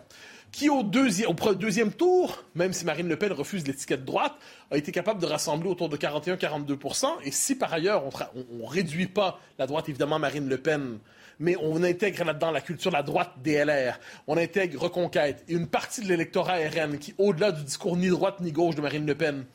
qui 0.52 0.70
au 0.70 0.84
deuxième, 0.84 1.92
tour, 1.92 2.44
même 2.56 2.72
si 2.72 2.86
Marine 2.86 3.08
Le 3.08 3.18
Pen 3.18 3.32
refuse 3.34 3.68
l'étiquette 3.68 4.06
droite, 4.06 4.34
a 4.72 4.78
été 4.78 4.92
capable 4.92 5.22
de 5.22 5.26
rassembler 5.26 5.70
autour 5.70 5.90
de 5.90 5.98
41-42 5.98 7.18
Et 7.26 7.32
si 7.32 7.56
par 7.56 7.74
ailleurs 7.74 8.04
on 8.06 8.64
ne 8.64 8.66
réduit 8.66 9.08
pas 9.08 9.40
la 9.60 9.68
droite, 9.68 9.90
évidemment 9.90 10.20
Marine 10.20 10.48
Le 10.48 10.58
Pen, 10.58 11.00
mais 11.40 11.56
on 11.62 11.84
intègre 11.84 12.24
là-dedans 12.24 12.52
la 12.52 12.62
culture 12.62 12.92
de 12.92 12.96
la 12.96 13.04
droite 13.04 13.32
DLR, 13.44 14.00
on 14.28 14.38
intègre 14.38 14.82
Reconquête. 14.82 15.44
Et 15.48 15.54
une 15.54 15.68
partie 15.68 16.02
de 16.02 16.08
l'électorat 16.08 16.56
RN 16.56 16.98
qui, 16.98 17.14
au-delà 17.18 17.52
du 17.52 17.64
discours 17.64 17.98
ni 17.98 18.08
droite 18.08 18.40
ni 18.40 18.52
gauche 18.52 18.76
de 18.76 18.82
Marine 18.82 19.06
Le 19.06 19.16
Pen, 19.16 19.46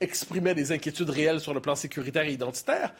exprimait 0.00 0.54
des 0.54 0.72
inquiétudes 0.72 1.10
réelles 1.10 1.40
sur 1.40 1.54
le 1.54 1.60
plan 1.60 1.74
sécuritaire 1.74 2.24
et 2.24 2.32
identitaire, 2.32 2.92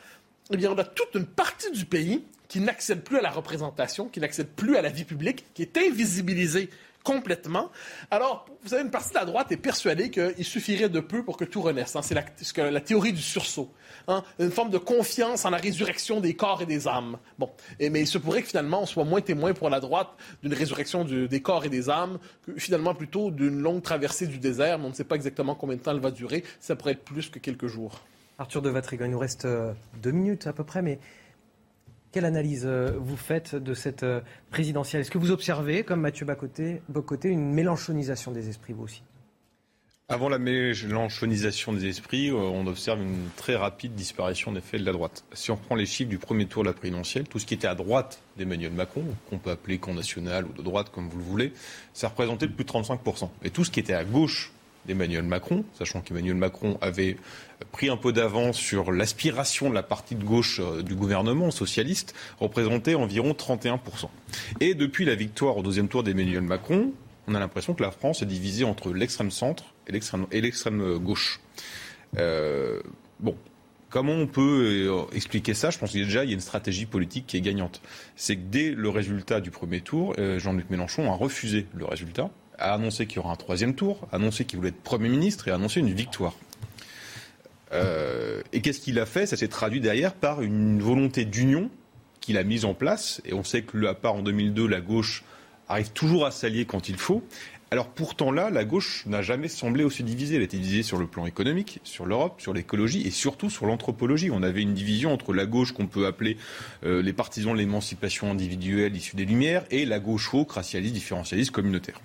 eh 0.51 0.57
bien 0.57 0.71
on 0.71 0.79
a 0.79 0.85
toute 0.85 1.15
une 1.15 1.27
partie 1.27 1.71
du 1.71 1.85
pays 1.85 2.25
qui 2.49 2.61
n'accède 2.61 3.03
plus 3.03 3.19
à 3.19 3.23
la 3.23 3.31
représentation, 3.31 4.09
qui 4.09 4.21
n'accède 4.21 4.49
plus 4.49 4.77
à 4.77 4.83
la 4.83 4.91
vie 4.91 5.05
publique, 5.05 5.47
qui 5.55 5.63
est 5.63 5.77
invisibilisée 5.79 6.69
complètement. 7.03 7.71
Alors, 8.11 8.47
vous 8.63 8.71
savez, 8.71 8.83
une 8.83 8.91
partie 8.91 9.11
de 9.11 9.15
la 9.15 9.25
droite 9.25 9.51
est 9.53 9.57
persuadée 9.57 10.11
qu'il 10.11 10.45
suffirait 10.45 10.89
de 10.89 11.01
peu 11.01 11.25
pour 11.25 11.37
que 11.37 11.45
tout 11.45 11.63
renaisse. 11.63 11.97
Hein. 11.97 12.03
C'est 12.03 12.15
la, 12.15 12.71
la, 12.71 12.81
théorie 12.81 13.13
du 13.13 13.23
sursaut. 13.23 13.71
Hein. 14.09 14.23
Une 14.39 14.51
forme 14.51 14.71
de 14.71 14.79
confiance 14.79 15.45
en 15.45 15.51
la 15.51 15.57
résurrection 15.57 16.21
des 16.21 16.35
corps 16.35 16.63
et 16.63 16.67
des 16.67 16.89
âmes. 16.89 17.19
Bon, 17.39 17.51
mais 17.81 18.01
il 18.01 18.07
se 18.07 18.19
pourrait 18.19 18.43
que 18.43 18.49
finalement 18.49 18.83
on 18.83 18.87
soit 18.87 19.05
moins 19.05 19.21
témoin 19.21 19.53
pour 19.53 19.71
la 19.71 19.81
droite 19.81 20.11
d'une 20.43 20.55
résurrection 20.55 21.05
des 21.05 21.43
corps 21.43 21.65
et 21.65 21.69
des 21.69 21.91
âmes 21.91 22.19
que 22.47 22.53
finalement 22.59 22.95
plutôt 22.95 23.31
d'une 23.31 23.61
longue 23.61 23.83
traversée 23.83 24.27
du 24.27 24.39
désert. 24.39 24.79
Mais 24.79 24.87
on 24.87 24.91
ne 24.91 24.95
sait 24.95 25.05
pas 25.05 25.17
exactement 25.17 25.55
combien 25.55 25.77
de 25.77 25.83
temps 25.83 25.93
elle 25.93 26.01
va 26.01 26.11
durer. 26.11 26.45
Ça 26.61 26.77
pourrait 26.77 26.93
être 26.93 27.05
plus 27.05 27.29
que 27.31 27.39
quelques 27.39 27.67
jours. 27.67 28.01
Arthur 28.39 28.63
de 28.63 28.71
Vatrigan, 28.71 29.05
il 29.05 29.13
nous 29.13 29.19
reste 29.19 29.45
euh, 29.45 29.73
deux 30.03 30.11
minutes 30.11 30.47
à 30.47 30.53
peu 30.53 30.65
près, 30.65 30.83
mais 30.83 30.99
quelle 32.13 32.25
analyse 32.27 32.65
euh, 32.67 32.93
vous 32.99 33.17
faites 33.17 33.57
de 33.57 33.75
cette 33.75 34.03
euh, 34.03 34.21
présidentielle? 34.51 35.01
Est-ce 35.01 35.11
que 35.11 35.19
vous 35.19 35.31
observez, 35.31 35.83
comme 35.83 36.01
Mathieu 36.01 36.27
Bocoté, 36.27 37.29
une 37.29 37.53
mélanchonisation 37.53 38.31
des 38.31 38.49
esprits, 38.51 38.75
vous 38.75 38.85
aussi? 38.85 39.03
Avant 40.09 40.29
la 40.29 40.39
mélanchonisation 40.39 41.73
des 41.73 41.87
esprits, 41.87 42.29
euh, 42.29 42.35
on 42.35 42.67
observe 42.67 43.01
une 43.01 43.31
très 43.37 43.57
rapide 43.57 43.95
disparition 43.95 44.53
des 44.53 44.61
faits 44.61 44.81
de 44.81 44.85
la 44.85 44.93
droite. 44.93 45.25
Si 45.33 45.51
on 45.51 45.57
prend 45.57 45.75
les 45.75 45.87
chiffres 45.87 46.11
du 46.11 46.19
premier 46.19 46.45
tour 46.45 46.65
de 46.65 46.69
la 46.69 46.75
présidentielle, 46.75 47.25
tout 47.27 47.39
ce 47.39 47.47
qui 47.47 47.55
était 47.55 47.67
à 47.67 47.75
droite 47.75 48.21
d'Emmanuel 48.37 48.73
Macron, 48.73 49.05
qu'on 49.31 49.39
peut 49.39 49.51
appeler 49.51 49.79
camp 49.79 49.95
national 49.95 50.45
ou 50.45 50.53
de 50.53 50.61
droite 50.61 50.91
comme 50.91 51.09
vous 51.09 51.19
le 51.19 51.25
voulez, 51.25 51.53
ça 51.95 52.09
représentait 52.09 52.47
plus 52.47 52.65
de 52.65 52.71
35%. 52.71 53.31
Et 53.43 53.51
tout 53.51 53.65
ce 53.65 53.71
qui 53.71 53.81
était 53.81 53.95
à 53.95 54.05
gauche 54.05 54.53
d'Emmanuel 54.87 55.25
Macron, 55.25 55.65
sachant 55.79 56.01
qu'Emmanuel 56.01 56.37
Macron 56.37 56.79
avait 56.81 57.17
pris 57.71 57.89
un 57.89 57.97
peu 57.97 58.13
d'avance 58.13 58.57
sur 58.57 58.93
l'aspiration 58.93 59.71
de 59.71 59.75
la 59.75 59.83
partie 59.83 60.15
de 60.15 60.25
gauche 60.25 60.61
euh, 60.61 60.83
du 60.83 60.95
gouvernement 60.95 61.51
socialiste, 61.51 62.15
représentait 62.41 62.95
environ 62.95 63.33
31%. 63.33 63.79
Et 64.61 64.75
depuis 64.75 65.05
la 65.05 65.15
victoire 65.15 65.57
au 65.57 65.63
deuxième 65.63 65.89
tour 65.89 66.03
d'Emmanuel 66.03 66.43
Macron, 66.43 66.93
on 67.29 67.35
a 67.35 67.39
l'impression 67.39 67.75
que 67.75 67.83
la 67.83 67.93
France 67.93 68.23
est 68.23 68.27
divisée 68.27 68.65
entre 68.65 68.93
l'extrême 68.93 69.31
centre 69.31 69.65
et 69.87 70.41
l'extrême 70.41 70.99
gauche. 70.99 71.41
Euh, 72.19 72.81
bon, 73.21 73.37
Comment 73.91 74.15
on 74.15 74.27
peut 74.27 74.89
euh, 74.89 75.15
expliquer 75.15 75.53
ça? 75.53 75.69
Je 75.69 75.79
pense 75.79 75.93
que 75.93 75.99
déjà, 75.99 76.25
il 76.25 76.31
y 76.31 76.33
a 76.33 76.35
une 76.35 76.41
stratégie 76.41 76.87
politique 76.87 77.27
qui 77.27 77.37
est 77.37 77.43
gagnante. 77.43 77.83
C'est 78.17 78.37
que 78.37 78.41
dès 78.51 78.71
le 78.71 78.89
résultat 78.89 79.43
du 79.43 79.51
premier 79.51 79.83
tour, 79.83 80.15
Jean-Luc 80.39 80.71
Mélenchon 80.71 81.13
a 81.13 81.15
refusé 81.15 81.67
le 81.75 81.85
résultat 81.85 82.31
a 82.63 82.75
annoncé 82.75 83.07
qu'il 83.07 83.17
y 83.17 83.19
aura 83.21 83.33
un 83.33 83.37
troisième 83.37 83.75
tour, 83.75 84.09
a 84.13 84.17
annoncé 84.17 84.45
qu'il 84.45 84.59
voulait 84.59 84.71
être 84.71 84.83
Premier 84.83 85.09
ministre 85.09 85.49
et 85.49 85.51
a 85.51 85.55
annoncé 85.55 85.81
une 85.81 85.93
victoire. 85.93 86.35
Euh, 87.73 88.43
et 88.53 88.61
qu'est-ce 88.61 88.81
qu'il 88.81 88.99
a 88.99 89.07
fait? 89.07 89.27
Ça 89.27 89.37
s'est 89.37 89.49
traduit 89.49 89.81
derrière 89.81 90.15
par 90.15 90.43
une 90.43 90.81
volonté 90.81 91.25
d'union 91.25 91.71
qu'il 92.21 92.37
a 92.39 92.45
mise 92.45 92.65
en 92.65 92.75
place. 92.75 93.21
Et 93.25 93.33
on 93.33 93.45
sait 93.45 93.63
que, 93.63 93.85
à 93.87 93.95
part 93.95 94.15
en 94.15 94.23
2002, 94.23 94.67
la 94.67 94.81
gauche 94.81 95.25
arrive 95.69 95.91
toujours 95.91 96.27
à 96.27 96.31
s'allier 96.31 96.65
quand 96.65 96.89
il 96.89 96.97
faut. 96.97 97.23
Alors 97.71 97.89
pourtant 97.89 98.31
là, 98.31 98.51
la 98.51 98.67
gauche 98.67 99.05
n'a 99.07 99.23
jamais 99.23 99.49
semblé 99.49 99.83
aussi 99.83 100.03
divisée. 100.03 100.35
Elle 100.35 100.43
a 100.43 100.45
été 100.45 100.59
divisée 100.59 100.83
sur 100.83 100.99
le 100.99 101.07
plan 101.07 101.25
économique, 101.25 101.81
sur 101.85 102.05
l'Europe, 102.05 102.39
sur 102.39 102.53
l'écologie 102.53 103.07
et 103.07 103.11
surtout 103.11 103.49
sur 103.49 103.65
l'anthropologie. 103.65 104.31
On 104.31 104.43
avait 104.43 104.61
une 104.61 104.75
division 104.75 105.11
entre 105.11 105.33
la 105.33 105.47
gauche 105.47 105.73
qu'on 105.73 105.87
peut 105.87 106.07
appeler 106.07 106.37
euh, 106.85 107.01
les 107.01 107.15
partisans 107.15 107.55
de 107.55 107.59
l'émancipation 107.59 108.31
individuelle 108.31 108.95
issue 108.95 109.17
des 109.17 109.25
Lumières 109.25 109.65
et 109.71 109.87
la 109.87 110.01
gauche 110.01 110.31
woke, 110.35 110.53
racialiste, 110.53 110.93
différentialiste, 110.93 111.51
communautaire. 111.51 111.99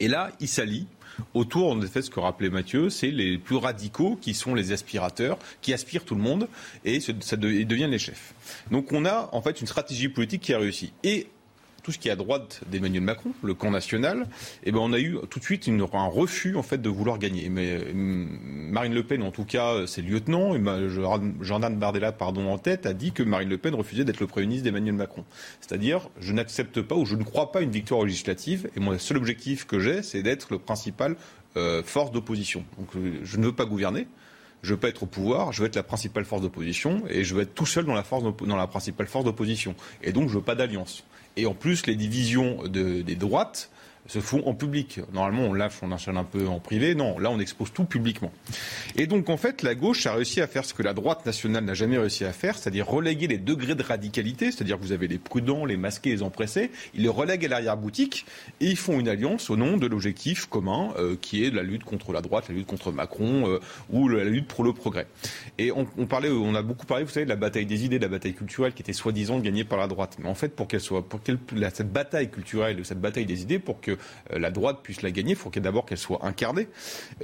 Et 0.00 0.08
là, 0.08 0.30
il 0.40 0.48
s'allie 0.48 0.86
autour, 1.34 1.70
en 1.70 1.80
effet, 1.80 2.02
ce 2.02 2.10
que 2.10 2.20
rappelait 2.20 2.50
Mathieu, 2.50 2.90
c'est 2.90 3.10
les 3.10 3.38
plus 3.38 3.56
radicaux 3.56 4.18
qui 4.20 4.34
sont 4.34 4.54
les 4.54 4.72
aspirateurs, 4.72 5.38
qui 5.62 5.72
aspirent 5.72 6.04
tout 6.04 6.14
le 6.14 6.20
monde, 6.20 6.48
et 6.84 7.00
ça 7.00 7.36
deviennent 7.36 7.90
les 7.90 7.98
chefs. 7.98 8.34
Donc 8.70 8.92
on 8.92 9.04
a 9.04 9.30
en 9.32 9.40
fait 9.40 9.60
une 9.60 9.66
stratégie 9.66 10.08
politique 10.08 10.42
qui 10.42 10.54
a 10.54 10.58
réussi. 10.58 10.92
Tout 11.86 11.92
ce 11.92 12.00
qui 12.00 12.08
est 12.08 12.10
à 12.10 12.16
droite 12.16 12.62
d'Emmanuel 12.66 13.04
Macron, 13.04 13.30
le 13.44 13.54
camp 13.54 13.70
national, 13.70 14.26
eh 14.64 14.72
ben 14.72 14.80
on 14.80 14.92
a 14.92 14.98
eu 14.98 15.18
tout 15.30 15.38
de 15.38 15.44
suite 15.44 15.68
un 15.68 16.06
refus 16.06 16.56
en 16.56 16.64
fait 16.64 16.82
de 16.82 16.88
vouloir 16.88 17.16
gagner. 17.20 17.48
Mais 17.48 17.78
euh, 17.80 17.92
Marine 17.94 18.92
Le 18.92 19.04
Pen, 19.04 19.22
en 19.22 19.30
tout 19.30 19.44
cas, 19.44 19.86
ses 19.86 20.02
lieutenants, 20.02 20.56
Jordan 21.42 21.76
Bardella, 21.76 22.10
pardon, 22.10 22.50
en 22.50 22.58
tête, 22.58 22.86
a 22.86 22.92
dit 22.92 23.12
que 23.12 23.22
Marine 23.22 23.48
Le 23.48 23.56
Pen 23.56 23.72
refusait 23.72 24.02
d'être 24.02 24.18
le 24.18 24.26
premier 24.26 24.46
ministre 24.46 24.64
d'Emmanuel 24.64 24.96
Macron. 24.96 25.24
C'est-à-dire, 25.60 26.08
je 26.18 26.32
n'accepte 26.32 26.82
pas 26.82 26.96
ou 26.96 27.06
je 27.06 27.14
ne 27.14 27.22
crois 27.22 27.52
pas 27.52 27.60
une 27.60 27.70
victoire 27.70 28.02
législative. 28.02 28.68
Et 28.74 28.80
le 28.80 28.98
seul 28.98 29.16
objectif 29.16 29.64
que 29.64 29.78
j'ai, 29.78 30.02
c'est 30.02 30.24
d'être 30.24 30.48
le 30.50 30.58
principal 30.58 31.14
euh, 31.56 31.84
force 31.84 32.10
d'opposition. 32.10 32.64
Donc, 32.80 32.96
euh, 32.96 33.20
je 33.22 33.36
ne 33.36 33.44
veux 33.44 33.54
pas 33.54 33.64
gouverner 33.64 34.08
je 34.62 34.72
veux 34.74 34.80
pas 34.80 34.88
être 34.88 35.04
au 35.04 35.06
pouvoir, 35.06 35.52
je 35.52 35.60
veux 35.60 35.68
être 35.68 35.76
la 35.76 35.84
principale 35.84 36.24
force 36.24 36.42
d'opposition 36.42 37.04
et 37.08 37.22
je 37.22 37.34
veux 37.36 37.42
être 37.42 37.54
tout 37.54 37.66
seul 37.66 37.84
dans 37.84 37.94
la, 37.94 38.02
dans 38.02 38.56
la 38.56 38.66
principale 38.66 39.06
force 39.06 39.24
d'opposition. 39.24 39.76
Et 40.02 40.12
donc, 40.12 40.28
je 40.28 40.34
veux 40.34 40.42
pas 40.42 40.56
d'alliance. 40.56 41.04
Et 41.36 41.46
en 41.46 41.54
plus, 41.54 41.86
les 41.86 41.96
divisions 41.96 42.62
des 42.66 43.14
droites 43.14 43.70
se 44.06 44.20
font 44.20 44.42
en 44.46 44.54
public. 44.54 45.00
Normalement, 45.12 45.42
on 45.44 45.54
lâche, 45.54 45.74
on 45.82 45.92
enchaîne 45.92 46.16
un 46.16 46.24
peu 46.24 46.46
en 46.46 46.60
privé. 46.60 46.94
Non, 46.94 47.18
là, 47.18 47.30
on 47.30 47.38
expose 47.38 47.72
tout 47.72 47.84
publiquement. 47.84 48.32
Et 48.96 49.06
donc, 49.06 49.28
en 49.28 49.36
fait, 49.36 49.62
la 49.62 49.74
gauche 49.74 50.06
a 50.06 50.14
réussi 50.14 50.40
à 50.40 50.46
faire 50.46 50.64
ce 50.64 50.74
que 50.74 50.82
la 50.82 50.94
droite 50.94 51.26
nationale 51.26 51.64
n'a 51.64 51.74
jamais 51.74 51.98
réussi 51.98 52.24
à 52.24 52.32
faire, 52.32 52.56
c'est-à-dire 52.56 52.86
reléguer 52.86 53.26
les 53.26 53.38
degrés 53.38 53.74
de 53.74 53.82
radicalité, 53.82 54.52
c'est-à-dire 54.52 54.78
que 54.78 54.82
vous 54.82 54.92
avez 54.92 55.08
les 55.08 55.18
prudents, 55.18 55.64
les 55.64 55.76
masqués, 55.76 56.10
les 56.10 56.22
empressés, 56.22 56.70
ils 56.94 57.02
les 57.02 57.08
relèguent 57.08 57.46
à 57.46 57.48
l'arrière-boutique 57.48 58.26
et 58.60 58.66
ils 58.66 58.76
font 58.76 58.98
une 58.98 59.08
alliance 59.08 59.50
au 59.50 59.56
nom 59.56 59.76
de 59.76 59.86
l'objectif 59.86 60.46
commun 60.46 60.92
euh, 60.98 61.16
qui 61.20 61.44
est 61.44 61.50
la 61.50 61.62
lutte 61.62 61.84
contre 61.84 62.12
la 62.12 62.20
droite, 62.20 62.46
la 62.48 62.54
lutte 62.54 62.66
contre 62.66 62.92
Macron 62.92 63.48
euh, 63.48 63.60
ou 63.90 64.08
la 64.08 64.24
lutte 64.24 64.46
pour 64.46 64.64
le 64.64 64.72
progrès. 64.72 65.06
Et 65.58 65.72
on, 65.72 65.84
parlait, 66.06 66.30
on 66.30 66.54
a 66.54 66.62
beaucoup 66.62 66.86
parlé, 66.86 67.04
vous 67.04 67.10
savez, 67.10 67.24
de 67.24 67.30
la 67.30 67.36
bataille 67.36 67.66
des 67.66 67.84
idées, 67.84 67.98
de 67.98 68.04
la 68.04 68.10
bataille 68.10 68.34
culturelle 68.34 68.72
qui 68.72 68.82
était 68.82 68.92
soi-disant 68.92 69.38
gagnée 69.38 69.64
par 69.64 69.78
la 69.78 69.86
droite. 69.86 70.16
Mais 70.20 70.28
en 70.28 70.34
fait, 70.34 70.54
pour 70.54 70.68
qu'elle 70.68 70.80
soit, 70.80 71.06
pour 71.06 71.22
qu'elle, 71.22 71.38
cette 71.72 71.92
bataille 71.92 72.30
culturelle, 72.30 72.84
cette 72.84 73.00
bataille 73.00 73.26
des 73.26 73.42
idées, 73.42 73.58
pour 73.58 73.80
que 73.80 73.95
euh, 74.32 74.38
la 74.38 74.50
droite 74.50 74.80
puisse 74.82 75.02
la 75.02 75.10
gagner, 75.10 75.30
il 75.30 75.36
faut 75.36 75.50
d'abord 75.60 75.86
qu'elle 75.86 75.98
soit 75.98 76.24
incarnée 76.24 76.68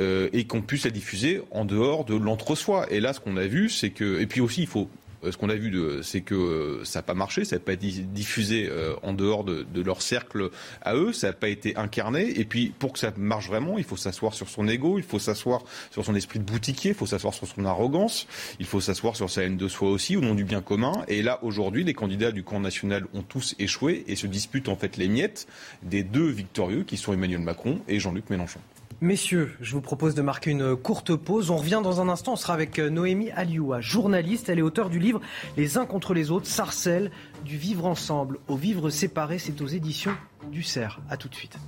euh, 0.00 0.28
et 0.32 0.46
qu'on 0.46 0.62
puisse 0.62 0.84
la 0.84 0.90
diffuser 0.90 1.42
en 1.50 1.64
dehors 1.64 2.04
de 2.04 2.14
l'entre-soi. 2.14 2.86
Et 2.90 3.00
là, 3.00 3.12
ce 3.12 3.20
qu'on 3.20 3.36
a 3.36 3.46
vu, 3.46 3.68
c'est 3.68 3.90
que 3.90 4.20
et 4.20 4.26
puis 4.26 4.40
aussi, 4.40 4.62
il 4.62 4.68
faut 4.68 4.88
ce 5.30 5.36
qu'on 5.36 5.48
a 5.48 5.54
vu, 5.54 5.72
c'est 6.02 6.20
que 6.20 6.80
ça 6.84 6.98
n'a 6.98 7.02
pas 7.02 7.14
marché, 7.14 7.44
ça 7.44 7.56
n'a 7.56 7.60
pas 7.60 7.72
été 7.72 7.88
diffusé 7.88 8.70
en 9.02 9.12
dehors 9.12 9.44
de, 9.44 9.62
de, 9.62 9.82
leur 9.82 10.02
cercle 10.02 10.50
à 10.82 10.94
eux, 10.94 11.12
ça 11.12 11.28
n'a 11.28 11.32
pas 11.32 11.48
été 11.48 11.76
incarné. 11.76 12.38
Et 12.38 12.44
puis, 12.44 12.72
pour 12.78 12.92
que 12.92 12.98
ça 12.98 13.12
marche 13.16 13.48
vraiment, 13.48 13.78
il 13.78 13.84
faut 13.84 13.96
s'asseoir 13.96 14.34
sur 14.34 14.48
son 14.48 14.68
ego, 14.68 14.98
il 14.98 15.04
faut 15.04 15.18
s'asseoir 15.18 15.62
sur 15.90 16.04
son 16.04 16.14
esprit 16.14 16.38
de 16.38 16.44
boutiquier, 16.44 16.90
il 16.90 16.96
faut 16.96 17.06
s'asseoir 17.06 17.34
sur 17.34 17.46
son 17.46 17.64
arrogance, 17.64 18.26
il 18.58 18.66
faut 18.66 18.80
s'asseoir 18.80 19.16
sur 19.16 19.30
sa 19.30 19.42
haine 19.42 19.56
de 19.56 19.68
soi 19.68 19.90
aussi, 19.90 20.16
au 20.16 20.20
nom 20.20 20.34
du 20.34 20.44
bien 20.44 20.60
commun. 20.60 21.04
Et 21.08 21.22
là, 21.22 21.38
aujourd'hui, 21.42 21.84
les 21.84 21.94
candidats 21.94 22.32
du 22.32 22.42
camp 22.42 22.60
national 22.60 23.06
ont 23.14 23.22
tous 23.22 23.54
échoué 23.58 24.04
et 24.06 24.16
se 24.16 24.26
disputent 24.26 24.68
en 24.68 24.76
fait 24.76 24.96
les 24.96 25.08
miettes 25.08 25.46
des 25.82 26.02
deux 26.02 26.28
victorieux 26.28 26.84
qui 26.84 26.96
sont 26.96 27.12
Emmanuel 27.12 27.40
Macron 27.40 27.80
et 27.88 28.00
Jean-Luc 28.00 28.30
Mélenchon. 28.30 28.60
Messieurs, 29.02 29.50
je 29.60 29.72
vous 29.72 29.80
propose 29.80 30.14
de 30.14 30.22
marquer 30.22 30.52
une 30.52 30.76
courte 30.76 31.16
pause. 31.16 31.50
On 31.50 31.56
revient 31.56 31.80
dans 31.82 32.00
un 32.00 32.08
instant. 32.08 32.34
On 32.34 32.36
sera 32.36 32.54
avec 32.54 32.78
euh, 32.78 32.88
Noémie 32.88 33.32
Alioua, 33.32 33.80
journaliste. 33.80 34.48
Elle 34.48 34.60
est 34.60 34.62
auteure 34.62 34.90
du 34.90 35.00
livre 35.00 35.20
Les 35.56 35.76
uns 35.76 35.86
contre 35.86 36.14
les 36.14 36.30
autres, 36.30 36.46
Sarcelles, 36.46 37.10
du 37.44 37.56
vivre 37.56 37.84
ensemble 37.84 38.38
au 38.46 38.54
vivre 38.54 38.90
séparé. 38.90 39.40
C'est 39.40 39.60
aux 39.60 39.66
éditions 39.66 40.14
du 40.52 40.62
CERF. 40.62 41.00
A 41.10 41.16
tout 41.16 41.28
de 41.28 41.34
suite. 41.34 41.58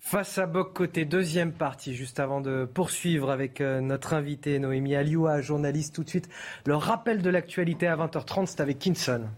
Face 0.00 0.36
à 0.38 0.46
Boc 0.46 0.72
côté 0.74 1.04
deuxième 1.04 1.52
partie, 1.52 1.94
juste 1.94 2.18
avant 2.18 2.40
de 2.40 2.64
poursuivre 2.64 3.30
avec 3.30 3.60
euh, 3.60 3.80
notre 3.80 4.14
invité 4.14 4.58
Noémie 4.58 4.96
Alioua, 4.96 5.42
journaliste 5.42 5.94
tout 5.94 6.02
de 6.02 6.08
suite. 6.08 6.28
Le 6.64 6.74
rappel 6.74 7.22
de 7.22 7.30
l'actualité 7.30 7.86
à 7.86 7.94
20h30, 7.96 8.46
c'est 8.46 8.60
avec 8.60 8.80
Kinson. 8.80 9.28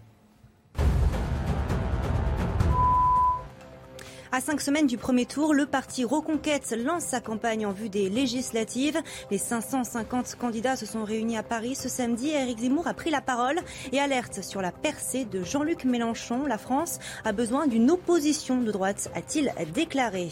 À 4.39 4.41
cinq 4.41 4.61
semaines 4.61 4.87
du 4.87 4.97
premier 4.97 5.25
tour, 5.25 5.53
le 5.53 5.65
parti 5.65 6.05
Reconquête 6.05 6.71
lance 6.71 7.03
sa 7.03 7.19
campagne 7.19 7.65
en 7.65 7.73
vue 7.73 7.89
des 7.89 8.07
législatives. 8.07 8.97
Les 9.31 9.37
550 9.37 10.35
candidats 10.35 10.77
se 10.77 10.85
sont 10.85 11.03
réunis 11.03 11.35
à 11.35 11.43
Paris 11.43 11.75
ce 11.75 11.89
samedi. 11.89 12.29
Éric 12.29 12.59
Zemmour 12.59 12.87
a 12.87 12.93
pris 12.93 13.09
la 13.09 13.19
parole 13.19 13.59
et 13.91 13.99
alerte 13.99 14.41
sur 14.41 14.61
la 14.61 14.71
percée 14.71 15.25
de 15.25 15.43
Jean-Luc 15.43 15.83
Mélenchon. 15.83 16.45
La 16.45 16.57
France 16.57 16.99
a 17.25 17.33
besoin 17.33 17.67
d'une 17.67 17.91
opposition 17.91 18.61
de 18.61 18.71
droite, 18.71 19.11
a-t-il 19.13 19.53
déclaré. 19.73 20.29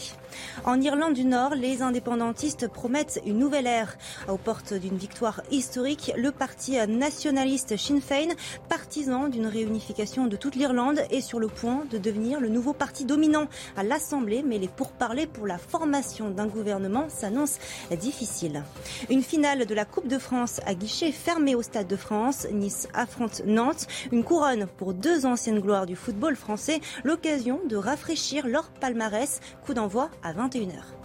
En 0.64 0.80
Irlande 0.80 1.12
du 1.12 1.26
Nord, 1.26 1.54
les 1.54 1.82
indépendantistes 1.82 2.66
promettent 2.66 3.20
une 3.26 3.38
nouvelle 3.38 3.66
ère. 3.66 3.98
Aux 4.26 4.38
portes 4.38 4.72
d'une 4.72 4.96
victoire 4.96 5.42
historique, 5.50 6.12
le 6.16 6.32
parti 6.32 6.78
nationaliste 6.86 7.76
Sinn 7.76 8.00
Féin, 8.00 8.28
partisan 8.70 9.28
d'une 9.28 9.46
réunification 9.46 10.28
de 10.28 10.36
toute 10.36 10.56
l'Irlande, 10.56 11.02
est 11.10 11.20
sur 11.20 11.40
le 11.40 11.48
point 11.48 11.84
de 11.90 11.98
devenir 11.98 12.40
le 12.40 12.48
nouveau 12.48 12.72
parti 12.72 13.04
dominant 13.04 13.48
à 13.76 13.82
mais 14.44 14.58
les 14.58 14.68
pourparlers 14.68 15.26
pour 15.26 15.46
la 15.46 15.58
formation 15.58 16.30
d'un 16.30 16.46
gouvernement 16.46 17.08
s'annoncent 17.08 17.58
difficiles. 18.00 18.62
Une 19.10 19.22
finale 19.22 19.66
de 19.66 19.74
la 19.74 19.84
Coupe 19.84 20.08
de 20.08 20.18
France 20.18 20.60
à 20.66 20.74
guichet 20.74 21.12
fermé 21.12 21.54
au 21.54 21.62
Stade 21.62 21.86
de 21.86 21.96
France. 21.96 22.46
Nice 22.52 22.88
affronte 22.94 23.42
Nantes. 23.44 23.86
Une 24.12 24.24
couronne 24.24 24.66
pour 24.76 24.94
deux 24.94 25.26
anciennes 25.26 25.60
gloires 25.60 25.86
du 25.86 25.96
football 25.96 26.36
français. 26.36 26.80
L'occasion 27.04 27.60
de 27.68 27.76
rafraîchir 27.76 28.46
leur 28.46 28.70
palmarès. 28.70 29.40
Coup 29.64 29.74
d'envoi 29.74 30.10
à 30.22 30.32
21h. 30.32 30.97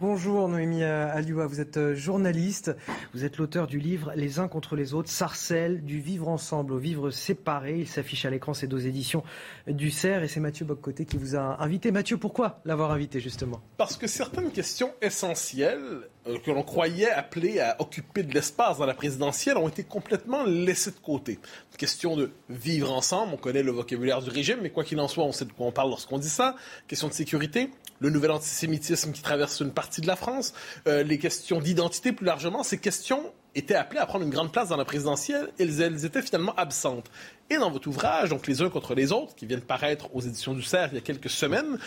Bonjour 0.00 0.48
Noémie 0.48 0.84
Alioua, 0.84 1.48
vous 1.48 1.60
êtes 1.60 1.76
euh, 1.76 1.96
journaliste, 1.96 2.70
vous 3.14 3.24
êtes 3.24 3.36
l'auteur 3.36 3.66
du 3.66 3.80
livre 3.80 4.12
Les 4.14 4.38
uns 4.38 4.46
contre 4.46 4.76
les 4.76 4.94
autres, 4.94 5.08
Sarcelles, 5.08 5.82
du 5.82 5.98
vivre 5.98 6.28
ensemble 6.28 6.72
au 6.72 6.78
vivre 6.78 7.10
séparé. 7.10 7.80
Il 7.80 7.88
s'affiche 7.88 8.24
à 8.24 8.30
l'écran 8.30 8.54
ces 8.54 8.68
deux 8.68 8.86
éditions 8.86 9.24
du 9.66 9.90
CERF 9.90 10.22
et 10.22 10.28
c'est 10.28 10.38
Mathieu 10.38 10.64
Boccoté 10.64 11.04
qui 11.04 11.16
vous 11.16 11.34
a 11.34 11.60
invité. 11.60 11.90
Mathieu, 11.90 12.16
pourquoi 12.16 12.60
l'avoir 12.64 12.92
invité 12.92 13.18
justement? 13.18 13.60
Parce 13.76 13.96
que 13.96 14.06
certaines 14.06 14.52
questions 14.52 14.92
essentielles 15.02 16.08
euh, 16.28 16.38
que 16.38 16.52
l'on 16.52 16.62
croyait 16.62 17.10
appelées 17.10 17.58
à 17.58 17.74
occuper 17.80 18.22
de 18.22 18.32
l'espace 18.32 18.78
dans 18.78 18.86
la 18.86 18.94
présidentielle 18.94 19.56
ont 19.56 19.68
été 19.68 19.82
complètement 19.82 20.44
laissées 20.44 20.92
de 20.92 21.00
côté. 21.02 21.40
Question 21.76 22.16
de 22.16 22.30
vivre 22.48 22.92
ensemble, 22.92 23.32
on 23.34 23.36
connaît 23.36 23.64
le 23.64 23.72
vocabulaire 23.72 24.22
du 24.22 24.30
régime, 24.30 24.58
mais 24.62 24.70
quoi 24.70 24.84
qu'il 24.84 25.00
en 25.00 25.08
soit, 25.08 25.24
on 25.24 25.32
sait 25.32 25.44
de 25.44 25.52
quoi 25.52 25.66
on 25.66 25.72
parle 25.72 25.90
lorsqu'on 25.90 26.18
dit 26.18 26.28
ça. 26.28 26.54
Question 26.86 27.08
de 27.08 27.12
sécurité, 27.14 27.70
le 28.00 28.10
nouvel 28.10 28.30
antisémitisme 28.30 29.12
qui 29.12 29.22
traverse 29.22 29.60
une 29.60 29.72
partie 29.72 30.00
de 30.00 30.06
la 30.06 30.16
France, 30.16 30.54
euh, 30.86 31.02
les 31.02 31.18
questions 31.18 31.60
d'identité 31.60 32.12
plus 32.12 32.26
largement, 32.26 32.62
ces 32.62 32.78
questions 32.78 33.32
étaient 33.54 33.74
appelées 33.74 34.00
à 34.00 34.06
prendre 34.06 34.24
une 34.24 34.30
grande 34.30 34.52
place 34.52 34.68
dans 34.68 34.76
la 34.76 34.84
présidentielle 34.84 35.48
et 35.58 35.64
elles, 35.64 36.04
étaient 36.04 36.22
finalement 36.22 36.54
absentes. 36.56 37.10
Et 37.50 37.56
dans 37.56 37.70
votre 37.70 37.88
ouvrage, 37.88 38.30
donc 38.30 38.46
Les 38.46 38.62
uns 38.62 38.70
contre 38.70 38.94
les 38.94 39.12
autres, 39.12 39.34
qui 39.34 39.46
vient 39.46 39.56
de 39.56 39.62
paraître 39.62 40.14
aux 40.14 40.20
éditions 40.20 40.54
du 40.54 40.62
CERF 40.62 40.90
il 40.92 40.96
y 40.96 40.98
a 40.98 41.02
quelques 41.02 41.30
semaines, 41.30 41.78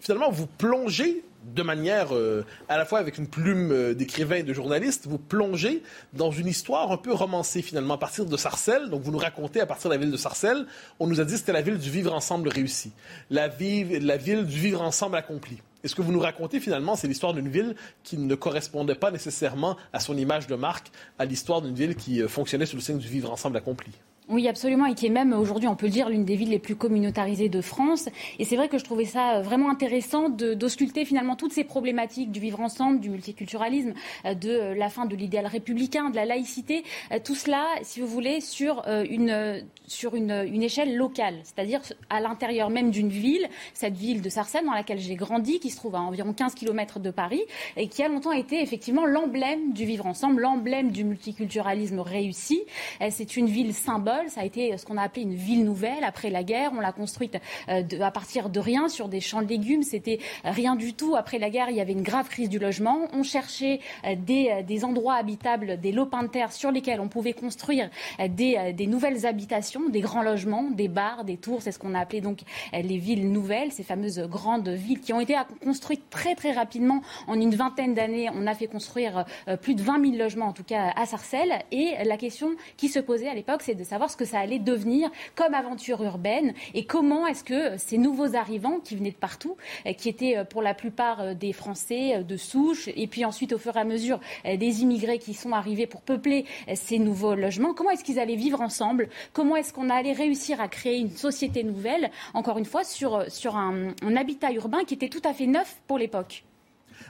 finalement, 0.00 0.30
vous 0.30 0.46
plongez 0.46 1.24
de 1.44 1.62
manière 1.62 2.14
euh, 2.14 2.44
à 2.68 2.76
la 2.76 2.84
fois 2.84 2.98
avec 2.98 3.18
une 3.18 3.26
plume 3.26 3.72
euh, 3.72 3.94
d'écrivain 3.94 4.36
et 4.36 4.42
de 4.42 4.52
journaliste, 4.52 5.06
vous 5.06 5.18
plongez 5.18 5.82
dans 6.12 6.30
une 6.30 6.46
histoire 6.46 6.92
un 6.92 6.96
peu 6.96 7.12
romancée 7.12 7.62
finalement 7.62 7.94
à 7.94 7.98
partir 7.98 8.26
de 8.26 8.36
Sarcelles. 8.36 8.90
Donc 8.90 9.02
vous 9.02 9.10
nous 9.10 9.18
racontez 9.18 9.60
à 9.60 9.66
partir 9.66 9.88
de 9.90 9.94
la 9.94 10.00
ville 10.00 10.10
de 10.10 10.16
Sarcelles, 10.16 10.66
on 10.98 11.06
nous 11.06 11.20
a 11.20 11.24
dit 11.24 11.32
que 11.32 11.38
c'était 11.38 11.52
la 11.52 11.62
ville 11.62 11.78
du 11.78 11.90
vivre 11.90 12.12
ensemble 12.12 12.48
réussi, 12.48 12.92
la, 13.30 13.48
la 13.48 14.16
ville 14.16 14.44
du 14.44 14.58
vivre 14.58 14.82
ensemble 14.82 15.16
accompli. 15.16 15.58
Et 15.82 15.88
ce 15.88 15.94
que 15.94 16.02
vous 16.02 16.12
nous 16.12 16.20
racontez 16.20 16.60
finalement, 16.60 16.94
c'est 16.94 17.08
l'histoire 17.08 17.32
d'une 17.32 17.48
ville 17.48 17.74
qui 18.02 18.18
ne 18.18 18.34
correspondait 18.34 18.94
pas 18.94 19.10
nécessairement 19.10 19.76
à 19.94 20.00
son 20.00 20.16
image 20.16 20.46
de 20.46 20.54
marque, 20.54 20.90
à 21.18 21.24
l'histoire 21.24 21.62
d'une 21.62 21.74
ville 21.74 21.96
qui 21.96 22.20
euh, 22.20 22.28
fonctionnait 22.28 22.66
sous 22.66 22.76
le 22.76 22.82
signe 22.82 22.98
du 22.98 23.08
vivre 23.08 23.30
ensemble 23.30 23.56
accompli. 23.56 23.92
Oui, 24.32 24.46
absolument, 24.46 24.86
et 24.86 24.94
qui 24.94 25.06
est 25.06 25.10
même 25.10 25.32
aujourd'hui, 25.32 25.66
on 25.66 25.74
peut 25.74 25.86
le 25.86 25.92
dire, 25.92 26.08
l'une 26.08 26.24
des 26.24 26.36
villes 26.36 26.50
les 26.50 26.60
plus 26.60 26.76
communautarisées 26.76 27.48
de 27.48 27.60
France. 27.60 28.08
Et 28.38 28.44
c'est 28.44 28.54
vrai 28.54 28.68
que 28.68 28.78
je 28.78 28.84
trouvais 28.84 29.04
ça 29.04 29.38
euh, 29.38 29.42
vraiment 29.42 29.70
intéressant 29.70 30.28
d'ausculter 30.28 31.04
finalement 31.04 31.34
toutes 31.34 31.52
ces 31.52 31.64
problématiques 31.64 32.30
du 32.30 32.38
vivre 32.38 32.60
ensemble, 32.60 33.00
du 33.00 33.10
multiculturalisme, 33.10 33.92
euh, 34.26 34.34
de 34.34 34.50
euh, 34.50 34.74
la 34.76 34.88
fin 34.88 35.06
de 35.06 35.16
l'idéal 35.16 35.46
républicain, 35.46 36.10
de 36.10 36.16
la 36.16 36.26
laïcité, 36.26 36.84
tout 37.24 37.34
cela, 37.34 37.66
si 37.82 37.98
vous 37.98 38.06
voulez, 38.06 38.40
sur 38.40 38.84
une 38.86 39.64
sur 39.88 40.14
une, 40.14 40.30
échelle 40.62 40.96
locale, 40.96 41.40
c'est-à-dire 41.42 41.80
à, 42.08 42.20
l'intérieur 42.20 42.70
même 42.70 42.92
d'une 42.92 43.08
ville, 43.08 43.48
cette 43.74 43.96
ville 43.96 44.22
de 44.22 44.28
Sarcelles 44.28 44.64
dans 44.64 44.72
laquelle 44.72 45.00
j'ai 45.00 45.16
grandi, 45.16 45.58
qui 45.58 45.70
se 45.70 45.76
trouve 45.76 45.96
à 45.96 46.00
environ 46.00 46.32
15 46.32 46.54
km 46.54 47.00
de 47.00 47.10
Paris, 47.10 47.42
et 47.76 47.88
qui 47.88 48.02
a 48.04 48.08
longtemps 48.08 48.30
été 48.30 48.62
effectivement 48.62 49.04
l'emblème 49.06 49.72
du 49.72 49.84
vivre 49.84 50.06
ensemble, 50.06 50.42
l'emblème 50.42 50.92
du 50.92 51.02
multiculturalisme 51.02 51.98
réussi. 51.98 52.62
C'est 53.10 53.36
une 53.36 53.46
ville 53.46 53.74
symbole 53.74 54.19
ça 54.28 54.42
a 54.42 54.44
été 54.44 54.76
ce 54.76 54.84
qu'on 54.84 54.96
a 54.96 55.02
appelé 55.02 55.22
une 55.22 55.34
ville 55.34 55.64
nouvelle 55.64 56.04
après 56.04 56.30
la 56.30 56.42
guerre. 56.42 56.72
On 56.76 56.80
l'a 56.80 56.92
construite 56.92 57.36
euh, 57.68 57.82
à 58.00 58.10
partir 58.10 58.48
de 58.48 58.60
rien 58.60 58.88
sur 58.88 59.08
des 59.08 59.20
champs 59.20 59.42
de 59.42 59.48
légumes. 59.48 59.82
C'était 59.82 60.18
rien 60.44 60.76
du 60.76 60.94
tout. 60.94 61.16
Après 61.16 61.38
la 61.38 61.50
guerre, 61.50 61.70
il 61.70 61.76
y 61.76 61.80
avait 61.80 61.92
une 61.92 62.02
grave 62.02 62.28
crise 62.28 62.48
du 62.48 62.58
logement. 62.58 63.08
On 63.12 63.22
cherchait 63.22 63.80
euh, 64.04 64.14
euh, 64.30 64.62
des, 64.62 64.84
endroits 64.84 65.14
habitables, 65.14 65.80
des 65.80 65.92
lopins 65.92 66.22
de 66.22 66.28
terre 66.28 66.52
sur 66.52 66.70
lesquels 66.70 67.00
on 67.00 67.08
pouvait 67.08 67.32
construire 67.32 67.90
des, 68.28 68.72
des 68.72 68.86
nouvelles 68.86 69.26
habitations, 69.26 69.88
des 69.88 70.00
grands 70.00 70.22
logements, 70.22 70.70
des 70.70 70.88
bars, 70.88 71.24
des 71.24 71.36
tours. 71.36 71.62
C'est 71.62 71.72
ce 71.72 71.78
qu'on 71.78 71.94
a 71.94 72.00
appelé 72.00 72.20
donc 72.20 72.40
les 72.72 72.98
villes 72.98 73.30
nouvelles, 73.30 73.72
ces 73.72 73.82
fameuses 73.82 74.20
grandes 74.20 74.68
villes 74.68 75.00
qui 75.00 75.12
ont 75.12 75.20
été 75.20 75.36
construites 75.62 76.08
très 76.10 76.34
très 76.34 76.52
rapidement. 76.52 77.02
En 77.26 77.34
une 77.34 77.54
vingtaine 77.54 77.94
d'années, 77.94 78.30
on 78.34 78.46
a 78.46 78.54
fait 78.54 78.66
construire 78.66 79.24
plus 79.60 79.74
de 79.74 79.82
20 79.82 80.02
000 80.12 80.16
logements 80.16 80.46
en 80.46 80.52
tout 80.52 80.64
cas 80.64 80.92
à 80.96 81.06
Sarcelles. 81.06 81.62
Et 81.72 81.94
la 82.04 82.16
question 82.16 82.50
qui 82.76 82.88
se 82.88 82.98
posait 82.98 83.28
à 83.28 83.34
l'époque, 83.34 83.62
c'est 83.62 83.74
de 83.74 83.84
savoir 83.84 83.99
ce 84.08 84.16
que 84.16 84.24
ça 84.24 84.40
allait 84.40 84.58
devenir 84.58 85.10
comme 85.34 85.54
aventure 85.54 86.02
urbaine 86.02 86.54
et 86.74 86.84
comment 86.84 87.26
est-ce 87.26 87.44
que 87.44 87.76
ces 87.76 87.98
nouveaux 87.98 88.34
arrivants 88.36 88.80
qui 88.80 88.96
venaient 88.96 89.10
de 89.10 89.16
partout, 89.16 89.56
euh, 89.86 89.92
qui 89.92 90.08
étaient 90.08 90.36
euh, 90.36 90.44
pour 90.44 90.62
la 90.62 90.74
plupart 90.74 91.20
euh, 91.20 91.34
des 91.34 91.52
Français 91.52 92.24
de 92.24 92.36
souche, 92.36 92.88
et 92.94 93.06
puis 93.06 93.24
ensuite 93.24 93.52
au 93.52 93.58
fur 93.58 93.76
et 93.76 93.80
à 93.80 93.84
mesure 93.84 94.20
des 94.44 94.82
immigrés 94.82 95.18
qui 95.18 95.34
sont 95.34 95.52
arrivés 95.52 95.86
pour 95.86 96.02
peupler 96.02 96.44
ces 96.74 96.98
nouveaux 96.98 97.34
logements, 97.34 97.74
comment 97.74 97.90
est-ce 97.90 98.04
qu'ils 98.04 98.18
allaient 98.18 98.36
vivre 98.36 98.60
ensemble? 98.60 99.08
Comment 99.32 99.56
est-ce 99.56 99.72
qu'on 99.72 99.90
allait 99.90 100.12
réussir 100.12 100.60
à 100.60 100.68
créer 100.68 100.98
une 100.98 101.10
société 101.10 101.62
nouvelle, 101.62 102.10
encore 102.34 102.58
une 102.58 102.64
fois, 102.64 102.84
sur, 102.84 103.30
sur 103.30 103.56
un, 103.56 103.94
habitat 104.16 104.52
urbain 104.52 104.84
qui 104.84 104.94
était 104.94 105.08
tout 105.08 105.22
à 105.24 105.32
fait 105.32 105.46
neuf 105.46 105.80
pour 105.86 105.98
l'époque? 105.98 106.44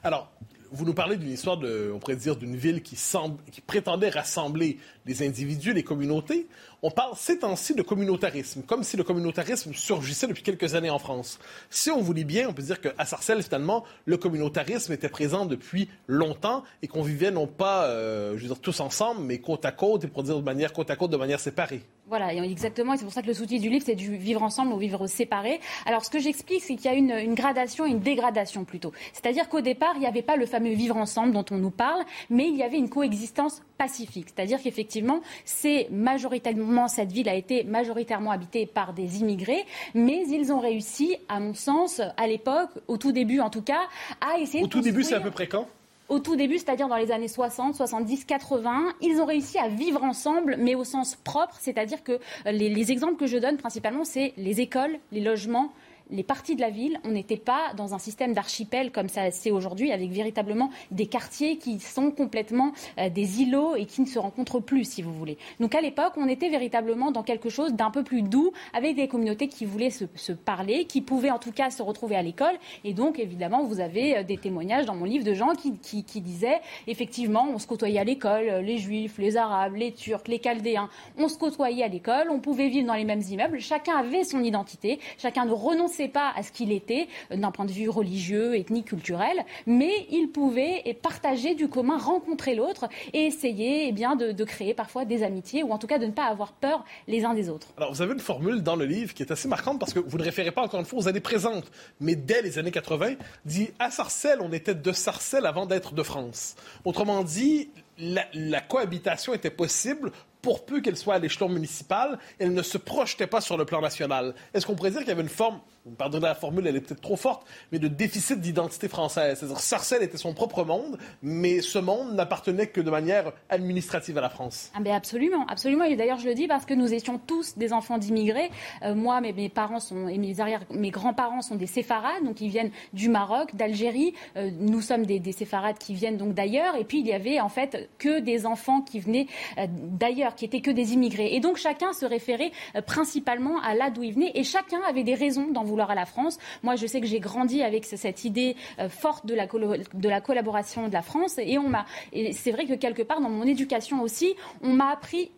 Alors, 0.03 0.31
vous 0.73 0.85
nous 0.85 0.95
parlez 0.95 1.17
d'une 1.17 1.31
histoire, 1.31 1.59
on 1.93 1.99
pourrait 1.99 2.17
dire, 2.17 2.37
d'une 2.37 2.57
ville 2.57 2.83
qui, 2.83 2.97
semble, 2.97 3.43
qui 3.51 3.61
prétendait 3.61 4.09
rassembler 4.09 4.79
les 5.07 5.27
individus, 5.27 5.73
les 5.73 5.83
communautés. 5.83 6.47
On 6.83 6.91
parle 6.91 7.13
ces 7.15 7.39
temps-ci 7.39 7.75
de 7.75 7.83
communautarisme, 7.83 8.63
comme 8.63 8.85
si 8.85 8.97
le 8.97 9.05
communautarisme 9.05 9.75
surgissait 9.75 10.27
depuis 10.27 10.43
quelques 10.43 10.75
années 10.75 10.89
en 10.89 10.99
France. 10.99 11.39
Si 11.69 11.91
on 11.91 12.01
vous 12.01 12.15
lit 12.15 12.25
bien, 12.25 12.49
on 12.49 12.55
peut 12.55 12.63
dire 12.63 12.81
qu'à 12.81 13.05
Sarcelles, 13.05 13.43
finalement, 13.43 13.85
le 14.07 14.17
communautarisme 14.17 14.91
était 14.95 15.11
présent 15.11 15.45
depuis 15.45 15.91
longtemps 16.07 16.65
et 16.81 16.89
qu'on 16.89 17.03
vivait 17.03 17.31
non 17.31 17.47
pas, 17.47 17.85
euh, 17.85 18.39
tous 18.63 18.81
ensemble, 18.81 19.21
mais 19.23 19.39
côte 19.39 19.67
à 19.67 19.73
côte, 19.73 20.05
et 20.05 20.09
pour 20.09 20.23
dire 20.23 20.37
de 20.37 20.43
manière 20.43 20.73
côte 20.73 20.91
à 20.91 20.97
côte, 20.97 21.11
de 21.11 21.19
manière 21.19 21.39
séparée. 21.39 21.83
Voilà, 22.09 22.33
exactement. 22.35 22.95
Et 22.95 22.97
c'est 22.97 23.05
pour 23.05 23.13
ça 23.13 23.21
que 23.21 23.27
le 23.27 23.35
sous-titre 23.35 23.63
du 23.63 23.69
livre, 23.69 23.85
c'est 23.85 23.95
du 23.95 24.17
vivre 24.17 24.43
ensemble 24.43 24.73
ou 24.73 24.79
vivre 24.79 25.07
séparé. 25.07 25.61
Alors, 25.85 26.05
ce 26.05 26.11
que 26.11 26.19
j'explique, 26.19 26.63
c'est 26.63 26.77
qu'il 26.77 26.87
y 26.87 26.95
a 26.95 26.97
une, 26.97 27.13
une 27.13 27.35
gradation 27.35 27.85
une 27.85 28.01
dégradation 28.01 28.65
plutôt. 28.65 28.93
C'est-à-dire 29.13 29.49
qu'au 29.49 29.61
départ, 29.61 29.93
il 29.97 30.01
n'y 30.01 30.07
avait 30.07 30.23
pas 30.23 30.37
le 30.37 30.47
fameux 30.47 30.73
vivre 30.73 30.97
ensemble 30.97 31.33
dont 31.33 31.45
on 31.51 31.59
nous 31.59 31.71
parle, 31.71 32.03
mais 32.31 32.49
il 32.49 32.57
y 32.57 32.63
avait 32.63 32.79
une 32.79 32.89
coexistence 32.89 33.63
pacifique. 33.79 34.29
C'est-à-dire 34.35 34.61
qu'effectivement, 34.63 35.21
c'est 35.45 35.89
majoritairement, 35.91 36.70
cette 36.89 37.13
ville 37.13 37.29
a 37.29 37.35
été 37.35 37.65
majoritairement 37.65 38.31
habitée 38.31 38.67
par 38.67 38.93
des 38.93 39.21
immigrés, 39.21 39.65
mais 39.95 40.25
ils 40.29 40.53
ont 40.53 40.61
réussi, 40.61 41.17
à 41.29 41.41
mon 41.41 41.55
sens, 41.55 42.01
à 42.17 42.27
l'époque, 42.27 42.71
au 42.89 42.97
tout 42.97 43.13
début 43.13 43.41
en 43.41 43.51
tout 43.51 43.63
cas, 43.63 43.83
à 44.21 44.39
essayer 44.39 44.65
Au 44.65 44.69
tout 44.69 44.81
début, 44.81 45.03
c'est 45.03 45.15
à 45.15 45.21
peu 45.21 45.31
près 45.31 45.47
quand? 45.47 45.67
Au 46.09 46.19
tout 46.19 46.35
début, 46.35 46.59
c'est-à-dire 46.59 46.89
dans 46.89 46.97
les 46.97 47.13
années 47.13 47.29
60, 47.29 47.77
70, 47.77 48.25
80, 48.25 48.95
ils 49.01 49.21
ont 49.21 49.27
réussi 49.27 49.59
à 49.59 49.69
vivre 49.69 50.03
ensemble, 50.03 50.57
mais 50.59 50.75
au 50.75 50.83
sens 50.83 51.15
propre, 51.15 51.55
c'est-à-dire 51.61 52.03
que 52.03 52.19
les, 52.47 52.69
les 52.69 52.91
exemples 52.91 53.15
que 53.15 53.27
je 53.27 53.39
donne 53.39 53.59
principalement, 53.59 54.05
c'est 54.05 54.33
les 54.37 54.61
écoles, 54.61 54.99
les 55.13 55.21
logements, 55.21 55.73
les 56.11 56.23
parties 56.23 56.57
de 56.57 56.61
la 56.61 56.71
ville, 56.71 56.99
on 57.05 57.11
n'était 57.11 57.37
pas 57.37 57.73
dans 57.77 57.95
un 57.95 57.99
système 57.99 58.33
d'archipel 58.33 58.91
comme 58.93 59.09
ça 59.09 59.31
c'est 59.31 59.51
aujourd'hui, 59.51 59.93
avec 59.93 60.11
véritablement 60.11 60.71
des 60.91 61.07
quartiers 61.07 61.57
qui 61.57 61.79
sont 61.81 62.11
complètement 62.11 62.73
euh, 62.99 63.09
des 63.09 63.43
îlots 63.43 63.77
et 63.77 63.87
qui 63.87 64.01
ne 64.01 64.07
se 64.07 64.19
rencontrent 64.19 64.61
plus, 64.61 64.85
si 64.85 65.03
vous 65.03 65.13
voulez. 65.13 65.39
Donc 65.61 65.75
à 65.75 65.81
l'époque, 65.81 66.13
on 66.17 66.29
était 66.29 66.49
véritablement 66.49 67.11
dans 67.11 67.23
quelque 67.23 67.49
chose 67.49 67.75
d'un 67.75 67.91
peu 67.91 68.03
plus 68.03 68.23
doux, 68.23 68.53
avec 68.73 68.97
des 68.97 69.09
communautés 69.09 69.49
qui 69.49 69.65
voulaient 69.65 69.91
se, 69.91 70.33
parler, 70.33 70.85
qui 70.85 71.01
pouvaient 71.01 71.31
en 71.31 71.39
tout 71.39 71.53
cas 71.53 71.71
se 71.71 71.83
retrouver 71.83 72.17
à 72.17 72.23
l'école. 72.23 72.55
Et 72.85 72.95
donc, 72.95 73.19
évidemment, 73.19 73.65
vous 73.65 73.81
avez 73.81 74.19
euh, 74.19 74.23
des 74.23 74.37
témoignages 74.37 74.87
dans 74.87 74.95
mon 74.95 75.05
livre 75.05 75.25
de 75.25 75.35
gens 75.35 75.55
qui, 75.55 76.03
qui 76.03 76.21
disaient, 76.21 76.61
effectivement, 76.87 77.49
on 77.53 77.59
se 77.59 77.67
côtoyait 77.67 78.01
à 78.01 78.05
l'école, 78.05 78.49
euh, 78.49 78.63
les 78.63 78.79
juifs, 78.79 79.19
les 79.19 79.37
arabes, 79.37 79.77
les 79.77 79.93
turcs, 79.93 80.29
les 80.29 80.41
chaldéens, 80.43 80.89
on 81.19 81.29
se 81.29 81.39
côtoyait 81.39 81.85
à 81.85 81.89
l'école, 81.89 82.29
on 82.31 82.41
pouvait 82.41 82.69
vivre 82.69 82.87
dans 82.87 82.95
les 82.95 83.05
mêmes 83.05 83.23
immeubles, 83.23 83.61
chacun 83.61 83.97
avait 83.97 84.25
son 84.25 84.43
identité, 84.43 84.99
chacun 85.19 85.45
ne 85.45 85.53
renonçait 85.53 86.00
pas 86.09 86.33
à 86.37 86.43
ce 86.43 86.53
qu'il 86.53 86.73
était 86.73 87.09
euh, 87.31 87.37
d'un 87.37 87.51
point 87.51 87.65
de 87.65 87.73
vue 87.73 87.89
religieux, 87.89 88.57
ethnique, 88.57 88.87
culturel, 88.87 89.45
mais 89.67 90.07
il 90.11 90.29
pouvait 90.29 90.99
partager 91.03 91.55
du 91.55 91.69
commun, 91.69 91.99
rencontrer 91.99 92.55
l'autre 92.55 92.89
et 93.13 93.27
essayer 93.27 93.89
eh 93.89 93.93
bien, 93.93 94.17
de, 94.17 94.45
créer 94.45 94.75
parfois 94.75 95.05
des 95.05 95.23
amitiés 95.23 95.63
ou 95.63 95.71
en 95.71 95.79
tout 95.79 95.87
cas 95.87 95.99
de 95.99 96.07
ne 96.07 96.13
pas 96.13 96.25
avoir 96.25 96.53
peur 96.53 96.85
les 97.07 97.25
uns 97.25 97.35
des 97.35 97.49
autres. 97.49 97.69
Alors 97.77 97.93
vous 97.93 98.03
avez 98.03 98.15
une 98.15 98.21
formule 98.21 98.63
dans 98.63 98.77
le 98.77 98.85
livre 98.85 99.15
qui 99.15 99.23
est 99.23 99.31
assez 99.31 99.49
marquante 99.49 99.79
parce 99.79 99.93
que 99.93 99.99
vous 99.99 100.19
ne 100.19 100.25
référez 100.25 100.51
pas 100.51 100.63
encore 100.63 100.81
une 100.81 100.87
fois 100.87 100.99
aux 100.99 101.09
années 101.09 101.21
présentes, 101.21 101.71
mais 102.01 102.17
dès 102.17 102.43
les 102.43 102.59
années 102.59 102.71
80, 102.71 103.15
dit 103.45 103.71
à 103.79 103.91
Sarcelles, 103.91 104.41
on 104.41 104.53
était 104.53 104.75
de 104.75 104.93
Sarcelles 104.93 105.47
avant 105.47 105.67
d'être 105.67 105.95
de 105.95 106.03
France. 106.03 106.57
Autrement 106.85 107.23
dit, 107.23 107.71
la, 107.99 108.61
cohabitation 108.61 109.35
était 109.35 109.51
possible 109.51 110.13
pour 110.43 110.65
peu 110.65 110.81
qu'elle 110.81 110.97
soit 110.97 111.15
à 111.15 111.19
l'échelon 111.19 111.49
municipal, 111.49 112.19
elle 112.39 112.55
ne 112.55 112.63
se 112.63 112.79
projetait 112.79 113.27
pas 113.27 113.41
sur 113.41 113.59
le 113.59 113.65
plan 113.65 113.81
national. 113.81 114.35
Est-ce 114.55 114.67
qu'on 114.67 114.75
pourrait 114.75 114.91
dire 114.91 115.01
qu'il 115.01 115.09
y 115.09 115.13
avait 115.13 115.23
une 115.23 115.29
forme, 115.29 115.61
vous 115.85 115.93
me 115.93 115.97
pardonnez 115.97 116.27
la 116.27 116.35
formule, 116.35 116.67
elle 116.67 116.77
est 116.77 116.81
peut-être 116.83 117.01
trop 117.01 117.17
forte, 117.17 117.47
mais 117.73 117.79
de 117.79 117.89
déficit 117.89 118.39
d'identité 118.39 118.87
française 118.87 119.39
C'est-à-dire 119.39 119.61
Sarcelles 119.61 120.03
était 120.03 120.19
son 120.19 120.35
propre 120.35 120.63
monde, 120.63 120.99
mais 121.23 121.63
ce 121.63 121.79
monde 121.79 122.15
n'appartenait 122.15 122.67
que 122.67 122.83
de 122.83 122.91
manière 122.91 123.33
administrative 123.49 124.19
à 124.19 124.21
la 124.21 124.29
France. 124.29 124.71
Ah 124.75 124.95
absolument, 124.95 125.47
absolument. 125.49 125.85
Et 125.85 125.97
d'ailleurs, 125.97 126.19
je 126.19 126.27
le 126.27 126.35
dis 126.35 126.47
parce 126.47 126.67
que 126.67 126.75
nous 126.75 126.93
étions 126.93 127.19
tous 127.19 127.57
des 127.57 127.73
enfants 127.73 127.97
d'immigrés. 127.97 128.51
Euh, 128.83 128.95
moi, 128.95 129.23
mes, 129.23 129.49
parents 129.49 129.81
sont, 129.81 130.07
et 130.09 130.19
mes, 130.19 130.41
arrière, 130.41 130.65
mes 130.71 130.91
grands-parents 130.91 131.41
sont 131.41 131.57
des 131.57 131.67
séfarades, 131.67 132.25
donc 132.25 132.43
ils 132.43 132.51
viennent 132.51 132.73
du 132.93 133.09
Maroc, 133.09 133.55
d'Algérie. 133.55 134.13
Euh, 134.37 134.51
nous 134.59 134.83
sommes 134.83 135.07
des, 135.07 135.19
des 135.19 135.33
séfarades 135.33 135.79
qui 135.79 135.95
viennent 135.95 136.19
donc 136.19 136.35
d'ailleurs. 136.35 136.77
Et 136.77 136.85
puis, 136.85 137.01
il 137.01 137.07
y 137.07 137.13
avait 137.15 137.41
en 137.41 137.49
fait 137.49 137.89
que 137.99 138.21
des 138.21 138.45
enfants 138.45 138.83
qui 138.83 139.01
venaient 139.01 139.29
euh, 139.57 139.67
d'ailleurs 139.71 140.35
qui 140.35 140.45
étaient 140.45 140.61
que 140.61 140.71
des 140.71 140.93
immigrés. 140.93 141.35
Et 141.35 141.41
donc 141.41 141.57
chacun 141.57 141.95
se 141.95 142.05
référait 142.05 142.53
principalement 142.87 143.61
à 143.63 143.75
là 143.75 143.89
d'où 143.91 144.03
il 144.03 144.13
venait 144.13 144.33
et 144.35 144.45
chacun 144.45 144.81
avait 144.87 145.05
des 145.05 145.15
raisons 145.15 145.51
d'en 145.51 145.65
vouloir 145.71 145.91
à 145.91 145.95
la 145.95 146.07
France. 146.07 146.39
Moi, 146.63 146.77
je 146.77 146.87
sais 146.87 147.01
que 147.01 147.07
j'ai 147.07 147.21
grandi 147.21 147.63
avec 147.63 147.85
cette 147.85 148.25
idée 148.25 148.57
euh, 148.79 148.89
forte 148.89 149.27
de 149.27 149.35
la, 149.35 149.47
de 149.47 150.09
la 150.09 150.21
collaboration 150.21 150.89
de 150.89 150.93
la 150.93 151.03
France 151.03 151.39
et 151.39 151.59
on 151.59 151.69
m'a. 151.69 151.87
Et 152.13 152.33
c'est 152.33 152.51
vrai 152.51 152.67
que 152.67 152.75
quelque 152.75 153.03
part 153.03 153.21
dans 153.21 153.31
mon 153.31 153.45
éducation 153.45 154.03
aussi, 154.03 154.35
on 154.63 154.73
m'a 154.73 154.91
appris 154.91 155.31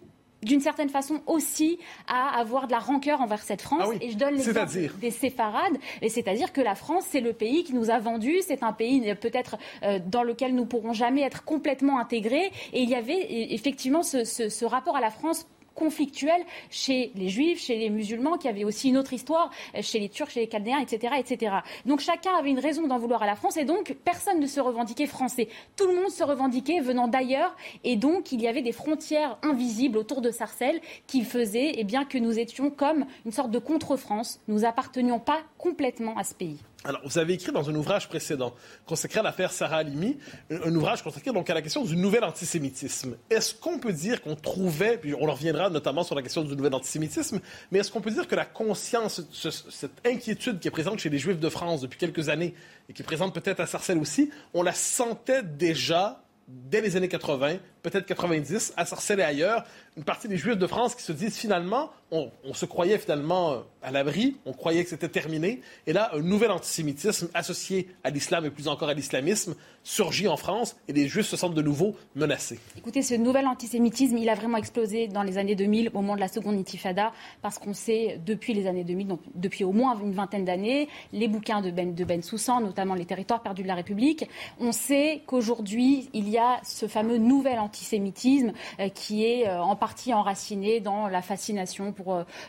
d'une 0.42 0.60
certaine 0.60 0.88
façon 0.88 1.20
aussi 1.26 1.78
à 2.08 2.38
avoir 2.38 2.66
de 2.66 2.72
la 2.72 2.78
rancœur 2.78 3.20
envers 3.20 3.42
cette 3.42 3.62
France. 3.62 3.90
Ah 3.92 3.96
et 4.00 4.10
je 4.10 4.16
donne 4.16 4.34
l'exemple 4.34 4.98
des 5.00 5.10
séfarades. 5.10 5.76
Et 6.00 6.08
c'est-à-dire 6.08 6.52
que 6.52 6.60
la 6.60 6.74
France, 6.74 7.04
c'est 7.08 7.20
le 7.20 7.32
pays 7.32 7.64
qui 7.64 7.74
nous 7.74 7.90
a 7.90 7.98
vendus. 7.98 8.40
C'est 8.42 8.62
un 8.62 8.72
pays 8.72 9.08
euh, 9.08 9.14
peut-être 9.14 9.56
euh, 9.82 9.98
dans 10.04 10.22
lequel 10.22 10.54
nous 10.54 10.66
pourrons 10.66 10.92
jamais 10.92 11.22
être 11.22 11.44
complètement 11.44 11.98
intégrés. 11.98 12.50
Et 12.72 12.82
il 12.82 12.90
y 12.90 12.94
avait 12.94 13.14
e, 13.14 13.54
effectivement 13.54 14.02
ce, 14.02 14.24
ce 14.24 14.64
rapport 14.64 14.96
à 14.96 15.00
la 15.00 15.10
France 15.10 15.46
conflictuel 15.74 16.42
chez 16.70 17.12
les 17.14 17.28
juifs, 17.28 17.60
chez 17.60 17.76
les 17.76 17.90
musulmans, 17.90 18.38
qui 18.38 18.48
avaient 18.48 18.64
aussi 18.64 18.88
une 18.88 18.98
autre 18.98 19.12
histoire, 19.12 19.50
euh, 19.74 19.82
chez 19.82 19.98
les 19.98 20.08
turcs, 20.08 20.30
chez 20.30 20.40
les 20.40 20.50
chaldéens, 20.50 20.78
etc., 20.78 21.14
etc. 21.18 21.56
Donc 21.86 22.00
chacun 22.00 22.34
avait 22.38 22.50
une 22.50 22.58
raison 22.58 22.86
d'en 22.86 22.98
vouloir 22.98 23.22
à 23.22 23.26
la 23.26 23.36
France 23.36 23.56
et 23.56 23.64
donc 23.64 23.96
personne 24.04 24.40
ne 24.40 24.46
se 24.46 24.60
revendiquait 24.60 25.06
français. 25.06 25.48
Tout 25.76 25.86
le 25.86 25.94
monde 25.94 26.10
se 26.10 26.22
revendiquait 26.22 26.80
venant 26.80 27.08
d'ailleurs 27.08 27.56
et 27.84 27.96
donc 27.96 28.32
il 28.32 28.40
y 28.40 28.48
avait 28.48 28.62
des 28.62 28.72
frontières 28.72 29.38
invisibles 29.42 29.98
autour 29.98 30.20
de 30.20 30.30
Sarcelles 30.30 30.80
qui 31.06 31.22
faisaient 31.22 31.72
eh 31.76 31.84
bien, 31.84 32.04
que 32.04 32.18
nous 32.18 32.38
étions 32.38 32.70
comme 32.70 33.06
une 33.24 33.32
sorte 33.32 33.50
de 33.50 33.58
contre-France. 33.58 34.40
Nous 34.48 34.64
appartenions 34.64 35.18
pas 35.18 35.40
complètement 35.58 36.16
à 36.16 36.24
ce 36.24 36.34
pays. 36.34 36.58
Alors, 36.84 37.00
vous 37.04 37.18
avez 37.18 37.34
écrit 37.34 37.52
dans 37.52 37.70
un 37.70 37.74
ouvrage 37.76 38.08
précédent, 38.08 38.54
consacré 38.86 39.20
à 39.20 39.22
l'affaire 39.22 39.52
Sarah 39.52 39.76
Halimi, 39.76 40.18
un, 40.50 40.74
ouvrage 40.74 41.02
consacré 41.02 41.30
donc 41.30 41.48
à 41.48 41.54
la 41.54 41.62
question 41.62 41.84
du 41.84 41.96
nouvel 41.96 42.24
antisémitisme. 42.24 43.16
Est-ce 43.30 43.54
qu'on 43.54 43.78
peut 43.78 43.92
dire 43.92 44.20
qu'on 44.20 44.34
trouvait, 44.34 44.98
puis 44.98 45.14
on 45.14 45.30
reviendra 45.30 45.70
notamment 45.70 46.02
sur 46.02 46.16
la 46.16 46.22
question 46.22 46.42
du 46.42 46.56
nouvel 46.56 46.74
antisémitisme, 46.74 47.40
mais 47.70 47.78
est-ce 47.78 47.92
qu'on 47.92 48.00
peut 48.00 48.10
dire 48.10 48.26
que 48.26 48.34
la 48.34 48.44
conscience, 48.44 49.22
cette 49.70 50.04
inquiétude 50.04 50.58
qui 50.58 50.66
est 50.66 50.72
présente 50.72 50.98
chez 50.98 51.10
les 51.10 51.18
Juifs 51.18 51.38
de 51.38 51.48
France 51.48 51.82
depuis 51.82 51.98
quelques 51.98 52.28
années, 52.28 52.54
et 52.88 52.92
qui 52.92 53.02
est 53.02 53.04
présente 53.04 53.32
peut-être 53.32 53.60
à 53.60 53.66
Sarcelles 53.66 53.98
aussi, 53.98 54.30
on 54.52 54.64
la 54.64 54.72
sentait 54.72 55.44
déjà 55.44 56.24
dès 56.48 56.80
les 56.80 56.96
années 56.96 57.08
80, 57.08 57.58
peut-être 57.82 58.06
90, 58.06 58.74
à 58.76 58.84
Sarcelles 58.84 59.20
et 59.20 59.24
ailleurs, 59.24 59.64
une 59.96 60.04
partie 60.04 60.26
des 60.26 60.36
Juifs 60.36 60.58
de 60.58 60.66
France 60.66 60.96
qui 60.96 61.02
se 61.02 61.12
disent 61.12 61.36
finalement, 61.36 61.92
on, 62.12 62.54
se 62.54 62.66
croyait 62.66 62.98
finalement 62.98 63.52
euh, 63.52 63.58
à 63.82 63.90
l'abri, 63.90 64.36
on 64.44 64.52
croyait 64.52 64.84
que 64.84 64.90
c'était 64.90 65.08
terminé, 65.08 65.60
et 65.86 65.92
là, 65.92 66.10
un 66.14 66.20
nouvel 66.20 66.50
antisémitisme 66.50 67.28
associé 67.32 67.88
à 68.04 68.10
l'islam 68.10 68.44
et 68.44 68.50
plus 68.50 68.68
encore 68.68 68.90
à 68.90 68.94
l'islamisme 68.94 69.54
surgit 69.82 70.28
en 70.28 70.36
France, 70.36 70.76
et 70.88 70.92
les 70.92 71.08
Juifs 71.08 71.26
se 71.26 71.36
sentent 71.36 71.54
de 71.54 71.62
nouveau 71.62 71.96
menacés. 72.14 72.60
Écoutez, 72.76 73.02
ce 73.02 73.14
nouvel 73.14 73.46
antisémitisme, 73.46 74.16
il 74.18 74.28
a 74.28 74.34
vraiment 74.34 74.58
explosé 74.58 75.08
dans 75.08 75.22
les 75.22 75.38
années 75.38 75.54
2000, 75.54 75.88
au 75.88 76.02
moment 76.02 76.14
de 76.14 76.20
la 76.20 76.28
seconde 76.28 76.56
intifada, 76.56 77.12
parce 77.40 77.58
qu'on 77.58 77.74
sait 77.74 78.20
depuis 78.24 78.52
les 78.52 78.66
années 78.66 78.84
2000, 78.84 79.08
donc 79.08 79.20
depuis 79.34 79.64
au 79.64 79.72
moins 79.72 79.98
une 79.98 80.12
vingtaine 80.12 80.44
d'années, 80.44 80.88
les 81.12 81.28
bouquins 81.28 81.62
de 81.62 81.70
Ben, 81.70 81.94
de 81.94 82.04
ben 82.04 82.22
Soussan, 82.22 82.60
notamment 82.60 82.94
Les 82.94 83.06
territoires 83.06 83.42
perdus 83.42 83.62
de 83.62 83.68
la 83.68 83.74
République, 83.74 84.28
on 84.60 84.72
sait 84.72 85.22
qu'aujourd'hui, 85.26 86.10
il 86.12 86.28
y 86.28 86.36
a 86.36 86.60
ce 86.62 86.86
fameux 86.86 87.16
nouvel 87.16 87.58
antisémitisme 87.58 88.52
euh, 88.80 88.88
qui 88.90 89.24
est 89.24 89.48
euh, 89.48 89.62
en 89.62 89.76
partie 89.76 90.12
enraciné 90.12 90.80
dans 90.80 91.08
la 91.08 91.22
fascination 91.22 91.92
pour, 91.92 92.01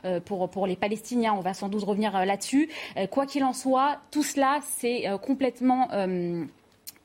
euh, 0.05 0.19
pour, 0.19 0.49
pour 0.49 0.67
les 0.67 0.75
Palestiniens. 0.75 1.33
On 1.33 1.41
va 1.41 1.53
sans 1.53 1.69
doute 1.69 1.83
revenir 1.83 2.25
là-dessus. 2.25 2.69
Quoi 3.11 3.25
qu'il 3.25 3.43
en 3.43 3.53
soit, 3.53 3.97
tout 4.11 4.23
cela, 4.23 4.59
c'est 4.77 5.05
complètement 5.21 5.87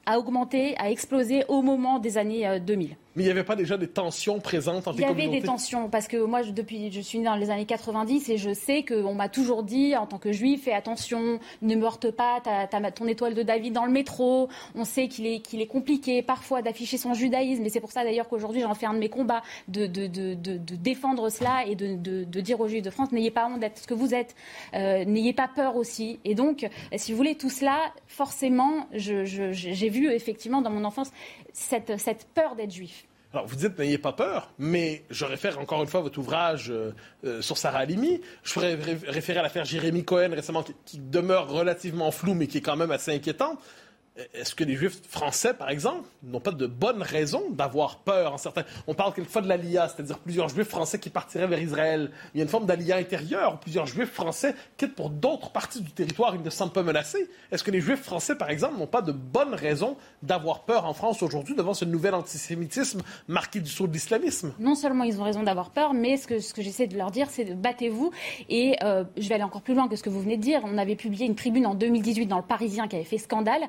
a 0.06 0.18
augmenté, 0.18 0.74
a 0.78 0.90
explosé 0.90 1.44
au 1.48 1.60
moment 1.60 1.98
des 1.98 2.16
années 2.16 2.60
2000. 2.60 2.96
Mais 3.18 3.24
il 3.24 3.26
n'y 3.26 3.32
avait 3.32 3.42
pas 3.42 3.56
déjà 3.56 3.76
des 3.76 3.88
tensions 3.88 4.38
présentes 4.38 4.86
entre 4.86 4.96
les 4.96 5.02
communautés 5.02 5.22
Il 5.22 5.26
y 5.26 5.28
avait 5.28 5.40
des 5.40 5.44
tensions, 5.44 5.88
parce 5.88 6.06
que 6.06 6.18
moi, 6.18 6.42
je, 6.42 6.52
depuis, 6.52 6.92
je 6.92 7.00
suis 7.00 7.18
née 7.18 7.24
dans 7.24 7.34
les 7.34 7.50
années 7.50 7.66
90 7.66 8.28
et 8.28 8.38
je 8.38 8.54
sais 8.54 8.84
qu'on 8.84 9.12
m'a 9.12 9.28
toujours 9.28 9.64
dit, 9.64 9.96
en 9.96 10.06
tant 10.06 10.18
que 10.18 10.30
juif, 10.30 10.62
fais 10.62 10.72
attention, 10.72 11.40
ne 11.60 11.74
meurte 11.74 12.12
pas 12.12 12.40
as, 12.46 12.68
ton 12.92 13.08
étoile 13.08 13.34
de 13.34 13.42
David 13.42 13.72
dans 13.72 13.86
le 13.86 13.90
métro. 13.90 14.48
On 14.76 14.84
sait 14.84 15.08
qu'il 15.08 15.26
est, 15.26 15.40
qu'il 15.40 15.60
est 15.60 15.66
compliqué 15.66 16.22
parfois 16.22 16.62
d'afficher 16.62 16.96
son 16.96 17.12
judaïsme, 17.12 17.64
et 17.64 17.70
c'est 17.70 17.80
pour 17.80 17.90
ça 17.90 18.04
d'ailleurs 18.04 18.28
qu'aujourd'hui, 18.28 18.60
j'en 18.60 18.74
fais 18.74 18.86
un 18.86 18.94
de 18.94 19.00
mes 19.00 19.08
combats, 19.08 19.42
de, 19.66 19.88
de, 19.88 20.06
de, 20.06 20.34
de 20.34 20.76
défendre 20.76 21.28
cela 21.28 21.66
et 21.66 21.74
de, 21.74 22.22
dire 22.22 22.60
aux 22.60 22.68
juifs 22.68 22.84
de 22.84 22.90
France, 22.90 23.10
n'ayez 23.10 23.32
pas 23.32 23.48
honte 23.48 23.58
d'être 23.58 23.78
ce 23.78 23.88
que 23.88 23.94
vous 23.94 24.14
êtes, 24.14 24.36
euh, 24.74 25.04
n'ayez 25.04 25.32
pas 25.32 25.48
peur 25.48 25.74
aussi. 25.74 26.20
Et 26.24 26.36
donc, 26.36 26.68
si 26.94 27.10
vous 27.10 27.18
voulez, 27.18 27.34
tout 27.34 27.50
cela, 27.50 27.80
forcément, 28.06 28.86
j'ai 28.92 29.88
vu 29.88 30.08
effectivement 30.08 30.62
dans 30.62 30.70
mon 30.70 30.84
enfance 30.84 31.10
cette, 31.52 31.98
cette 31.98 32.28
peur 32.32 32.54
d'être 32.54 32.70
juif. 32.70 33.07
Alors, 33.32 33.46
vous 33.46 33.56
dites, 33.56 33.78
n'ayez 33.78 33.98
pas 33.98 34.12
peur, 34.12 34.50
mais 34.58 35.04
je 35.10 35.26
réfère 35.26 35.58
encore 35.58 35.82
une 35.82 35.88
fois 35.88 36.00
votre 36.00 36.18
ouvrage 36.18 36.70
euh, 36.70 36.92
euh, 37.24 37.42
sur 37.42 37.58
Sarah 37.58 37.80
Halimi. 37.80 38.22
Je 38.42 38.54
pourrais 38.54 38.74
référer 39.06 39.40
à 39.40 39.42
l'affaire 39.42 39.66
Jérémy 39.66 40.02
Cohen 40.02 40.30
récemment, 40.32 40.62
qui, 40.62 40.74
qui, 40.86 40.98
demeure 40.98 41.48
relativement 41.50 42.10
floue, 42.10 42.32
mais 42.32 42.46
qui 42.46 42.58
est 42.58 42.62
quand 42.62 42.76
même 42.76 42.90
assez 42.90 43.14
inquiétante. 43.14 43.58
Est-ce 44.34 44.54
que 44.54 44.64
les 44.64 44.74
Juifs 44.74 45.00
français, 45.08 45.54
par 45.54 45.70
exemple, 45.70 46.08
n'ont 46.24 46.40
pas 46.40 46.50
de 46.50 46.66
bonnes 46.66 47.02
raisons 47.02 47.50
d'avoir 47.50 47.98
peur 47.98 48.32
en 48.32 48.38
certains... 48.38 48.64
On 48.88 48.94
parle 48.94 49.14
quelquefois 49.14 49.42
de 49.42 49.48
l'Alia, 49.48 49.88
c'est-à-dire 49.88 50.18
plusieurs 50.18 50.48
Juifs 50.48 50.66
français 50.66 50.98
qui 50.98 51.08
partiraient 51.08 51.46
vers 51.46 51.60
Israël. 51.60 52.10
Il 52.34 52.38
y 52.38 52.40
a 52.40 52.44
une 52.44 52.50
forme 52.50 52.66
d'Alia 52.66 52.96
intérieure. 52.96 53.60
Plusieurs 53.60 53.86
Juifs 53.86 54.10
français 54.10 54.56
quittent 54.76 54.96
pour 54.96 55.10
d'autres 55.10 55.50
parties 55.50 55.82
du 55.82 55.92
territoire. 55.92 56.34
Ils 56.34 56.42
ne 56.42 56.50
se 56.50 56.56
sentent 56.56 56.72
pas 56.72 56.82
menacés. 56.82 57.30
Est-ce 57.52 57.62
que 57.62 57.70
les 57.70 57.80
Juifs 57.80 58.02
français, 58.02 58.34
par 58.34 58.50
exemple, 58.50 58.76
n'ont 58.76 58.88
pas 58.88 59.02
de 59.02 59.12
bonnes 59.12 59.54
raisons 59.54 59.96
d'avoir 60.22 60.62
peur 60.62 60.84
en 60.86 60.94
France 60.94 61.22
aujourd'hui 61.22 61.54
devant 61.54 61.74
ce 61.74 61.84
nouvel 61.84 62.14
antisémitisme 62.14 63.02
marqué 63.28 63.60
du 63.60 63.70
saut 63.70 63.86
de 63.86 63.92
l'islamisme? 63.92 64.52
Non 64.58 64.74
seulement 64.74 65.04
ils 65.04 65.20
ont 65.20 65.24
raison 65.24 65.44
d'avoir 65.44 65.70
peur, 65.70 65.94
mais 65.94 66.16
ce 66.16 66.26
que, 66.26 66.62
j'essaie 66.62 66.88
de 66.88 66.96
leur 66.96 67.12
dire, 67.12 67.28
c'est 67.30 67.44
battez-vous. 67.44 68.10
Et 68.48 68.76
euh, 68.82 69.04
je 69.16 69.28
vais 69.28 69.36
aller 69.36 69.44
encore 69.44 69.62
plus 69.62 69.74
loin 69.74 69.86
que 69.86 69.94
ce 69.94 70.02
que 70.02 70.10
vous 70.10 70.20
venez 70.20 70.36
de 70.36 70.42
dire. 70.42 70.62
On 70.64 70.76
avait 70.76 70.96
publié 70.96 71.26
une 71.26 71.36
tribune 71.36 71.66
en 71.66 71.76
2018 71.76 72.26
dans 72.26 72.38
le 72.38 72.42
Parisien 72.42 72.88
qui 72.88 72.96
avait 72.96 73.04
fait 73.04 73.18
scandale 73.18 73.62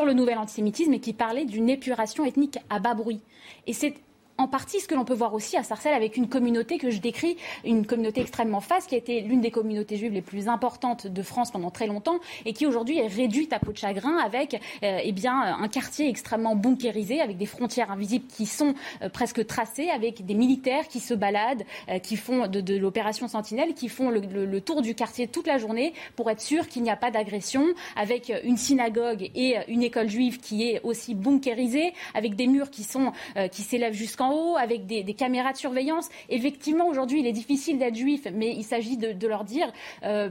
le 0.00 0.14
nouvel 0.14 0.38
antisémitisme 0.38 0.94
et 0.94 1.00
qui 1.00 1.12
parlait 1.12 1.44
d'une 1.44 1.68
épuration 1.68 2.24
ethnique 2.24 2.58
à 2.70 2.78
bas 2.78 2.94
bruit. 2.94 3.20
Et 3.66 3.72
c'est 3.72 3.94
en 4.38 4.48
partie 4.48 4.80
ce 4.80 4.88
que 4.88 4.94
l'on 4.94 5.04
peut 5.04 5.14
voir 5.14 5.34
aussi 5.34 5.56
à 5.56 5.62
Sarcelles 5.62 5.94
avec 5.94 6.16
une 6.16 6.28
communauté 6.28 6.78
que 6.78 6.90
je 6.90 6.98
décris, 6.98 7.36
une 7.64 7.86
communauté 7.86 8.20
extrêmement 8.20 8.60
faste 8.60 8.88
qui 8.88 8.94
a 8.94 8.98
été 8.98 9.20
l'une 9.20 9.40
des 9.40 9.50
communautés 9.50 9.96
juives 9.96 10.12
les 10.12 10.22
plus 10.22 10.48
importantes 10.48 11.06
de 11.06 11.22
France 11.22 11.50
pendant 11.50 11.70
très 11.70 11.86
longtemps 11.86 12.18
et 12.46 12.52
qui 12.52 12.66
aujourd'hui 12.66 12.98
est 12.98 13.06
réduite 13.06 13.52
à 13.52 13.58
peau 13.58 13.72
de 13.72 13.76
chagrin 13.76 14.16
avec 14.18 14.54
euh, 14.82 14.98
eh 15.02 15.12
bien, 15.12 15.40
un 15.40 15.68
quartier 15.68 16.08
extrêmement 16.08 16.56
bunkérisé 16.56 17.20
avec 17.20 17.36
des 17.36 17.46
frontières 17.46 17.90
invisibles 17.90 18.26
qui 18.26 18.46
sont 18.46 18.74
euh, 19.02 19.08
presque 19.08 19.46
tracées, 19.46 19.90
avec 19.90 20.24
des 20.24 20.34
militaires 20.34 20.88
qui 20.88 21.00
se 21.00 21.14
baladent, 21.14 21.64
euh, 21.88 21.98
qui 21.98 22.16
font 22.16 22.46
de, 22.46 22.76
l'opération 22.76 23.28
Sentinelle, 23.28 23.74
qui 23.74 23.88
font 23.88 24.10
le, 24.10 24.60
tour 24.60 24.82
du 24.82 24.94
quartier 24.94 25.26
toute 25.26 25.46
la 25.46 25.58
journée 25.58 25.92
pour 26.16 26.30
être 26.30 26.40
sûr 26.40 26.68
qu'il 26.68 26.82
n'y 26.82 26.90
a 26.90 26.96
pas 26.96 27.10
d'agression, 27.10 27.66
avec 27.96 28.32
une 28.44 28.56
synagogue 28.56 29.30
et 29.34 29.56
une 29.68 29.82
école 29.82 30.08
juive 30.08 30.38
qui 30.38 30.68
est 30.68 30.80
aussi 30.84 31.14
bunkérisée, 31.14 31.92
avec 32.14 32.36
des 32.36 32.46
murs 32.46 32.70
qui, 32.70 32.84
sont, 32.84 33.12
qui 33.50 33.62
s'élèvent 33.62 33.94
jusqu'en 33.94 34.21
haut, 34.30 34.56
avec 34.56 34.86
des, 34.86 35.14
caméras 35.14 35.52
de 35.52 35.58
surveillance. 35.58 36.08
Effectivement, 36.28 36.86
aujourd'hui, 36.86 37.20
il 37.20 37.26
est 37.26 37.32
difficile 37.32 37.78
d'être 37.78 37.96
juif, 37.96 38.26
mais 38.32 38.50
il 38.50 38.64
s'agit 38.64 38.96
de, 38.96 39.26
leur 39.26 39.44
dire. 39.44 39.72
Euh, 40.04 40.30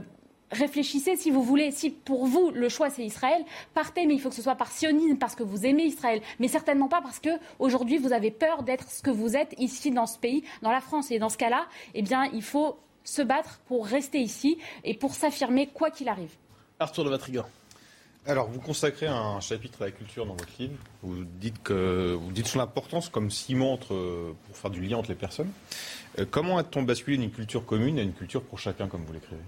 réfléchissez 0.50 1.16
si 1.16 1.30
vous 1.30 1.42
voulez, 1.42 1.70
si 1.70 1.90
pour 1.90 2.26
vous 2.26 2.50
le 2.50 2.68
choix 2.68 2.90
c'est 2.90 3.04
Israël, 3.04 3.42
partez, 3.74 4.06
mais 4.06 4.14
il 4.14 4.20
faut 4.20 4.28
que 4.28 4.34
ce 4.34 4.42
soit 4.42 4.54
par 4.54 4.70
sionisme 4.70 5.16
parce 5.16 5.34
que 5.34 5.42
vous 5.42 5.64
aimez 5.64 5.84
Israël, 5.84 6.20
mais 6.38 6.48
certainement 6.48 6.88
pas 6.88 7.00
parce 7.00 7.18
que 7.18 7.30
aujourd'hui 7.58 7.96
vous 7.96 8.12
avez 8.12 8.30
peur 8.30 8.62
d'être 8.62 8.90
ce 8.90 9.02
que 9.02 9.10
vous 9.10 9.34
êtes 9.34 9.54
ici 9.58 9.90
dans 9.90 10.06
ce 10.06 10.18
pays, 10.18 10.44
dans 10.60 10.70
la 10.70 10.80
France. 10.80 11.10
Et 11.10 11.18
dans 11.18 11.30
ce 11.30 11.38
cas-là, 11.38 11.66
eh 11.94 12.02
bien, 12.02 12.24
il 12.32 12.42
faut 12.42 12.76
se 13.04 13.22
battre 13.22 13.60
pour 13.66 13.86
rester 13.86 14.18
ici 14.18 14.58
et 14.84 14.94
pour 14.94 15.14
s'affirmer 15.14 15.66
quoi 15.66 15.90
qu'il 15.90 16.08
arrive. 16.08 16.36
Arthur 16.78 17.04
de 17.04 17.10
Vatrigan. 17.10 17.44
Alors, 18.24 18.48
vous 18.48 18.60
consacrez 18.60 19.08
un 19.08 19.40
chapitre 19.40 19.82
à 19.82 19.86
la 19.86 19.90
culture 19.90 20.26
dans 20.26 20.34
votre 20.34 20.52
livre. 20.60 20.78
Vous 21.02 21.24
dites 21.24 21.60
que 21.62 22.14
vous 22.14 22.30
dites 22.30 22.46
son 22.46 22.60
importance 22.60 23.08
comme 23.08 23.32
ciment 23.32 23.72
entre, 23.72 24.34
pour 24.46 24.56
faire 24.56 24.70
du 24.70 24.80
lien 24.80 24.98
entre 24.98 25.08
les 25.08 25.16
personnes. 25.16 25.50
Euh, 26.20 26.24
comment 26.30 26.56
a-t-on 26.58 26.82
basculé 26.82 27.16
d'une 27.16 27.32
culture 27.32 27.66
commune 27.66 27.98
à 27.98 28.02
une 28.02 28.12
culture 28.12 28.42
pour 28.42 28.60
chacun, 28.60 28.86
comme 28.86 29.04
vous 29.04 29.12
l'écrivez? 29.12 29.42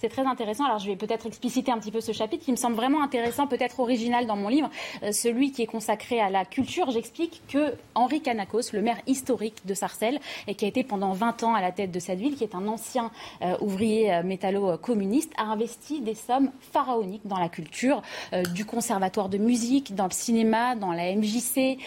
C'est 0.00 0.08
très 0.08 0.26
intéressant. 0.26 0.64
Alors, 0.64 0.78
je 0.78 0.86
vais 0.86 0.96
peut-être 0.96 1.26
expliciter 1.26 1.70
un 1.72 1.78
petit 1.78 1.90
peu 1.90 2.00
ce 2.00 2.12
chapitre 2.12 2.44
qui 2.44 2.50
me 2.50 2.56
semble 2.56 2.76
vraiment 2.76 3.02
intéressant, 3.02 3.46
peut-être 3.46 3.80
original 3.80 4.26
dans 4.26 4.36
mon 4.36 4.48
livre, 4.48 4.70
euh, 5.02 5.12
celui 5.12 5.52
qui 5.52 5.62
est 5.62 5.66
consacré 5.66 6.20
à 6.20 6.30
la 6.30 6.44
culture. 6.44 6.90
J'explique 6.90 7.42
que 7.48 7.74
Henri 7.94 8.20
Canacos, 8.20 8.72
le 8.72 8.82
maire 8.82 9.00
historique 9.06 9.66
de 9.66 9.74
Sarcelles, 9.74 10.20
et 10.46 10.54
qui 10.54 10.64
a 10.64 10.68
été 10.68 10.84
pendant 10.84 11.12
20 11.12 11.42
ans 11.44 11.54
à 11.54 11.60
la 11.60 11.72
tête 11.72 11.90
de 11.90 12.00
cette 12.00 12.18
ville, 12.18 12.36
qui 12.36 12.44
est 12.44 12.54
un 12.54 12.66
ancien 12.68 13.10
euh, 13.42 13.56
ouvrier 13.60 14.12
euh, 14.12 14.22
métallo-communiste, 14.22 15.32
a 15.36 15.44
investi 15.44 16.00
des 16.00 16.14
sommes 16.14 16.50
pharaoniques 16.72 17.26
dans 17.26 17.38
la 17.38 17.48
culture, 17.48 18.02
du 18.54 18.64
conservatoire 18.64 19.28
de 19.28 19.38
musique, 19.38 19.94
dans 19.94 20.04
le 20.04 20.12
cinéma, 20.12 20.74
dans 20.76 20.92
la 20.92 21.14
MJC, 21.14 21.78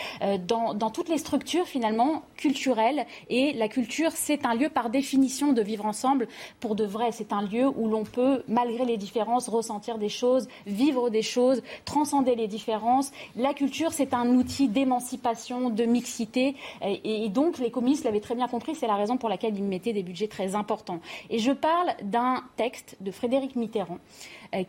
dans, 0.47 0.73
dans 0.73 0.89
toutes 0.89 1.09
les 1.09 1.17
structures 1.17 1.67
finalement 1.67 2.23
culturelles. 2.37 3.05
Et 3.29 3.53
la 3.53 3.67
culture, 3.67 4.11
c'est 4.13 4.45
un 4.45 4.55
lieu 4.55 4.69
par 4.69 4.89
définition 4.89 5.53
de 5.53 5.61
vivre 5.61 5.85
ensemble. 5.85 6.27
Pour 6.59 6.75
de 6.75 6.85
vrai, 6.85 7.11
c'est 7.11 7.33
un 7.33 7.41
lieu 7.41 7.67
où 7.67 7.82
où 7.83 7.89
l'on 7.89 8.05
peut, 8.05 8.43
malgré 8.47 8.85
les 8.85 8.95
différences, 8.95 9.49
ressentir 9.49 9.97
des 9.97 10.07
choses, 10.09 10.47
vivre 10.65 11.09
des 11.09 11.21
choses, 11.21 11.61
transcender 11.83 12.35
les 12.35 12.47
différences. 12.47 13.11
La 13.35 13.53
culture, 13.53 13.91
c'est 13.91 14.13
un 14.13 14.29
outil 14.35 14.69
d'émancipation, 14.69 15.69
de 15.69 15.83
mixité. 15.83 16.55
Et, 16.81 17.27
donc, 17.27 17.57
les 17.57 17.71
communistes 17.71 18.05
l'avaient 18.05 18.21
très 18.21 18.35
bien 18.35 18.47
compris. 18.47 18.75
C'est 18.75 18.87
la 18.87 18.95
raison 18.95 19.17
pour 19.17 19.27
laquelle 19.27 19.57
ils 19.57 19.63
mettaient 19.63 19.93
des 19.93 20.03
budgets 20.03 20.27
très 20.27 20.55
importants. 20.55 20.99
Et 21.29 21.39
je 21.39 21.51
parle 21.51 21.93
d'un 22.03 22.43
texte 22.55 22.95
de 23.01 23.11
Frédéric 23.11 23.55
Mitterrand 23.57 23.99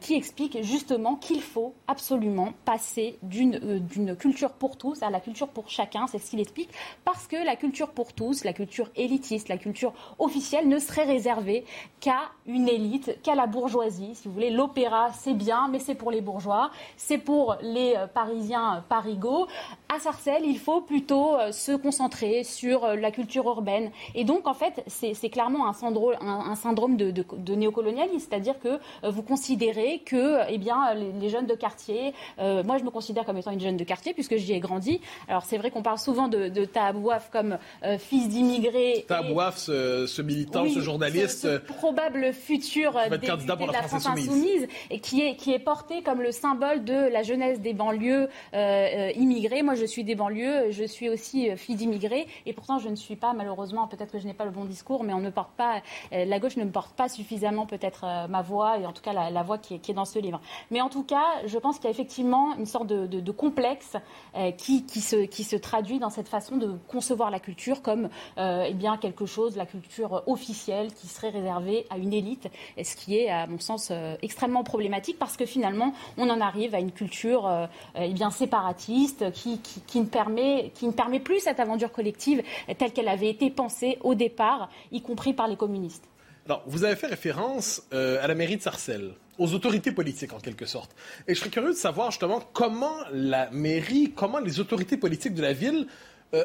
qui 0.01 0.14
explique 0.14 0.62
justement 0.62 1.16
qu'il 1.16 1.43
faut 1.43 1.74
absolument 1.89 2.53
passer 2.64 3.18
euh, 3.22 3.78
d'une 3.78 4.16
culture 4.16 4.53
pour 4.53 4.76
tous 4.76 5.03
à 5.03 5.11
la 5.11 5.20
culture 5.20 5.49
pour 5.49 5.68
chacun. 5.68 6.07
C'est 6.07 6.18
ce 6.18 6.30
qu'il 6.30 6.41
explique. 6.41 6.70
Parce 7.05 7.26
que 7.26 7.37
la 7.37 7.57
culture 7.57 7.91
pour 7.91 8.12
tous, 8.12 8.45
la 8.45 8.53
culture 8.53 8.89
élitiste, 8.97 9.49
la 9.49 9.59
culture 9.59 9.93
officielle 10.18 10.68
ne 10.68 10.78
serait 10.78 11.05
réservée 11.05 11.64
qu'à 12.01 12.30
une 12.47 12.68
élite, 12.68 13.18
qu'à 13.22 13.35
la 13.35 13.47
bourgeoisie. 13.47 14.14
Si 14.14 14.28
vous 14.28 14.35
voulez, 14.35 14.51
l'opéra, 14.51 15.11
c'est 15.12 15.35
bien, 15.35 15.68
mais 15.68 15.78
c'est 15.78 15.95
pour 15.95 16.11
les 16.11 16.20
bourgeois, 16.20 16.70
c'est 16.97 17.18
pour 17.18 17.57
les 17.61 17.95
euh, 17.97 18.07
Parisiens 18.07 18.85
parigots. 18.89 19.47
À 19.95 19.99
Sarcelles, 19.99 20.45
il 20.45 20.59
faut 20.59 20.80
plutôt 20.80 21.37
se 21.53 21.72
concentrer 21.72 22.43
sur 22.43 22.87
la 22.97 23.11
culture 23.12 23.45
urbaine. 23.45 23.91
Et 24.14 24.24
donc, 24.24 24.49
en 24.49 24.55
fait, 24.55 24.82
c'est 24.89 25.28
clairement 25.28 25.68
un 25.68 25.72
syndrome, 25.72 26.97
de, 26.97 27.12
de 27.12 27.55
néocolonialisme, 27.55 28.26
c'est-à-dire 28.28 28.59
que 28.59 28.80
vous 29.09 29.22
considérez 29.22 29.73
que 30.04 30.40
eh 30.48 30.58
bien, 30.58 30.94
les, 30.94 31.28
jeunes 31.28 31.46
de 31.46 31.54
quartier, 31.54 32.14
euh, 32.38 32.62
moi 32.62 32.78
je 32.78 32.84
me 32.84 32.90
considère 32.90 33.24
comme 33.24 33.36
étant 33.36 33.50
une 33.50 33.60
jeune 33.60 33.76
de 33.76 33.84
quartier 33.84 34.14
puisque 34.14 34.36
j'y 34.36 34.52
ai 34.52 34.60
grandi. 34.60 35.00
Alors 35.28 35.44
c'est 35.44 35.58
vrai 35.58 35.70
qu'on 35.70 35.82
parle 35.82 35.98
souvent 35.98 36.28
de, 36.28 36.48
de 36.48 36.64
Tahabouaf 36.64 37.30
comme 37.30 37.58
euh, 37.84 37.98
fils 37.98 38.28
d'immigrés. 38.28 39.04
Tahabouaf, 39.08 39.56
ce, 39.58 40.06
ce, 40.06 40.22
militant, 40.22 40.68
ce 40.68 40.80
journaliste. 40.80 41.42
Ce, 41.42 41.56
probable 41.58 42.32
futur 42.32 42.92
député 43.10 43.26
de 43.66 43.72
la 43.72 43.82
France 43.82 44.06
insoumise. 44.06 44.66
et 44.90 45.00
qui 45.00 45.22
est, 45.22 45.36
qui 45.36 45.52
est 45.52 45.58
porté 45.58 46.02
comme 46.02 46.20
le 46.20 46.32
symbole 46.32 46.84
de 46.84 46.94
la 46.94 47.22
jeunesse 47.22 47.60
des 47.60 47.72
banlieues 47.72 48.28
euh, 48.54 49.10
immigrées. 49.16 49.62
Moi 49.62 49.74
je 49.74 49.84
suis 49.84 50.04
des 50.04 50.14
banlieues, 50.14 50.70
je 50.70 50.84
suis 50.84 51.08
aussi 51.08 51.50
fille 51.56 51.76
d'immigrés 51.76 52.26
et 52.46 52.52
pourtant 52.52 52.78
je 52.78 52.88
ne 52.88 52.96
suis 52.96 53.16
pas 53.16 53.32
malheureusement, 53.32 53.86
peut-être 53.88 54.12
que 54.12 54.18
je 54.18 54.26
n'ai 54.26 54.34
pas 54.34 54.44
le 54.44 54.50
bon 54.50 54.64
discours, 54.64 55.04
mais 55.04 55.12
on 55.12 55.20
ne 55.20 55.30
porte 55.30 55.52
pas, 55.56 55.82
la 56.12 56.38
gauche 56.38 56.56
ne 56.56 56.64
me 56.64 56.70
porte 56.70 56.94
pas 56.94 57.08
suffisamment 57.08 57.66
peut-être 57.66 58.28
ma 58.28 58.42
voix 58.42 58.78
et 58.78 58.86
en 58.86 58.92
tout 58.92 59.02
cas 59.02 59.12
la, 59.12 59.30
la 59.30 59.42
voix 59.42 59.58
qui 59.64 59.90
est, 59.90 59.94
dans 59.94 60.04
ce 60.04 60.18
livre. 60.18 60.40
Mais 60.70 60.80
en 60.80 60.88
tout 60.88 61.02
cas, 61.02 61.24
je 61.46 61.58
pense 61.58 61.76
qu'il 61.76 61.84
y 61.84 61.88
a 61.88 61.90
effectivement 61.90 62.54
une 62.56 62.66
sorte 62.66 62.86
de, 62.86 63.30
complexe 63.32 63.96
euh, 64.36 64.52
qui, 64.52 64.84
qui, 64.84 65.00
se, 65.00 65.24
qui 65.24 65.44
traduit 65.60 65.98
dans 65.98 66.10
cette 66.10 66.28
façon 66.28 66.56
de 66.56 66.76
concevoir 66.88 67.30
la 67.30 67.40
culture 67.40 67.82
comme 67.82 68.08
euh, 68.38 68.66
eh 68.68 68.74
bien, 68.74 68.96
quelque 68.96 69.26
chose, 69.26 69.56
la 69.56 69.66
culture 69.66 70.22
officielle, 70.26 70.92
qui 70.92 71.08
serait 71.08 71.30
réservée 71.30 71.86
à 71.90 71.98
une 71.98 72.12
élite, 72.12 72.48
ce 72.82 72.96
qui 72.96 73.16
est, 73.16 73.30
à 73.30 73.46
mon 73.46 73.58
sens, 73.58 73.88
euh, 73.90 74.16
extrêmement 74.22 74.62
problématique 74.64 75.18
parce 75.18 75.36
que 75.36 75.46
finalement, 75.46 75.92
on 76.16 76.28
en 76.30 76.40
arrive 76.40 76.74
à 76.74 76.80
une 76.80 76.92
culture 76.92 77.50
eh 77.96 78.12
bien, 78.12 78.30
séparatiste 78.30 79.32
qui, 79.32 79.58
qui, 79.58 79.80
qui, 79.80 80.00
qui 80.04 80.86
ne 80.86 80.92
permet 80.92 81.20
plus 81.20 81.40
cette 81.40 81.60
aventure 81.60 81.92
collective 81.92 82.42
telle 82.78 82.92
qu'elle 82.92 83.08
avait 83.08 83.30
été 83.30 83.50
pensée 83.50 83.98
au 84.02 84.14
départ, 84.14 84.68
y 84.92 85.02
compris 85.02 85.32
par 85.32 85.48
les 85.48 85.56
communistes. 85.56 86.08
Alors, 86.47 86.62
vous 86.66 86.84
avez 86.84 86.97
fait 86.97 87.07
référence 87.07 87.82
à 87.92 88.26
la 88.26 88.34
mairie 88.34 88.57
de 88.57 88.62
Sarcelles 88.62 89.14
aux 89.38 89.53
autorités 89.55 89.92
politiques 89.92 90.32
en 90.32 90.40
quelque 90.40 90.66
sorte. 90.66 90.95
Et 91.26 91.34
je 91.34 91.40
serais 91.40 91.51
curieux 91.51 91.70
de 91.70 91.76
savoir 91.76 92.11
justement 92.11 92.40
comment 92.53 92.97
la 93.12 93.51
mairie, 93.51 94.12
comment 94.14 94.38
les 94.38 94.61
autorités 94.61 94.97
politiques 94.97 95.34
de 95.34 95.42
la 95.42 95.53
ville, 95.53 95.86
euh, 96.34 96.45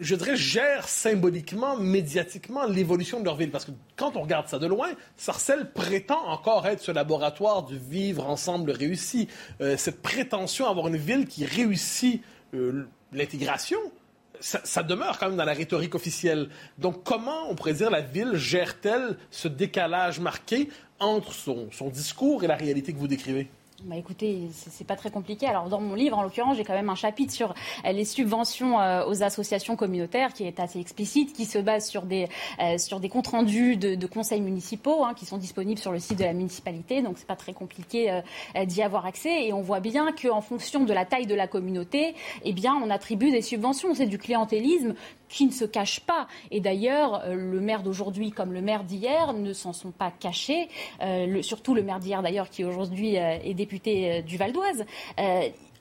je 0.00 0.14
dirais, 0.14 0.36
gèrent 0.36 0.88
symboliquement, 0.88 1.76
médiatiquement 1.76 2.66
l'évolution 2.66 3.20
de 3.20 3.24
leur 3.24 3.36
ville. 3.36 3.50
Parce 3.50 3.64
que 3.64 3.70
quand 3.96 4.16
on 4.16 4.22
regarde 4.22 4.48
ça 4.48 4.58
de 4.58 4.66
loin, 4.66 4.90
Sarcelles 5.16 5.70
prétend 5.72 6.26
encore 6.26 6.66
être 6.66 6.80
ce 6.80 6.90
laboratoire 6.90 7.64
du 7.64 7.78
vivre 7.78 8.28
ensemble 8.28 8.70
réussi. 8.70 9.28
Euh, 9.60 9.76
cette 9.76 10.02
prétention 10.02 10.66
d'avoir 10.66 10.88
une 10.88 10.96
ville 10.96 11.26
qui 11.26 11.44
réussit 11.44 12.22
euh, 12.54 12.88
l'intégration, 13.12 13.78
ça, 14.42 14.82
demeure 14.82 15.18
quand 15.18 15.28
même 15.28 15.36
dans 15.36 15.44
la 15.44 15.52
rhétorique 15.52 15.94
officielle. 15.94 16.48
Donc, 16.78 17.04
comment, 17.04 17.50
on 17.50 17.54
pourrait 17.54 17.74
dire, 17.74 17.90
la 17.90 18.00
ville 18.00 18.34
gère-t-elle 18.34 19.16
ce 19.30 19.48
décalage 19.48 20.20
marqué 20.20 20.68
entre 20.98 21.32
son, 21.32 21.68
son 21.70 21.88
discours 21.88 22.44
et 22.44 22.46
la 22.46 22.56
réalité 22.56 22.92
que 22.92 22.98
vous 22.98 23.08
décrivez? 23.08 23.48
Bah 23.84 23.96
écoutez, 23.96 24.48
c'est 24.52 24.86
pas 24.86 24.94
très 24.94 25.10
compliqué. 25.10 25.48
Alors 25.48 25.68
dans 25.68 25.80
mon 25.80 25.94
livre, 25.96 26.16
en 26.16 26.22
l'occurrence, 26.22 26.56
j'ai 26.56 26.62
quand 26.62 26.72
même 26.72 26.88
un 26.88 26.94
chapitre 26.94 27.32
sur 27.32 27.52
euh, 27.84 27.90
les 27.90 28.04
subventions 28.04 28.80
euh, 28.80 29.04
aux 29.06 29.24
associations 29.24 29.74
communautaires 29.74 30.32
qui 30.32 30.44
est 30.44 30.60
assez 30.60 30.78
explicite, 30.78 31.32
qui 31.32 31.46
se 31.46 31.58
base 31.58 31.88
sur 31.88 32.02
des 32.02 32.28
euh, 32.60 32.78
sur 32.78 33.00
des 33.00 33.08
comptes 33.08 33.26
rendus 33.26 33.76
de, 33.76 34.06
conseils 34.06 34.40
municipaux 34.40 35.04
hein, 35.04 35.14
qui 35.14 35.26
sont 35.26 35.36
disponibles 35.36 35.80
sur 35.80 35.90
le 35.90 35.98
site 35.98 36.18
de 36.20 36.24
la 36.24 36.32
municipalité. 36.32 37.02
Donc 37.02 37.18
c'est 37.18 37.26
pas 37.26 37.34
très 37.34 37.54
compliqué 37.54 38.20
d'y 38.66 38.82
avoir 38.82 39.04
accès. 39.06 39.46
Et 39.46 39.52
on 39.52 39.62
voit 39.62 39.80
bien 39.80 40.12
qu'en 40.12 40.42
fonction 40.42 40.84
de 40.84 40.92
la 40.92 41.04
taille 41.04 41.26
de 41.26 41.34
la 41.34 41.48
communauté, 41.48 42.14
eh 42.44 42.52
bien 42.52 42.74
on 42.74 42.88
attribue 42.88 43.32
des 43.32 43.42
subventions. 43.42 43.94
C'est 43.94 44.06
du 44.06 44.18
clientélisme 44.18 44.94
qui 45.28 45.46
ne 45.46 45.50
se 45.50 45.64
cache 45.64 46.00
pas. 46.00 46.28
Et 46.50 46.60
d'ailleurs, 46.60 47.22
le 47.26 47.60
maire 47.60 47.82
d'aujourd'hui 47.82 48.32
comme 48.32 48.52
le 48.52 48.60
maire 48.60 48.84
d'hier 48.84 49.32
ne 49.32 49.54
s'en 49.54 49.72
sont 49.72 49.92
pas 49.92 50.10
cachés, 50.10 50.68
surtout 51.40 51.74
le 51.74 51.82
maire 51.82 52.00
d'hier 52.00 52.22
d'ailleurs 52.22 52.50
qui 52.50 52.64
aujourd'hui 52.64 53.14
est 53.16 53.54
député 53.54 53.71
du 53.80 54.36
Val 54.36 54.52
d'Oise. 54.52 54.84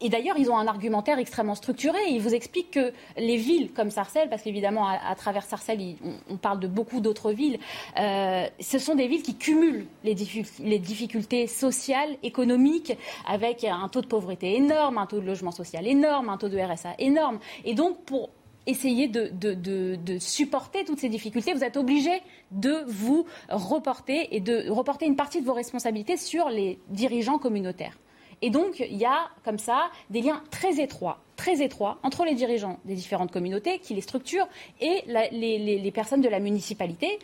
Et 0.03 0.09
d'ailleurs, 0.09 0.35
ils 0.39 0.49
ont 0.49 0.57
un 0.57 0.65
argumentaire 0.65 1.19
extrêmement 1.19 1.53
structuré. 1.53 1.99
Ils 2.09 2.21
vous 2.21 2.33
expliquent 2.33 2.71
que 2.71 2.91
les 3.17 3.37
villes 3.37 3.71
comme 3.71 3.91
Sarcelles, 3.91 4.29
parce 4.29 4.41
qu'évidemment, 4.41 4.87
à, 4.87 5.13
travers 5.15 5.43
Sarcelles, 5.43 5.95
on, 6.27 6.37
parle 6.37 6.59
de 6.59 6.67
beaucoup 6.67 7.01
d'autres 7.01 7.31
villes, 7.31 7.59
ce 7.95 8.79
sont 8.79 8.95
des 8.95 9.07
villes 9.07 9.21
qui 9.21 9.35
cumulent 9.35 9.85
les, 10.03 10.15
les, 10.59 10.79
difficultés 10.79 11.45
sociales, 11.45 12.17
économiques, 12.23 12.97
avec 13.27 13.63
un 13.63 13.87
taux 13.89 14.01
de 14.01 14.07
pauvreté 14.07 14.55
énorme, 14.55 14.97
un 14.97 15.05
taux 15.05 15.19
de 15.19 15.25
logement 15.25 15.51
social 15.51 15.85
énorme, 15.85 16.29
un 16.29 16.37
taux 16.37 16.49
de 16.49 16.57
RSA 16.57 16.95
énorme. 16.97 17.37
Et 17.63 17.75
donc, 17.75 18.03
pour 18.03 18.31
essayer 18.67 19.07
de, 19.07 20.17
supporter 20.19 20.83
toutes 20.85 20.99
ces 20.99 21.09
difficultés, 21.09 21.53
vous 21.53 21.63
êtes 21.63 21.77
obligé 21.77 22.21
de 22.51 22.83
vous 22.87 23.25
reporter 23.49 24.35
et 24.35 24.39
de 24.39 24.69
reporter 24.69 25.05
une 25.05 25.15
partie 25.15 25.41
de 25.41 25.45
vos 25.45 25.53
responsabilités 25.53 26.17
sur 26.17 26.49
les 26.49 26.79
dirigeants 26.89 27.37
communautaires. 27.37 27.97
Et 28.43 28.49
donc, 28.49 28.79
il 28.79 28.97
y 28.97 29.05
a 29.05 29.29
comme 29.43 29.59
ça 29.59 29.91
des 30.09 30.21
liens 30.21 30.41
très 30.49 30.81
étroits 30.81 31.21
très 31.41 31.63
étroit 31.63 31.97
entre 32.03 32.23
les 32.23 32.35
dirigeants 32.35 32.77
des 32.85 32.93
différentes 32.93 33.31
communautés 33.31 33.79
qui 33.79 33.95
les 33.95 34.01
structurent 34.01 34.47
et 34.79 35.03
les, 35.07 35.91
personnes 35.91 36.21
de 36.21 36.29
la 36.29 36.39
municipalité 36.39 37.17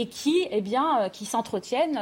et 0.00 0.08
qui, 0.08 0.46
eh 0.50 0.60
bien, 0.62 1.08
qui 1.12 1.26
s'entretiennent 1.26 1.98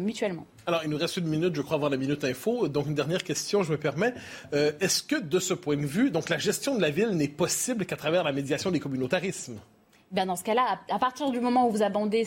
mutuellement. 0.00 0.46
Alors, 0.66 0.82
il 0.84 0.90
nous 0.90 0.96
reste 0.96 1.16
une 1.16 1.26
minute, 1.26 1.56
je 1.56 1.62
crois, 1.62 1.76
avant 1.76 1.88
la 1.88 1.96
minute 1.96 2.22
info. 2.24 2.68
Donc, 2.68 2.86
une 2.86 2.94
dernière 2.94 3.24
question, 3.24 3.62
je 3.64 3.72
me 3.72 3.76
permets. 3.76 4.14
Euh, 4.52 4.70
est-ce 4.80 5.02
que, 5.02 5.20
de 5.20 5.38
ce 5.40 5.54
point 5.54 5.76
de 5.76 5.86
vue, 5.86 6.10
donc 6.10 6.28
la 6.28 6.38
gestion 6.38 6.76
de 6.76 6.80
la 6.80 6.90
ville 6.90 7.10
n'est 7.10 7.28
possible 7.28 7.84
qu'à 7.84 7.96
travers 7.96 8.22
la 8.22 8.32
médiation 8.32 8.70
des 8.70 8.78
communautarismes? 8.78 9.58
Ben, 10.12 10.26
dans 10.26 10.36
ce 10.36 10.44
cas-là, 10.44 10.78
à 10.90 10.98
partir 10.98 11.30
du 11.30 11.40
moment 11.40 11.66
où 11.66 11.70
vous 11.70 11.82
abandonnez, 11.82 12.24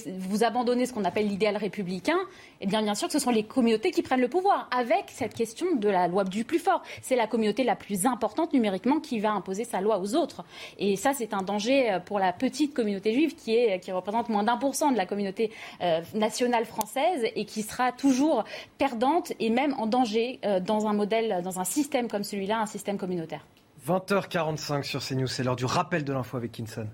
ce 0.87 0.93
qu'on 0.93 1.03
appelle 1.03 1.27
l'idéal 1.27 1.55
républicain, 1.55 2.17
eh 2.59 2.65
bien, 2.65 2.81
bien 2.81 2.95
sûr 2.95 3.07
que 3.07 3.13
ce 3.13 3.19
sont 3.19 3.29
les 3.29 3.43
communautés 3.43 3.91
qui 3.91 4.01
prennent 4.01 4.21
le 4.21 4.27
pouvoir, 4.27 4.67
avec 4.75 5.05
cette 5.09 5.35
question 5.35 5.75
de 5.75 5.87
la 5.87 6.07
loi 6.07 6.23
du 6.23 6.45
plus 6.45 6.57
fort. 6.57 6.81
C'est 7.03 7.15
la 7.15 7.27
communauté 7.27 7.63
la 7.63 7.75
plus 7.75 8.07
importante 8.07 8.53
numériquement 8.53 8.99
qui 8.99 9.19
va 9.19 9.31
imposer 9.33 9.65
sa 9.65 9.81
loi 9.81 9.99
aux 9.99 10.15
autres. 10.15 10.43
Et 10.79 10.95
ça, 10.95 11.13
c'est 11.13 11.31
un 11.35 11.43
danger 11.43 11.91
euh, 11.91 11.99
pour 11.99 12.17
la 12.17 12.33
petite 12.33 12.73
communauté 12.73 13.13
juive 13.13 13.35
qui, 13.35 13.55
est, 13.55 13.79
qui 13.79 13.91
représente 13.91 14.29
moins 14.29 14.43
d'un 14.43 14.57
pour 14.57 14.73
cent 14.73 14.91
de 14.91 14.97
la 14.97 15.05
communauté 15.05 15.51
euh, 15.81 16.01
nationale 16.15 16.65
française 16.65 17.23
et 17.35 17.45
qui 17.45 17.61
sera 17.61 17.91
toujours 17.91 18.45
perdante 18.79 19.31
et 19.39 19.51
même 19.51 19.75
en 19.77 19.85
danger 19.85 20.39
euh, 20.43 20.59
dans 20.59 20.87
un 20.87 20.93
modèle, 20.93 21.43
dans 21.43 21.59
un 21.59 21.65
système 21.65 22.07
comme 22.07 22.23
celui-là, 22.23 22.61
un 22.61 22.65
système 22.65 22.97
communautaire. 22.97 23.45
20h45 23.87 24.81
sur 24.81 25.05
CNews, 25.05 25.27
c'est 25.27 25.43
l'heure 25.43 25.55
du 25.55 25.65
rappel 25.65 26.03
de 26.03 26.11
l'info 26.11 26.37
avec 26.37 26.51
Kinson. 26.51 26.87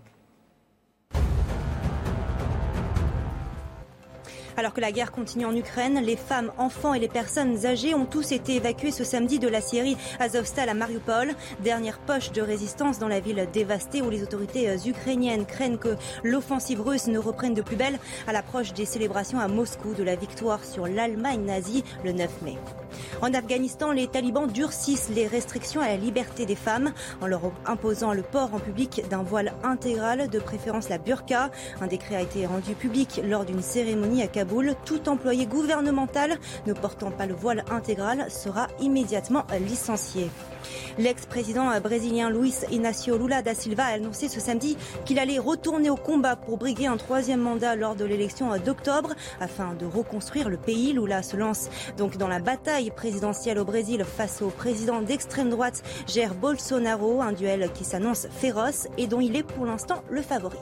Alors 4.58 4.74
que 4.74 4.82
la 4.82 4.91
guerre 4.91 5.12
continue 5.12 5.45
en 5.45 5.56
Ukraine, 5.56 6.02
les 6.04 6.16
femmes, 6.16 6.52
enfants 6.58 6.93
et 6.93 6.99
les 6.99 7.08
personnes 7.08 7.66
âgées 7.66 7.93
ont 7.93 8.06
tous 8.06 8.32
été 8.32 8.56
évacués 8.56 8.91
ce 8.91 9.04
samedi 9.04 9.39
de 9.39 9.47
la 9.47 9.62
Syrie 9.62 9.97
Azovstal 10.20 10.70
à 10.70 10.74
Mariupol, 10.74 11.34
dernière 11.64 11.99
poche 11.99 12.32
de 12.32 12.41
résistance 12.41 12.99
dans 12.99 13.08
la 13.08 13.20
ville 13.20 13.47
dévastée 13.54 14.02
où 14.02 14.10
les 14.10 14.24
autorités 14.24 14.70
euh, 14.70 14.78
ukrainiennes 14.86 15.45
craignent 15.45 15.78
que 15.78 15.95
l'offensive 16.24 16.82
russe 16.82 17.08
ne 17.08 17.20
reprenne 17.20 17.54
de 17.54 17.62
plus 17.62 17.76
belle 17.76 17.99
à 18.28 18.34
l'approche 18.34 18.74
des 18.74 18.86
célébrations 18.86 19.39
à 19.39 19.47
Moscou 19.47 19.93
de 19.93 20.04
la 20.04 20.16
victoire 20.16 20.64
sur 20.64 20.88
l'Allemagne 20.88 21.45
nazie 21.45 21.84
le 22.04 22.12
9 22.12 22.41
mai. 22.41 22.58
En 23.22 23.34
Afghanistan, 23.34 23.91
les 23.91 24.08
talibans 24.08 24.47
durcissent 24.47 25.10
les 25.10 25.28
restrictions 25.28 25.82
à 25.82 25.88
la 25.88 25.97
liberté 25.97 26.45
des 26.45 26.56
femmes 26.56 26.91
en 27.22 27.28
leur 27.28 27.41
imposant 27.66 28.14
le 28.14 28.22
port 28.24 28.54
en 28.54 28.60
public 28.60 29.04
d'un 29.10 29.24
voile 29.24 29.54
intégral, 29.64 30.30
de 30.30 30.39
préférence 30.39 30.89
la 30.89 30.97
burqa. 30.97 31.52
Un 31.80 31.88
décret 31.88 32.16
a 32.16 32.22
été 32.22 32.45
rendu 32.45 32.74
public 32.74 33.22
lors 33.24 33.45
d'une 33.45 33.62
cérémonie 33.62 34.24
à 34.24 34.28
Kaboul. 34.28 34.51
Tout 34.86 35.08
employé 35.08 35.45
gouvernemental 35.45 36.38
ne 36.68 36.74
portant 36.74 37.10
pas 37.10 37.26
le 37.26 37.34
voile 37.34 37.64
intégral 37.72 38.30
sera 38.30 38.68
immédiatement 38.82 39.45
licencié. 39.66 40.30
L'ex-président 40.97 41.80
brésilien 41.80 42.30
Luis 42.30 42.56
Inácio 42.70 43.18
Lula 43.18 43.41
da 43.41 43.56
Silva 43.56 43.86
a 43.86 43.93
annoncé 43.93 44.28
ce 44.28 44.41
samedi 44.41 44.78
qu'il 45.06 45.20
allait 45.20 45.39
retourner 45.39 45.89
au 45.89 45.95
combat 45.95 46.36
pour 46.36 46.58
briguer 46.58 46.88
un 46.88 46.97
troisième 46.97 47.39
mandat 47.39 47.78
lors 47.78 47.95
de 47.95 48.04
l'élection 48.04 48.49
d'octobre 48.58 49.14
afin 49.39 49.74
de 49.74 49.86
reconstruire 49.86 50.49
le 50.49 50.58
pays. 50.58 50.91
Lula 50.91 51.24
se 51.24 51.38
lance 51.38 51.70
donc 51.97 52.18
dans 52.18 52.28
la 52.28 52.39
bataille 52.39 52.91
présidentielle 52.91 53.58
au 53.58 53.66
Brésil 53.66 54.04
face 54.04 54.41
au 54.41 54.49
président 54.49 55.02
d'extrême 55.02 55.49
droite 55.49 55.82
Jair 56.08 56.36
Bolsonaro, 56.36 57.22
un 57.22 57.32
duel 57.32 57.72
qui 57.74 57.86
s'annonce 57.86 58.28
féroce 58.30 58.88
et 58.97 59.08
dont 59.08 59.22
il 59.22 59.38
est 59.38 59.43
pour 59.43 59.66
l'instant 59.66 60.04
le 60.10 60.22
favori. 60.22 60.60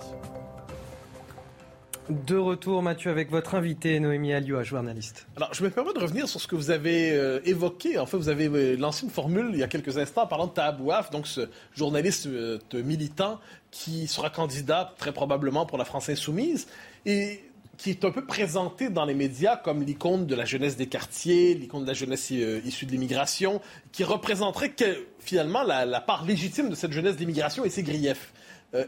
De 2.09 2.37
retour, 2.37 2.81
Mathieu, 2.81 3.11
avec 3.11 3.29
votre 3.29 3.53
invité, 3.53 3.99
Noémie 3.99 4.33
Alioua, 4.33 4.63
journaliste. 4.63 5.27
Alors, 5.37 5.53
je 5.53 5.63
me 5.63 5.69
permets 5.69 5.93
de 5.93 5.99
revenir 5.99 6.27
sur 6.27 6.41
ce 6.41 6.47
que 6.47 6.55
vous 6.55 6.71
avez 6.71 7.11
euh, 7.11 7.39
évoqué. 7.45 7.99
En 7.99 8.07
fait, 8.07 8.17
vous 8.17 8.29
avez 8.29 8.47
euh, 8.47 8.75
lancé 8.77 9.03
une 9.05 9.11
formule 9.11 9.51
il 9.53 9.59
y 9.59 9.63
a 9.63 9.67
quelques 9.67 9.95
instants 9.99 10.23
en 10.23 10.27
parlant 10.27 10.47
de 10.47 10.51
Tahabouaf, 10.51 11.11
donc 11.11 11.27
ce 11.27 11.41
journaliste 11.75 12.25
euh, 12.25 12.57
militant 12.73 13.39
qui 13.69 14.07
sera 14.07 14.31
candidat 14.31 14.95
très 14.97 15.11
probablement 15.11 15.67
pour 15.67 15.77
la 15.77 15.85
France 15.85 16.09
insoumise 16.09 16.65
et 17.05 17.43
qui 17.77 17.91
est 17.91 18.03
un 18.03 18.09
peu 18.09 18.25
présenté 18.25 18.89
dans 18.89 19.05
les 19.05 19.13
médias 19.13 19.55
comme 19.55 19.83
l'icône 19.83 20.25
de 20.25 20.33
la 20.33 20.45
jeunesse 20.45 20.77
des 20.77 20.87
quartiers, 20.87 21.53
l'icône 21.53 21.83
de 21.83 21.87
la 21.87 21.93
jeunesse 21.93 22.31
issue 22.31 22.87
de 22.87 22.91
l'immigration, 22.91 23.61
qui 23.91 24.03
représenterait 24.03 24.73
finalement 25.19 25.61
la, 25.61 25.85
la 25.85 26.01
part 26.01 26.25
légitime 26.25 26.69
de 26.69 26.75
cette 26.75 26.91
jeunesse 26.91 27.17
d'immigration 27.17 27.65
et 27.65 27.69
ses 27.69 27.83
griefs. 27.83 28.33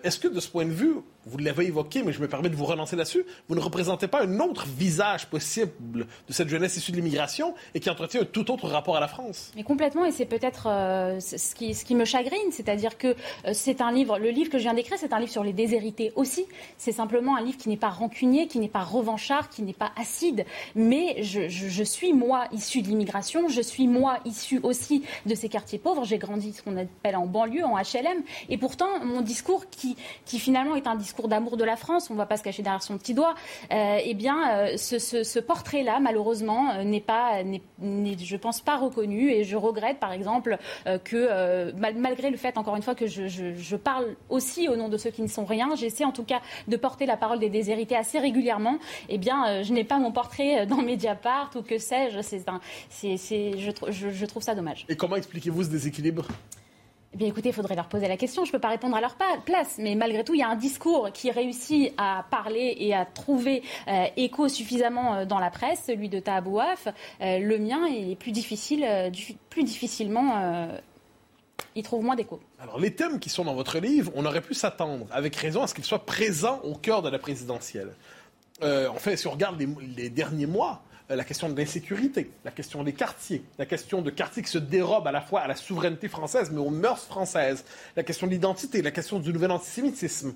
Est-ce 0.03 0.19
que 0.19 0.27
de 0.27 0.39
ce 0.39 0.47
point 0.47 0.65
de 0.65 0.71
vue, 0.71 0.95
vous 1.25 1.37
l'avez 1.37 1.67
évoqué, 1.67 2.03
mais 2.03 2.13
je 2.13 2.21
me 2.21 2.27
permets 2.27 2.49
de 2.49 2.55
vous 2.55 2.65
relancer 2.65 2.95
là-dessus, 2.95 3.25
vous 3.47 3.55
ne 3.55 3.59
représentez 3.59 4.07
pas 4.07 4.23
un 4.23 4.39
autre 4.39 4.65
visage 4.65 5.27
possible 5.27 6.07
de 6.27 6.33
cette 6.33 6.49
jeunesse 6.49 6.77
issue 6.77 6.91
de 6.91 6.97
l'immigration 6.97 7.53
et 7.75 7.79
qui 7.79 7.89
entretient 7.89 8.21
un 8.21 8.25
tout 8.25 8.51
autre 8.51 8.67
rapport 8.67 8.97
à 8.97 8.99
la 8.99 9.07
France. 9.07 9.51
Mais 9.55 9.63
complètement, 9.63 10.05
et 10.05 10.11
c'est 10.11 10.25
peut-être 10.25 10.67
euh, 10.67 11.19
ce, 11.19 11.55
qui, 11.55 11.73
ce 11.73 11.85
qui 11.85 11.95
me 11.95 12.05
chagrine, 12.05 12.51
c'est-à-dire 12.51 12.97
que 12.97 13.07
euh, 13.45 13.51
c'est 13.53 13.81
un 13.81 13.91
livre, 13.91 14.17
le 14.17 14.29
livre 14.29 14.49
que 14.49 14.57
je 14.57 14.63
viens 14.63 14.73
d'écrire, 14.73 14.97
c'est 14.99 15.13
un 15.13 15.19
livre 15.19 15.31
sur 15.31 15.43
les 15.43 15.53
déshérités 15.53 16.11
aussi. 16.15 16.45
C'est 16.77 16.91
simplement 16.91 17.35
un 17.35 17.41
livre 17.41 17.57
qui 17.57 17.69
n'est 17.69 17.77
pas 17.77 17.89
rancunier, 17.89 18.47
qui 18.47 18.59
n'est 18.59 18.67
pas 18.67 18.83
revanchard, 18.83 19.49
qui 19.49 19.61
n'est 19.61 19.73
pas 19.73 19.91
acide, 19.99 20.45
mais 20.75 21.21
je, 21.21 21.47
je 21.47 21.83
suis 21.83 22.13
moi 22.13 22.45
issu 22.51 22.81
de 22.81 22.87
l'immigration, 22.87 23.47
je 23.47 23.61
suis 23.61 23.87
moi 23.87 24.17
issu 24.25 24.59
aussi 24.63 25.03
de 25.25 25.35
ces 25.35 25.49
quartiers 25.49 25.79
pauvres, 25.79 26.03
j'ai 26.03 26.17
grandi 26.17 26.53
ce 26.53 26.61
qu'on 26.63 26.77
appelle 26.77 27.15
en 27.15 27.25
banlieue, 27.25 27.65
en 27.65 27.75
HLM, 27.75 28.23
et 28.49 28.57
pourtant 28.57 29.03
mon 29.03 29.21
discours 29.21 29.69
qui, 29.69 29.95
qui 30.25 30.39
finalement 30.39 30.75
est 30.75 30.87
un 30.87 30.95
discours 30.95 31.10
d'amour 31.27 31.57
de 31.57 31.63
la 31.63 31.75
France, 31.75 32.09
on 32.09 32.13
ne 32.13 32.17
va 32.17 32.25
pas 32.25 32.37
se 32.37 32.43
cacher 32.43 32.63
derrière 32.63 32.83
son 32.83 32.97
petit 32.97 33.13
doigt, 33.13 33.35
euh, 33.71 33.97
eh 34.03 34.13
bien, 34.13 34.49
euh, 34.49 34.77
ce, 34.77 34.99
ce, 34.99 35.39
portrait-là, 35.39 35.99
malheureusement, 35.99 36.71
euh, 36.71 36.83
n'est 36.83 37.01
pas, 37.01 37.41
je 37.43 38.35
pense, 38.35 38.61
pas 38.61 38.77
reconnu. 38.77 39.31
Et 39.31 39.43
je 39.43 39.57
regrette, 39.57 39.99
par 39.99 40.11
exemple, 40.11 40.57
que 41.03 41.71
malgré 41.73 42.29
le 42.29 42.37
fait, 42.37 42.57
encore 42.57 42.75
une 42.75 42.81
fois, 42.81 42.95
que 42.95 43.07
je, 43.07 43.75
parle 43.75 44.15
aussi 44.29 44.67
au 44.67 44.75
nom 44.75 44.89
de 44.89 44.97
ceux 44.97 45.09
qui 45.09 45.21
ne 45.21 45.27
sont 45.27 45.45
rien, 45.45 45.75
j'essaie 45.75 46.05
en 46.05 46.11
tout 46.11 46.23
cas 46.23 46.41
de 46.67 46.77
porter 46.77 47.05
la 47.05 47.17
parole 47.17 47.39
des 47.39 47.49
déshérités 47.49 47.95
assez 47.95 48.19
régulièrement. 48.19 48.77
Eh 49.09 49.17
bien, 49.17 49.63
je 49.63 49.73
n'ai 49.73 49.83
pas 49.83 49.97
mon 49.97 50.11
portrait 50.11 50.65
dans 50.65 50.81
Mediapart 50.81 51.51
ou 51.55 51.61
que 51.61 51.77
sais-je. 51.77 52.19
C'est, 52.21 53.57
je 53.57 54.25
trouve 54.25 54.43
ça 54.43 54.55
dommage. 54.55 54.85
Et 54.89 54.95
comment 54.95 55.15
expliquez-vous 55.15 55.63
ce 55.63 55.69
déséquilibre? 55.69 56.27
Eh 57.13 57.17
bien, 57.17 57.27
écoutez, 57.27 57.49
il 57.49 57.53
faudrait 57.53 57.75
leur 57.75 57.89
poser 57.89 58.07
la 58.07 58.15
question. 58.15 58.45
Je 58.45 58.49
ne 58.49 58.53
peux 58.53 58.59
pas 58.59 58.69
répondre 58.69 58.95
à 58.95 59.01
leur 59.01 59.17
place, 59.45 59.75
mais 59.77 59.95
malgré 59.95 60.23
tout, 60.23 60.33
il 60.33 60.39
y 60.39 60.43
a 60.43 60.47
un 60.47 60.55
discours 60.55 61.11
qui 61.11 61.29
réussit 61.29 61.93
à 61.97 62.25
parler 62.31 62.73
et 62.77 62.93
à 62.93 63.05
trouver 63.05 63.63
euh, 63.89 64.05
écho 64.15 64.47
suffisamment 64.47 65.15
euh, 65.15 65.25
dans 65.25 65.39
la 65.39 65.49
presse, 65.49 65.83
celui 65.87 66.07
de 66.07 66.19
Tahabouaf. 66.21 66.87
Euh, 67.19 67.39
le 67.39 67.57
mien 67.57 67.85
est 67.85 68.15
plus 68.15 68.31
difficile, 68.31 68.85
plus 69.49 69.63
difficilement. 69.63 70.69
il 71.75 71.83
trouve 71.83 72.03
moins 72.03 72.15
d'écho. 72.15 72.39
Alors, 72.59 72.79
les 72.79 72.95
thèmes 72.95 73.19
qui 73.19 73.29
sont 73.29 73.43
dans 73.43 73.55
votre 73.55 73.79
livre, 73.79 74.11
on 74.15 74.25
aurait 74.25 74.41
pu 74.41 74.53
s'attendre, 74.53 75.07
avec 75.11 75.35
raison, 75.35 75.63
à 75.63 75.67
ce 75.67 75.73
qu'ils 75.73 75.83
soient 75.83 76.05
présents 76.05 76.61
au 76.63 76.75
cœur 76.75 77.01
de 77.01 77.09
la 77.09 77.19
présidentielle. 77.19 77.91
en 78.61 78.95
fait, 78.95 79.17
si 79.17 79.27
on 79.27 79.31
regarde 79.31 79.61
les 79.97 80.09
derniers 80.09 80.45
mois, 80.45 80.81
euh, 80.81 80.90
la 81.15 81.23
question 81.23 81.49
de 81.49 81.57
l'insécurité, 81.57 82.31
la 82.45 82.51
question 82.51 82.83
des 82.83 82.93
quartiers, 82.93 83.43
la 83.57 83.65
question 83.65 84.01
de 84.01 84.09
quartiers 84.09 84.43
qui 84.43 84.49
se 84.49 84.57
dérobent 84.57 85.07
à 85.07 85.11
la 85.11 85.21
fois 85.21 85.41
à 85.41 85.47
la 85.47 85.55
souveraineté 85.55 86.07
française, 86.07 86.51
mais 86.51 86.59
aux 86.59 86.69
mœurs 86.69 87.05
françaises, 87.05 87.65
la 87.95 88.03
question 88.03 88.27
de 88.27 88.31
l'identité, 88.31 88.81
la 88.81 88.91
question 88.91 89.19
du 89.19 89.33
nouvel 89.33 89.51
antisémitisme. 89.51 90.33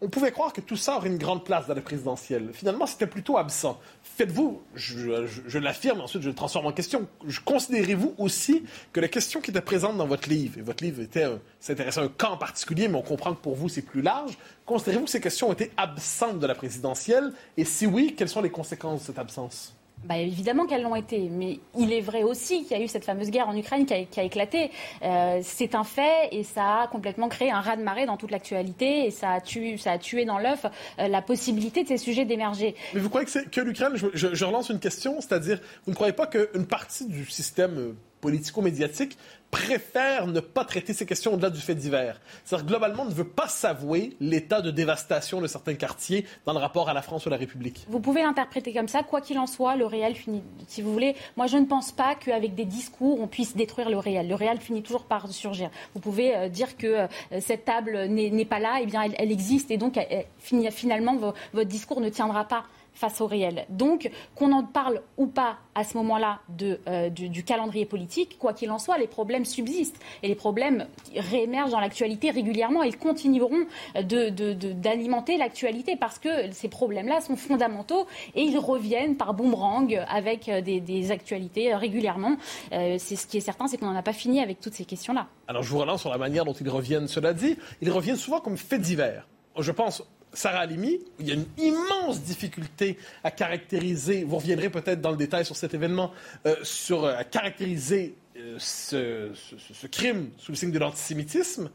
On 0.00 0.08
pouvait 0.08 0.30
croire 0.30 0.52
que 0.52 0.60
tout 0.60 0.76
ça 0.76 0.96
aurait 0.96 1.08
une 1.08 1.18
grande 1.18 1.44
place 1.44 1.66
dans 1.66 1.74
la 1.74 1.80
présidentielle. 1.80 2.50
Finalement, 2.52 2.86
c'était 2.86 3.08
plutôt 3.08 3.36
absent. 3.36 3.80
Faites-vous, 4.04 4.62
je, 4.76 5.58
l'affirme, 5.58 6.00
ensuite 6.00 6.22
je 6.22 6.28
le 6.28 6.36
transforme 6.36 6.66
en 6.66 6.72
question, 6.72 7.08
considérez-vous 7.44 8.14
aussi 8.16 8.62
que 8.92 9.00
la 9.00 9.08
question 9.08 9.40
qui 9.40 9.50
était 9.50 9.60
présente 9.60 9.96
dans 9.96 10.06
votre 10.06 10.28
livre, 10.28 10.58
et 10.58 10.62
votre 10.62 10.84
livre 10.84 11.02
était, 11.02 11.26
s'intéressait 11.58 12.00
à 12.00 12.04
un 12.04 12.08
camp 12.08 12.36
particulier, 12.36 12.86
mais 12.86 12.96
on 12.96 13.02
comprend 13.02 13.34
que 13.34 13.40
pour 13.40 13.56
vous 13.56 13.68
c'est 13.68 13.82
plus 13.82 14.02
large, 14.02 14.38
considérez-vous 14.66 15.06
que 15.06 15.10
ces 15.10 15.20
questions 15.20 15.52
étaient 15.52 15.72
absentes 15.76 16.38
de 16.38 16.46
la 16.46 16.54
présidentielle, 16.54 17.32
et 17.56 17.64
si 17.64 17.86
oui, 17.86 18.14
quelles 18.16 18.28
sont 18.28 18.42
les 18.42 18.50
conséquences 18.50 19.00
de 19.00 19.06
cette 19.06 19.18
absence? 19.18 19.77
Bah, 20.04 20.16
évidemment 20.18 20.66
qu'elles 20.66 20.82
l'ont 20.82 20.96
été, 20.96 21.28
mais 21.30 21.60
il 21.76 21.92
est 21.92 22.00
vrai 22.00 22.22
aussi 22.22 22.64
qu'il 22.64 22.76
y 22.76 22.80
a 22.80 22.84
eu 22.84 22.88
cette 22.88 23.04
fameuse 23.04 23.30
guerre 23.30 23.48
en 23.48 23.56
Ukraine 23.56 23.84
qui 23.84 24.20
a, 24.20 24.22
éclaté. 24.22 24.70
Euh, 25.02 25.40
c'est 25.42 25.74
un 25.74 25.84
fait 25.84 26.28
et 26.32 26.44
ça 26.44 26.82
a 26.82 26.86
complètement 26.86 27.28
créé 27.28 27.50
un 27.50 27.60
raz-de-marée 27.60 28.06
dans 28.06 28.16
toute 28.16 28.30
l'actualité 28.30 29.06
et 29.06 29.10
ça 29.10 29.32
a, 29.32 29.40
tué, 29.40 29.76
ça 29.76 29.92
a 29.92 29.98
tué 29.98 30.24
dans 30.24 30.38
l'œuf 30.38 30.64
euh, 30.98 31.08
la 31.08 31.22
possibilité 31.22 31.82
de 31.82 31.88
ces 31.88 31.98
sujets 31.98 32.24
d'émerger. 32.24 32.74
Mais 32.94 33.00
vous 33.00 33.08
croyez 33.08 33.26
que, 33.26 33.48
que 33.48 33.60
l'Ukraine, 33.60 33.92
je, 33.94 34.06
je, 34.14 34.44
relance 34.44 34.70
une 34.70 34.80
question, 34.80 35.20
c'est-à-dire, 35.20 35.60
vous 35.84 35.90
ne 35.90 35.96
croyez 35.96 36.12
pas 36.12 36.26
qu'une 36.26 36.66
partie 36.66 37.06
du 37.06 37.26
système 37.26 37.76
euh, 37.76 37.92
politico-médiatique 38.20 39.16
préfère 39.50 40.26
ne 40.26 40.40
pas 40.40 40.64
traiter 40.64 40.92
ces 40.92 41.06
questions 41.06 41.34
au-delà 41.34 41.50
du 41.50 41.60
fait 41.60 41.74
divers. 41.74 42.20
C'est-à-dire 42.44 42.66
globalement, 42.66 43.04
ne 43.04 43.10
veut 43.10 43.28
pas 43.28 43.48
s'avouer 43.48 44.16
l'état 44.20 44.60
de 44.60 44.70
dévastation 44.70 45.40
de 45.40 45.46
certains 45.46 45.74
quartiers 45.74 46.26
dans 46.46 46.52
le 46.52 46.58
rapport 46.58 46.88
à 46.88 46.94
la 46.94 47.02
France 47.02 47.24
ou 47.26 47.28
à 47.28 47.32
la 47.32 47.36
République. 47.36 47.86
Vous 47.88 48.00
pouvez 48.00 48.22
l'interpréter 48.22 48.72
comme 48.72 48.88
ça. 48.88 49.02
Quoi 49.02 49.20
qu'il 49.20 49.38
en 49.38 49.46
soit, 49.46 49.76
le 49.76 49.86
réel 49.86 50.14
finit, 50.14 50.42
si 50.66 50.82
vous 50.82 50.92
voulez. 50.92 51.14
Moi, 51.36 51.46
je 51.46 51.56
ne 51.56 51.64
pense 51.64 51.92
pas 51.92 52.14
qu'avec 52.14 52.54
des 52.54 52.64
discours, 52.64 53.20
on 53.20 53.26
puisse 53.26 53.56
détruire 53.56 53.90
le 53.90 53.98
réel. 53.98 54.28
Le 54.28 54.34
réel 54.34 54.58
finit 54.58 54.82
toujours 54.82 55.04
par 55.04 55.28
surgir. 55.28 55.70
Vous 55.94 56.00
pouvez 56.00 56.36
euh, 56.36 56.48
dire 56.48 56.76
que 56.76 56.86
euh, 56.86 57.06
cette 57.40 57.64
table 57.64 58.06
n'est 58.06 58.44
pas 58.44 58.58
là, 58.58 58.78
eh 58.82 58.86
bien 58.86 59.02
elle, 59.16 59.32
existe, 59.32 59.70
et 59.70 59.76
donc 59.76 59.98
finalement, 60.40 61.16
votre 61.52 61.68
discours 61.68 62.00
ne 62.00 62.08
tiendra 62.08 62.44
pas 62.46 62.64
face 62.98 63.20
au 63.20 63.26
réel. 63.26 63.64
Donc, 63.68 64.10
qu'on 64.34 64.52
en 64.52 64.64
parle 64.64 65.02
ou 65.16 65.28
pas 65.28 65.58
à 65.74 65.84
ce 65.84 65.96
moment-là 65.98 66.40
euh, 66.88 67.08
du, 67.10 67.44
calendrier 67.44 67.86
politique, 67.86 68.36
quoi 68.38 68.52
qu'il 68.52 68.70
en 68.72 68.78
soit, 68.78 68.98
les 68.98 69.06
problèmes 69.06 69.44
subsistent 69.44 69.98
et 70.24 70.28
les 70.28 70.34
problèmes 70.34 70.86
réémergent 71.14 71.70
dans 71.70 71.80
l'actualité 71.80 72.30
régulièrement 72.30 72.82
et 72.82 72.92
continueront 72.92 73.66
d'alimenter 73.94 75.36
l'actualité 75.36 75.94
parce 75.94 76.18
que 76.18 76.50
ces 76.50 76.68
problèmes-là 76.68 77.20
sont 77.20 77.36
fondamentaux 77.36 78.06
et 78.34 78.42
ils 78.42 78.58
reviennent 78.58 79.16
par 79.16 79.32
boomerang 79.32 80.04
avec 80.08 80.48
euh, 80.48 80.60
des, 80.60 81.10
actualités 81.12 81.74
régulièrement. 81.74 82.36
Euh, 82.72 82.96
c'est 82.98 83.14
ce 83.14 83.26
qui 83.26 83.36
est 83.36 83.40
certain, 83.40 83.68
c'est 83.68 83.78
qu'on 83.78 83.86
n'en 83.86 83.96
a 83.96 84.02
pas 84.02 84.12
fini 84.12 84.42
avec 84.42 84.60
toutes 84.60 84.74
ces 84.74 84.84
questions-là. 84.84 85.28
Alors, 85.46 85.62
je 85.62 85.70
vous 85.70 85.78
relance 85.78 86.00
sur 86.00 86.10
la 86.10 86.18
manière 86.18 86.44
dont 86.44 86.52
ils 86.52 86.68
reviennent. 86.68 87.06
Cela 87.06 87.32
dit, 87.32 87.56
ils 87.80 87.90
reviennent 87.90 88.16
souvent 88.16 88.40
comme 88.40 88.56
faits 88.56 88.80
divers. 88.80 89.28
Je 89.58 89.72
pense 89.72 90.02
Sarah 90.38 90.60
Halimi, 90.60 91.00
il 91.18 91.26
y 91.26 91.32
a 91.32 91.34
une 91.34 91.46
immense 91.58 92.22
difficulté 92.22 92.96
à 93.24 93.32
caractériser, 93.32 94.22
vous 94.22 94.36
reviendrez 94.36 94.70
peut-être 94.70 95.00
dans 95.00 95.10
le 95.10 95.16
détail 95.16 95.44
sur 95.44 95.56
cet 95.56 95.74
événement, 95.74 96.12
euh, 96.46 96.54
sur, 96.62 97.04
euh, 97.04 97.16
à 97.16 97.24
caractériser 97.24 98.14
euh, 98.36 98.54
ce, 98.60 99.86
crime 99.88 100.30
sous 100.38 100.52
le 100.52 100.56
signe 100.56 100.70
de 100.70 100.78
l'antisémitisme. 100.78 101.70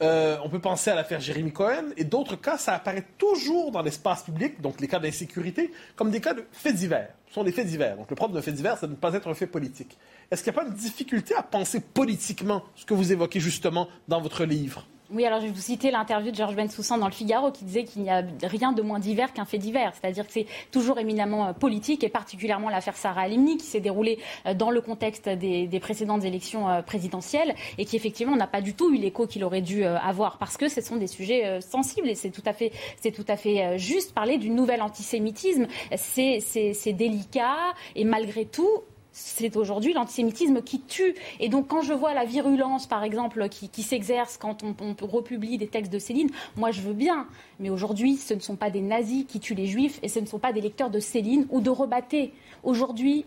on 0.00 0.48
peut 0.50 0.58
penser 0.58 0.90
à 0.90 0.96
l'affaire 0.96 1.20
Jérémy 1.20 1.52
Cohen 1.52 1.90
et 1.96 2.02
d'autres 2.02 2.34
cas, 2.34 2.58
ça 2.58 2.74
apparaît 2.74 3.06
toujours 3.18 3.70
dans 3.70 3.82
l'espace 3.82 4.24
public, 4.24 4.60
donc 4.60 4.80
les 4.80 4.88
cas 4.88 4.98
d'insécurité, 4.98 5.70
comme 5.94 6.10
des 6.10 6.20
cas 6.20 6.34
de 6.34 6.44
faits 6.50 6.74
divers. 6.74 7.10
Ce 7.28 7.34
sont 7.34 7.44
des 7.44 7.52
faits 7.52 7.68
divers. 7.68 7.96
Donc 7.96 8.10
le 8.10 8.16
propre 8.16 8.34
d'un 8.34 8.42
fait 8.42 8.50
divers, 8.50 8.78
c'est 8.78 8.88
de 8.88 8.92
ne 8.92 8.96
pas 8.96 9.14
être 9.14 9.28
un 9.28 9.34
fait 9.34 9.46
politique. 9.46 9.96
Est-ce 10.28 10.42
qu'il 10.42 10.52
n'y 10.52 10.58
a 10.58 10.62
pas 10.62 10.68
une 10.68 10.74
difficulté 10.74 11.36
à 11.36 11.44
penser 11.44 11.78
politiquement 11.78 12.64
ce 12.74 12.84
que 12.84 12.94
vous 12.94 13.12
évoquez 13.12 13.38
justement 13.38 13.86
dans 14.08 14.20
votre 14.20 14.44
livre? 14.44 14.88
Oui, 15.12 15.26
alors 15.26 15.40
je 15.40 15.46
vais 15.46 15.52
vous 15.52 15.60
citer 15.60 15.90
l'interview 15.90 16.30
de 16.30 16.36
Georges 16.36 16.56
Bensoussan 16.56 16.98
dans 16.98 17.06
le 17.06 17.12
Figaro 17.12 17.50
qui 17.50 17.64
disait 17.64 17.84
qu'il 17.84 18.02
n'y 18.02 18.10
a 18.10 18.22
rien 18.42 18.72
de 18.72 18.80
moins 18.80 18.98
divers 18.98 19.32
qu'un 19.34 19.44
fait 19.44 19.58
divers. 19.58 19.92
C'est-à-dire 20.00 20.26
que 20.26 20.32
c'est 20.32 20.46
toujours 20.70 20.98
éminemment 20.98 21.48
euh, 21.48 21.52
politique 21.52 22.02
et 22.02 22.08
particulièrement 22.08 22.70
l'affaire 22.70 22.96
Sarah 22.96 23.22
Alimni 23.22 23.58
qui 23.58 23.66
s'est 23.66 23.80
déroulée 23.80 24.18
euh, 24.46 24.54
dans 24.54 24.70
le 24.70 24.80
contexte 24.80 25.28
des, 25.28 25.80
précédentes 25.80 26.24
élections 26.24 26.68
euh, 26.68 26.80
présidentielles 26.80 27.54
et 27.76 27.84
qui 27.84 27.96
effectivement 27.96 28.36
n'a 28.36 28.46
pas 28.46 28.62
du 28.62 28.72
tout 28.74 28.94
eu 28.94 28.96
l'écho 28.96 29.26
qu'il 29.26 29.44
aurait 29.44 29.60
dû 29.60 29.84
avoir 29.84 30.38
parce 30.38 30.56
que 30.56 30.68
ce 30.68 30.80
sont 30.80 30.96
des 30.96 31.06
sujets 31.06 31.60
sensibles 31.60 32.08
et 32.08 32.14
c'est 32.14 32.30
tout 32.30 32.42
à 32.46 32.52
fait, 32.52 32.72
c'est 33.00 33.10
tout 33.10 33.24
à 33.28 33.36
fait 33.36 33.78
juste. 33.78 34.14
Parler 34.14 34.38
du 34.38 34.50
nouvel 34.50 34.80
antisémitisme, 34.80 35.66
c'est 35.96 36.92
délicat 36.92 37.56
et 37.96 38.04
malgré 38.04 38.44
tout, 38.44 38.82
c'est 39.12 39.56
aujourd'hui 39.56 39.92
l'antisémitisme 39.92 40.62
qui 40.62 40.80
tue. 40.80 41.14
Et 41.38 41.48
donc, 41.48 41.68
quand 41.68 41.82
je 41.82 41.92
vois 41.92 42.14
la 42.14 42.24
virulence, 42.24 42.86
par 42.86 43.04
exemple, 43.04 43.48
qui, 43.48 43.82
s'exerce 43.82 44.36
quand 44.38 44.62
on, 44.62 44.74
on, 44.80 45.06
republie 45.06 45.58
des 45.58 45.66
textes 45.66 45.92
de 45.92 45.98
Céline, 45.98 46.30
moi, 46.56 46.70
je 46.70 46.80
veux 46.80 46.94
bien. 46.94 47.26
Mais 47.60 47.70
aujourd'hui, 47.70 48.16
ce 48.16 48.34
ne 48.34 48.40
sont 48.40 48.56
pas 48.56 48.70
des 48.70 48.80
nazis 48.80 49.24
qui 49.26 49.38
tuent 49.40 49.54
les 49.54 49.66
juifs 49.66 49.98
et 50.02 50.08
ce 50.08 50.18
ne 50.18 50.26
sont 50.26 50.38
pas 50.38 50.52
des 50.52 50.60
lecteurs 50.60 50.90
de 50.90 51.00
Céline 51.00 51.46
ou 51.50 51.60
de 51.60 51.70
Rebatté. 51.70 52.32
Aujourd'hui, 52.62 53.26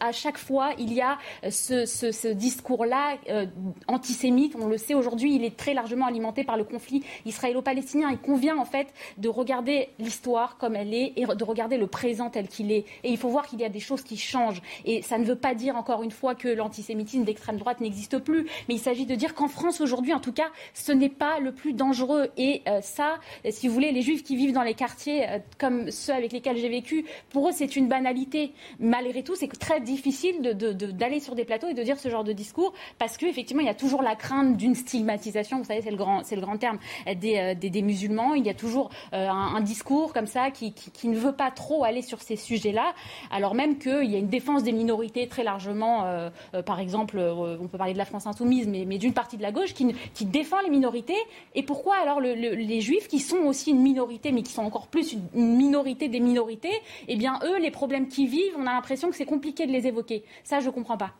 à 0.00 0.12
chaque 0.12 0.38
fois, 0.38 0.70
il 0.78 0.92
y 0.92 1.00
a 1.00 1.18
euh, 1.44 1.50
ce, 1.50 2.32
discours-là 2.32 3.16
euh, 3.28 3.46
antisémite. 3.88 4.54
On 4.60 4.66
le 4.66 4.78
sait 4.78 4.94
aujourd'hui, 4.94 5.34
il 5.34 5.44
est 5.44 5.56
très 5.56 5.74
largement 5.74 6.06
alimenté 6.06 6.44
par 6.44 6.56
le 6.56 6.64
conflit 6.64 7.02
israélo-palestinien. 7.24 8.10
Il 8.10 8.18
convient 8.18 8.56
en 8.58 8.64
fait 8.64 8.88
de 9.18 9.28
regarder 9.28 9.88
l'histoire 9.98 10.56
comme 10.58 10.76
elle 10.76 10.94
est 10.94 11.12
et 11.16 11.26
de 11.26 11.44
regarder 11.44 11.76
le 11.78 11.86
présent 11.86 12.30
tel 12.30 12.48
qu'il 12.48 12.72
est. 12.72 12.84
Et 13.04 13.10
il 13.10 13.16
faut 13.16 13.28
voir 13.28 13.46
qu'il 13.46 13.60
y 13.60 13.64
a 13.64 13.68
des 13.68 13.80
choses 13.80 14.02
qui 14.02 14.16
changent. 14.16 14.62
Et 14.84 15.02
ça 15.02 15.18
ne 15.18 15.24
veut 15.24 15.36
pas 15.36 15.54
dire 15.54 15.76
encore 15.76 16.02
une 16.02 16.10
fois 16.10 16.34
que 16.34 16.48
l'antisémitisme 16.48 17.24
d'extrême 17.24 17.56
droite 17.56 17.80
n'existe 17.80 18.18
plus, 18.18 18.46
mais 18.68 18.74
il 18.74 18.80
s'agit 18.80 19.06
de 19.06 19.14
dire 19.14 19.34
qu'en 19.34 19.48
France 19.48 19.80
aujourd'hui, 19.80 20.12
en 20.12 20.20
tout 20.20 20.32
cas, 20.32 20.50
ce 20.74 20.92
n'est 20.92 21.08
pas 21.08 21.40
le 21.40 21.52
plus 21.52 21.72
dangereux. 21.72 22.28
Et 22.36 22.62
euh, 22.68 22.80
ça, 22.80 23.18
si 23.48 23.68
vous 23.68 23.74
voulez, 23.74 23.92
les 23.92 24.02
juifs 24.02 24.22
qui 24.22 24.36
vivent 24.36 24.52
dans 24.52 24.62
les 24.62 24.74
quartiers 24.74 25.26
comme 25.58 25.90
ceux 25.90 26.12
avec 26.12 26.32
lesquels 26.32 26.56
j'ai 26.56 26.68
vécu, 26.68 27.04
pour 27.30 27.48
eux, 27.48 27.52
c'est 27.52 27.76
une 27.76 27.88
banalité. 27.88 28.52
Malgré 28.78 29.22
tout, 29.22 29.34
c'est 29.34 29.48
très 29.58 29.80
difficile 29.80 30.42
d'aller 30.42 31.20
sur 31.20 31.34
des 31.34 31.44
plateaux 31.44 31.68
et 31.68 31.74
de 31.74 31.82
dire 31.82 31.98
ce 31.98 32.08
genre 32.08 32.24
de 32.24 32.32
discours 32.32 32.72
parce 32.98 33.16
qu'effectivement, 33.16 33.62
il 33.62 33.66
y 33.66 33.70
a 33.70 33.74
toujours 33.74 34.02
la 34.02 34.14
crainte 34.14 34.56
d'une 34.56 34.74
stigmatisation. 34.74 35.58
Vous 35.58 35.64
savez, 35.64 35.82
c'est 35.82 35.90
le 35.90 35.96
grand, 35.96 36.22
le 36.30 36.40
grand 36.40 36.56
terme 36.56 36.78
des, 37.14 37.38
euh, 37.38 37.54
des, 37.54 37.82
musulmans. 37.82 38.34
Il 38.34 38.44
y 38.44 38.50
a 38.50 38.54
toujours 38.54 38.90
euh, 39.12 39.28
un, 39.28 39.60
discours 39.60 40.12
comme 40.12 40.26
ça 40.26 40.50
qui, 40.50 40.72
qui, 40.72 41.08
ne 41.08 41.16
veut 41.16 41.32
pas 41.32 41.50
trop 41.50 41.84
aller 41.84 42.02
sur 42.02 42.20
ces 42.20 42.36
sujets-là, 42.36 42.94
alors 43.30 43.54
même 43.54 43.78
qu'il 43.78 44.04
y 44.04 44.14
a 44.14 44.18
une 44.18 44.28
défense 44.28 44.62
des 44.62 44.72
minorités 44.72 45.28
très 45.28 45.44
largement. 45.44 46.04
Euh, 46.04 46.30
par 46.64 46.80
exemple, 46.80 47.18
on 47.18 47.66
peut 47.68 47.78
parler 47.78 47.92
de 47.92 47.98
la 47.98 48.04
France 48.04 48.26
insoumise, 48.26 48.66
mais, 48.66 48.84
mais 48.86 48.98
d'une 48.98 49.12
partie 49.12 49.36
de 49.36 49.42
la 49.42 49.52
gauche 49.52 49.74
qui, 49.74 49.94
qui, 50.14 50.24
défend 50.24 50.60
les 50.62 50.70
minorités. 50.70 51.16
Et 51.54 51.62
pourquoi 51.62 51.96
alors 51.96 52.20
les 52.20 52.80
juifs, 52.80 53.08
qui 53.08 53.18
sont 53.18 53.38
aussi 53.38 53.70
une 53.70 53.80
minorité, 53.80 54.32
mais 54.32 54.42
qui 54.42 54.52
sont 54.52 54.62
encore 54.62 54.88
plus 54.88 55.16
une 55.34 55.56
minorité 55.56 56.08
des 56.08 56.20
minorités, 56.20 56.82
eh 57.08 57.16
bien 57.16 57.38
eux, 57.44 57.58
les 57.58 57.70
problèmes 57.70 58.08
qu'ils 58.08 58.28
vivent, 58.28 58.54
on 58.58 58.66
a 58.66 58.72
l'impression 58.72 59.10
que 59.10 59.16
c'est 59.16 59.24
compliqué 59.24 59.45
de 59.52 59.72
les 59.72 59.86
évoquer. 59.86 60.24
Ça, 60.44 60.60
je 60.60 60.66
ne 60.66 60.70
comprends 60.70 60.96
pas. 60.96 61.12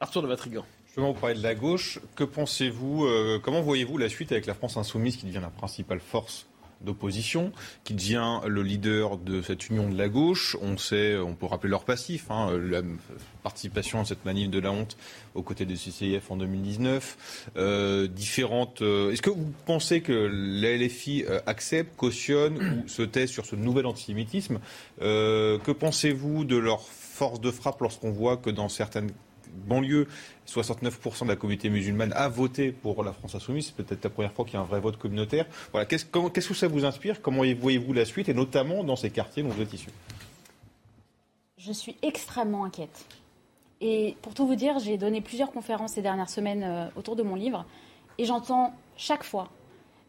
Arthur 0.00 0.22
de 0.22 0.28
Vatrigan. 0.28 0.64
Justement, 0.86 1.12
vous 1.12 1.20
parlez 1.20 1.36
de 1.36 1.42
la 1.42 1.54
gauche. 1.54 2.00
Que 2.16 2.24
pensez-vous, 2.24 3.04
euh, 3.04 3.38
comment 3.40 3.60
voyez-vous 3.60 3.96
la 3.96 4.08
suite 4.08 4.32
avec 4.32 4.46
la 4.46 4.54
France 4.54 4.76
insoumise 4.76 5.16
qui 5.16 5.26
devient 5.26 5.40
la 5.40 5.50
principale 5.50 6.00
force 6.00 6.46
d'opposition, 6.80 7.52
qui 7.84 7.92
devient 7.92 8.40
le 8.46 8.62
leader 8.62 9.18
de 9.18 9.42
cette 9.42 9.68
union 9.68 9.88
de 9.88 9.96
la 9.96 10.08
gauche? 10.08 10.56
On 10.62 10.78
sait, 10.78 11.16
on 11.16 11.34
peut 11.34 11.46
rappeler 11.46 11.70
leur 11.70 11.84
passif, 11.84 12.30
hein, 12.30 12.58
la 12.58 12.80
participation 13.42 14.00
à 14.00 14.04
cette 14.04 14.24
manif 14.24 14.50
de 14.50 14.58
la 14.58 14.72
honte 14.72 14.96
aux 15.34 15.42
côtés 15.42 15.66
des 15.66 15.76
CCIF 15.76 16.30
en 16.30 16.36
2019. 16.36 17.50
Euh, 17.56 18.08
différentes. 18.08 18.82
Euh, 18.82 19.12
est-ce 19.12 19.22
que 19.22 19.30
vous 19.30 19.52
pensez 19.66 20.00
que 20.00 20.30
la 20.32 20.76
LFI 20.76 21.24
accepte, 21.46 21.94
cautionne 21.96 22.82
ou 22.84 22.88
se 22.88 23.02
tait 23.02 23.26
sur 23.26 23.46
ce 23.46 23.54
nouvel 23.54 23.86
antisémitisme? 23.86 24.58
Que 24.98 25.70
pensez-vous 25.70 26.44
de 26.44 26.56
leur 26.56 26.80
force 27.20 27.38
de 27.38 27.50
frappe 27.50 27.82
lorsqu'on 27.82 28.12
voit 28.12 28.38
que 28.38 28.48
dans 28.48 28.70
certaines 28.70 29.10
banlieues, 29.66 30.08
69% 30.48 31.24
de 31.24 31.28
la 31.28 31.36
communauté 31.36 31.68
musulmane 31.68 32.14
a 32.14 32.30
voté 32.30 32.72
pour 32.72 33.04
la 33.04 33.12
France 33.12 33.34
insoumise. 33.34 33.66
C'est 33.66 33.84
peut-être 33.84 34.02
la 34.02 34.08
première 34.08 34.32
fois 34.32 34.46
qu'il 34.46 34.54
y 34.54 34.56
a 34.56 34.60
un 34.60 34.64
vrai 34.64 34.80
vote 34.80 34.96
communautaire. 34.96 35.44
Voilà. 35.70 35.84
Qu'est-ce, 35.84 36.06
que 36.06 36.54
ça 36.54 36.66
vous 36.66 36.86
inspire? 36.86 37.20
Comment 37.20 37.42
voyez-vous 37.60 37.92
la 37.92 38.06
suite? 38.06 38.30
Et 38.30 38.32
notamment 38.32 38.84
dans 38.84 38.96
ces 38.96 39.10
quartiers 39.10 39.42
dont 39.42 39.50
vous 39.50 39.60
êtes 39.60 39.74
issus? 39.74 39.90
Je 41.58 41.72
suis 41.72 41.94
extrêmement 42.00 42.64
inquiète. 42.64 43.04
Et 43.82 44.16
pour 44.22 44.32
tout 44.32 44.46
vous 44.46 44.54
dire, 44.54 44.78
j'ai 44.78 44.96
donné 44.96 45.20
plusieurs 45.20 45.52
conférences 45.52 45.92
ces 45.92 46.02
dernières 46.02 46.30
semaines 46.30 46.62
euh, 46.62 46.86
autour 46.96 47.16
de 47.16 47.22
mon 47.22 47.34
livre. 47.34 47.66
Et 48.16 48.24
j'entends 48.24 48.72
chaque 48.96 49.24
fois 49.24 49.50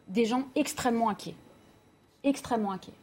des 0.08 0.24
gens 0.24 0.46
extrêmement 0.56 1.10
inquiets. 1.10 1.36
Extrêmement 2.24 2.72
inquiets. 2.72 2.94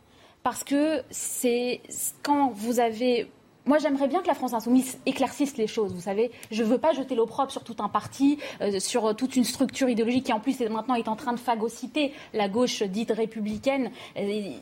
Parce 0.42 0.64
que 0.64 1.02
c'est 1.10 1.82
quand 2.22 2.52
vous 2.52 2.80
avez 2.80 3.30
moi, 3.68 3.78
j'aimerais 3.78 4.08
bien 4.08 4.22
que 4.22 4.26
la 4.26 4.34
France 4.34 4.54
insoumise 4.54 4.98
éclaircisse 5.04 5.58
les 5.58 5.66
choses. 5.66 5.92
Vous 5.94 6.00
savez, 6.00 6.30
je 6.50 6.62
ne 6.62 6.68
veux 6.68 6.78
pas 6.78 6.92
jeter 6.92 7.14
l'opprobre 7.14 7.52
sur 7.52 7.64
tout 7.64 7.76
un 7.80 7.88
parti, 7.88 8.38
euh, 8.62 8.80
sur 8.80 9.14
toute 9.14 9.36
une 9.36 9.44
structure 9.44 9.90
idéologique 9.90 10.24
qui, 10.24 10.32
en 10.32 10.40
plus, 10.40 10.58
maintenant 10.60 10.94
est 10.94 11.06
en 11.06 11.16
train 11.16 11.34
de 11.34 11.38
phagocyter 11.38 12.14
la 12.32 12.48
gauche 12.48 12.82
dite 12.82 13.10
républicaine. 13.10 13.90
Euh, 14.16 14.52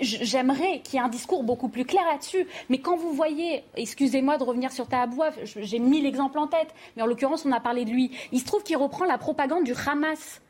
j'aimerais 0.00 0.80
qu'il 0.84 0.94
y 0.94 0.96
ait 0.98 1.04
un 1.04 1.08
discours 1.08 1.42
beaucoup 1.42 1.68
plus 1.68 1.84
clair 1.84 2.04
là-dessus. 2.08 2.46
Mais 2.68 2.78
quand 2.78 2.96
vous 2.96 3.12
voyez, 3.12 3.64
excusez-moi 3.76 4.38
de 4.38 4.44
revenir 4.44 4.70
sur 4.70 4.86
Tahabouaf, 4.86 5.38
j'ai 5.42 5.80
mille 5.80 6.06
exemples 6.06 6.38
en 6.38 6.46
tête, 6.46 6.72
mais 6.96 7.02
en 7.02 7.06
l'occurrence, 7.06 7.44
on 7.44 7.50
a 7.50 7.60
parlé 7.60 7.84
de 7.84 7.90
lui. 7.90 8.12
Il 8.30 8.38
se 8.38 8.44
trouve 8.44 8.62
qu'il 8.62 8.76
reprend 8.76 9.04
la 9.04 9.18
propagande 9.18 9.64
du 9.64 9.74
Hamas 9.86 10.40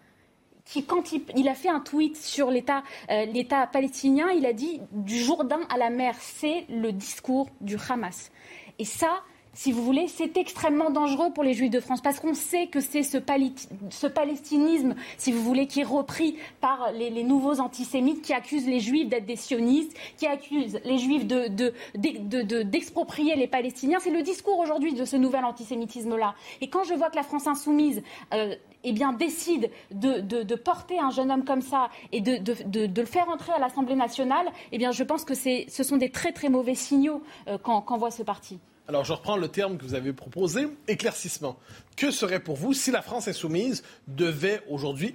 quand 0.87 1.13
il, 1.13 1.49
a 1.49 1.55
fait 1.55 1.69
un 1.69 1.81
tweet 1.81 2.17
sur 2.17 2.49
euh, 2.49 3.25
l'État 3.27 3.67
palestinien, 3.67 4.31
il 4.31 4.47
a 4.47 4.53
dit 4.53 4.81
du 4.93 5.19
Jourdain 5.19 5.61
à 5.69 5.77
la 5.77 5.91
mer, 5.91 6.15
c'est 6.19 6.67
le 6.69 6.93
discours 6.93 7.49
du 7.61 7.77
Hamas. 7.89 8.31
Et 8.79 8.85
ça, 8.85 9.23
si 9.55 9.71
vous 9.71 9.83
voulez, 9.83 10.09
c'est 10.09 10.39
extrêmement 10.39 10.91
dangereux 10.91 11.31
pour 11.35 11.45
les 11.45 11.53
Juifs 11.53 11.71
de 11.71 11.81
France 11.81 12.01
parce 12.01 12.21
qu'on 12.21 12.33
sait 12.33 12.69
que 12.69 12.81
c'est 12.81 13.03
ce, 13.03 13.19
palestinisme, 13.19 14.95
si 15.19 15.31
vous 15.31 15.43
voulez, 15.43 15.67
qui 15.67 15.81
est 15.81 15.85
repris 15.85 16.39
par 16.61 16.91
les, 16.93 17.23
nouveaux 17.23 17.61
antisémites 17.61 18.23
qui 18.23 18.33
accusent 18.33 18.67
les 18.67 18.81
Juifs 18.81 19.11
d'être 19.11 19.27
des 19.27 19.37
sionistes, 19.37 19.95
qui 20.17 20.27
accusent 20.27 20.81
les 20.85 20.97
Juifs 20.97 21.27
d'exproprier 21.27 23.35
de, 23.35 23.41
les 23.41 23.47
Palestiniens. 23.47 23.99
C'est 24.01 24.11
le 24.11 24.23
discours 24.23 24.59
aujourd'hui 24.59 24.95
de 24.95 25.05
ce 25.05 25.17
nouvel 25.17 25.45
antisémitisme-là. 25.45 26.35
Et 26.63 26.71
quand 26.71 26.85
je 26.85 26.95
vois 26.95 27.11
que 27.11 27.17
la 27.17 27.23
France 27.23 27.47
insoumise 27.47 28.03
euh, 28.33 28.55
eh 28.85 28.93
bien, 28.93 29.13
décide 29.13 29.71
de, 29.91 30.55
porter 30.55 30.99
un 30.99 31.11
jeune 31.11 31.31
homme 31.31 31.45
comme 31.45 31.61
ça 31.61 31.91
et 32.11 32.23
de, 32.23 33.01
le 33.01 33.05
faire 33.05 33.29
entrer 33.29 33.53
à 33.53 33.59
l'Assemblée 33.59 33.97
nationale, 33.97 34.51
eh 34.73 34.79
bien, 34.79 34.93
je 34.93 35.05
pense 35.05 35.27
que 35.27 35.35
ce 35.35 35.83
sont 35.83 35.99
des 35.99 36.09
très 36.09 36.33
très 36.33 36.49
mauvais 36.49 36.75
signaux 36.75 37.23
euh, 37.49 37.59
qu'envoie 37.59 38.11
ce 38.11 38.23
parti. 38.23 38.59
Alors, 38.89 39.05
je 39.05 39.13
reprends 39.13 39.37
le 39.37 39.49
terme 39.49 39.79
que 39.79 39.85
vous 39.85 39.95
avez 39.95 40.13
proposé, 40.13 40.67
éclaircissement. 40.89 41.57
Que 41.97 42.11
serait 42.11 42.41
pour 42.41 42.57
vous 42.57 42.73
si 42.73 42.91
la 42.91 43.01
France 43.01 43.29
insoumise 43.29 43.85
devait 44.09 44.61
aujourd'hui 44.69 45.15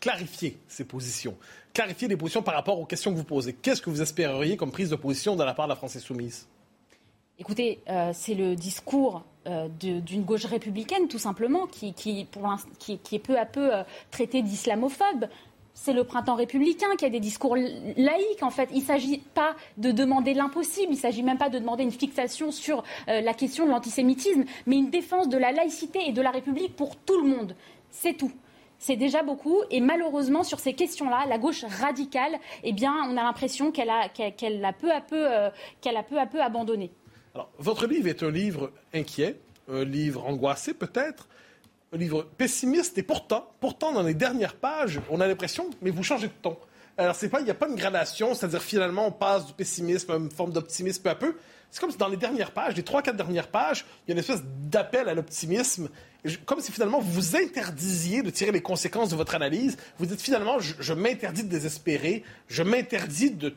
clarifier 0.00 0.58
ses 0.68 0.84
positions, 0.84 1.36
clarifier 1.74 2.06
les 2.06 2.16
positions 2.16 2.42
par 2.42 2.54
rapport 2.54 2.78
aux 2.78 2.86
questions 2.86 3.12
que 3.12 3.16
vous 3.16 3.24
posez? 3.24 3.54
Qu'est-ce 3.54 3.82
que 3.82 3.90
vous 3.90 4.02
espéreriez 4.02 4.56
comme 4.56 4.70
prise 4.70 4.90
de 4.90 4.96
position 4.96 5.34
de 5.34 5.42
la 5.42 5.52
part 5.52 5.66
de 5.66 5.70
la 5.70 5.76
France 5.76 5.96
insoumise? 5.96 6.46
Écoutez, 7.38 7.80
euh, 7.88 8.12
c'est 8.14 8.34
le 8.34 8.54
discours 8.54 9.24
euh, 9.48 9.68
d'une 9.68 10.22
gauche 10.22 10.44
républicaine, 10.44 11.08
tout 11.08 11.18
simplement, 11.18 11.66
qui, 11.66 11.88
est 11.88 13.18
peu 13.18 13.36
à 13.36 13.46
peu 13.46 13.74
euh, 13.74 13.82
traité 14.12 14.42
d'islamophobe. 14.42 15.26
C'est 15.74 15.92
le 15.92 16.04
printemps 16.04 16.34
républicain 16.34 16.94
qui 16.96 17.04
a 17.04 17.10
des 17.10 17.20
discours 17.20 17.56
laïques. 17.56 18.42
En 18.42 18.50
fait, 18.50 18.68
il 18.72 18.80
ne 18.80 18.84
s'agit 18.84 19.18
pas 19.18 19.56
de 19.78 19.90
demander 19.90 20.34
l'impossible, 20.34 20.92
il 20.92 20.96
ne 20.96 21.00
s'agit 21.00 21.22
même 21.22 21.38
pas 21.38 21.48
de 21.48 21.58
demander 21.58 21.82
une 21.82 21.92
fixation 21.92 22.52
sur 22.52 22.84
euh, 23.08 23.20
la 23.20 23.34
question 23.34 23.66
de 23.66 23.70
l'antisémitisme, 23.70 24.44
mais 24.66 24.76
une 24.76 24.90
défense 24.90 25.28
de 25.28 25.38
la 25.38 25.52
laïcité 25.52 26.00
et 26.06 26.12
de 26.12 26.22
la 26.22 26.30
République 26.30 26.76
pour 26.76 26.96
tout 26.96 27.20
le 27.20 27.28
monde. 27.28 27.56
C'est 27.90 28.14
tout. 28.14 28.32
C'est 28.78 28.96
déjà 28.96 29.22
beaucoup. 29.22 29.58
Et 29.70 29.80
malheureusement, 29.80 30.42
sur 30.42 30.58
ces 30.58 30.74
questions-là, 30.74 31.24
la 31.28 31.38
gauche 31.38 31.64
radicale, 31.64 32.38
eh 32.64 32.74
on 32.82 33.16
a 33.16 33.22
l'impression 33.22 33.70
qu'elle 33.70 33.90
a, 33.90 34.08
peu 34.72 34.90
à 34.90 35.00
peu, 35.00 35.30
euh, 35.32 35.50
abandonné. 36.40 36.90
Votre 37.58 37.86
livre 37.86 38.08
est 38.08 38.22
un 38.24 38.30
livre 38.30 38.72
inquiet, 38.92 39.40
un 39.68 39.84
livre 39.84 40.26
angoissé 40.26 40.74
peut-être, 40.74 41.28
un 41.92 41.98
livre 41.98 42.26
pessimiste, 42.38 42.96
et 42.98 43.02
pourtant, 43.02 43.46
pourtant, 43.60 43.92
dans 43.92 44.02
les 44.02 44.14
dernières 44.14 44.54
pages, 44.54 45.00
on 45.10 45.20
a 45.20 45.26
l'impression, 45.26 45.68
mais 45.82 45.90
vous 45.90 46.02
changez 46.02 46.28
de 46.28 46.32
ton. 46.40 46.56
Alors, 46.96 47.14
c'est 47.14 47.28
pas, 47.28 47.40
il 47.40 47.44
n'y 47.44 47.50
a 47.50 47.54
pas 47.54 47.68
une 47.68 47.76
gradation, 47.76 48.34
c'est-à-dire 48.34 48.62
finalement, 48.62 49.06
on 49.06 49.12
passe 49.12 49.46
du 49.46 49.52
pessimisme 49.52 50.10
à 50.10 50.16
une 50.16 50.30
forme 50.30 50.52
d'optimisme 50.52 51.02
peu 51.02 51.10
à 51.10 51.14
peu. 51.14 51.36
C'est 51.70 51.80
comme 51.80 51.90
si 51.90 51.96
dans 51.96 52.08
les 52.08 52.18
dernières 52.18 52.50
pages, 52.50 52.76
les 52.76 52.82
trois, 52.82 53.00
quatre 53.00 53.16
dernières 53.16 53.48
pages, 53.48 53.86
il 54.06 54.10
y 54.10 54.12
a 54.12 54.14
une 54.14 54.18
espèce 54.18 54.42
d'appel 54.44 55.08
à 55.08 55.14
l'optimisme. 55.14 55.88
Comme 56.44 56.60
si 56.60 56.70
finalement 56.70 57.00
vous 57.00 57.10
vous 57.10 57.36
interdisiez 57.36 58.22
de 58.22 58.28
tirer 58.28 58.52
les 58.52 58.60
conséquences 58.60 59.08
de 59.08 59.16
votre 59.16 59.34
analyse. 59.34 59.78
Vous 59.98 60.04
dites 60.04 60.20
finalement, 60.20 60.60
je, 60.60 60.74
je 60.78 60.92
m'interdis 60.92 61.44
de 61.44 61.48
désespérer, 61.48 62.24
je 62.46 62.62
m'interdis 62.62 63.30
de, 63.30 63.54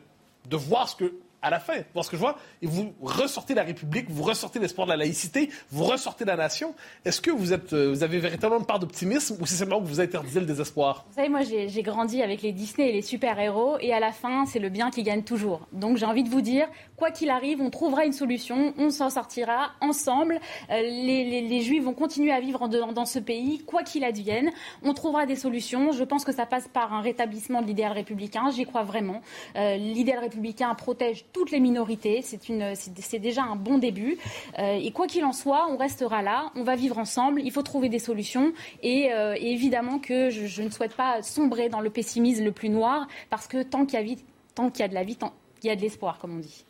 de 0.49 0.55
voir 0.55 0.88
ce 0.88 0.95
que 0.95 1.13
à 1.45 1.51
la 1.51 1.59
fin. 1.59 1.75
Vous 1.93 2.01
ce 2.01 2.09
que 2.09 2.17
je 2.17 2.21
vois? 2.21 2.37
Et 2.63 2.65
vous 2.65 2.93
ressortez 3.01 3.53
la 3.53 3.61
République, 3.61 4.09
vous 4.09 4.23
ressortez 4.23 4.57
l'espoir 4.57 4.87
de 4.87 4.91
la 4.91 4.97
laïcité, 4.97 5.51
vous 5.71 5.83
ressortez 5.83 6.25
la 6.25 6.35
nation. 6.35 6.73
Est-ce 7.05 7.21
que 7.21 7.29
vous, 7.29 7.53
êtes, 7.53 7.71
euh, 7.73 7.91
vous 7.91 8.01
avez 8.01 8.17
véritablement 8.17 8.59
une 8.59 8.65
part 8.65 8.79
d'optimisme 8.79 9.37
ou 9.39 9.45
c'est 9.45 9.55
simplement 9.55 9.79
que 9.79 9.85
vous 9.85 10.01
interdisez 10.01 10.39
le 10.39 10.47
désespoir? 10.47 11.05
Vous 11.07 11.15
savez, 11.15 11.29
moi, 11.29 11.41
j'ai 11.43 11.83
grandi 11.83 12.23
avec 12.23 12.41
les 12.41 12.51
Disney 12.51 12.89
et 12.89 12.93
les 12.93 13.03
super-héros 13.03 13.77
et 13.79 13.93
à 13.93 13.99
la 13.99 14.11
fin, 14.11 14.47
c'est 14.47 14.57
le 14.57 14.69
bien 14.69 14.89
qui 14.89 15.03
gagne 15.03 15.21
toujours. 15.21 15.67
Donc, 15.71 15.97
j'ai 15.97 16.05
envie 16.07 16.23
de 16.23 16.29
vous 16.29 16.41
dire, 16.41 16.67
quoi 16.97 17.11
qu'il 17.11 17.29
arrive, 17.29 17.61
on 17.61 17.69
trouvera 17.69 18.05
une 18.05 18.13
solution, 18.13 18.73
on 18.77 18.89
s'en 18.89 19.09
sortira 19.09 19.71
ensemble. 19.81 20.39
Euh, 20.69 20.81
les, 20.81 21.61
Juifs 21.61 21.83
vont 21.83 21.93
continuer 21.93 22.31
à 22.31 22.39
vivre 22.39 22.67
dans, 22.67 23.05
ce 23.05 23.19
pays, 23.19 23.59
quoi 23.65 23.83
qu'il 23.83 24.03
advienne. 24.03 24.51
On 24.83 24.93
trouvera 24.93 25.25
des 25.25 25.35
solutions. 25.35 25.91
Je 25.91 26.03
pense 26.03 26.23
que 26.23 26.31
ça 26.31 26.45
passe 26.45 26.67
par 26.67 26.93
un 26.93 27.01
rétablissement 27.01 27.61
de 27.61 27.67
l'idéal 27.67 27.93
républicain. 27.93 28.49
J'y 28.51 28.65
crois 28.65 28.83
vraiment. 28.83 29.21
Euh, 29.55 29.77
l'idéal 29.77 30.19
républicain 30.19 30.73
protège 30.75 31.25
toutes 31.33 31.51
les 31.51 31.59
minorités. 31.59 32.21
C'est 32.21 33.19
déjà 33.19 33.43
un 33.43 33.55
bon 33.55 33.77
début. 33.77 34.17
Euh, 34.59 34.79
et 34.81 34.91
quoi 34.91 35.07
qu'il 35.07 35.25
en 35.25 35.33
soit, 35.33 35.67
on 35.69 35.77
restera 35.77 36.21
là. 36.21 36.51
On 36.55 36.63
va 36.63 36.75
vivre 36.75 36.97
ensemble. 36.97 37.41
Il 37.41 37.51
faut 37.51 37.63
trouver 37.63 37.89
des 37.89 37.99
solutions. 37.99 38.53
Et, 38.83 39.09
évidemment 39.39 39.99
que 39.99 40.29
je, 40.29 40.61
ne 40.61 40.69
souhaite 40.69 40.95
pas 40.95 41.21
sombrer 41.21 41.69
dans 41.69 41.79
le 41.79 41.89
pessimisme 41.89 42.43
le 42.43 42.51
plus 42.51 42.69
noir, 42.69 43.07
parce 43.29 43.47
que 43.47 43.63
tant 43.63 43.85
qu'il 43.85 43.99
y 43.99 44.13
a, 44.13 44.15
tant 44.53 44.69
qu'il 44.69 44.81
y 44.81 44.83
a 44.83 44.87
de 44.87 44.93
la 44.93 45.03
vie, 45.03 45.15
tant 45.15 45.33
qu'il 45.59 45.69
y 45.69 45.73
a 45.73 45.75
de 45.75 45.81
l'espoir, 45.81 46.17
comme 46.19 46.35
on 46.35 46.39
dit. 46.39 46.65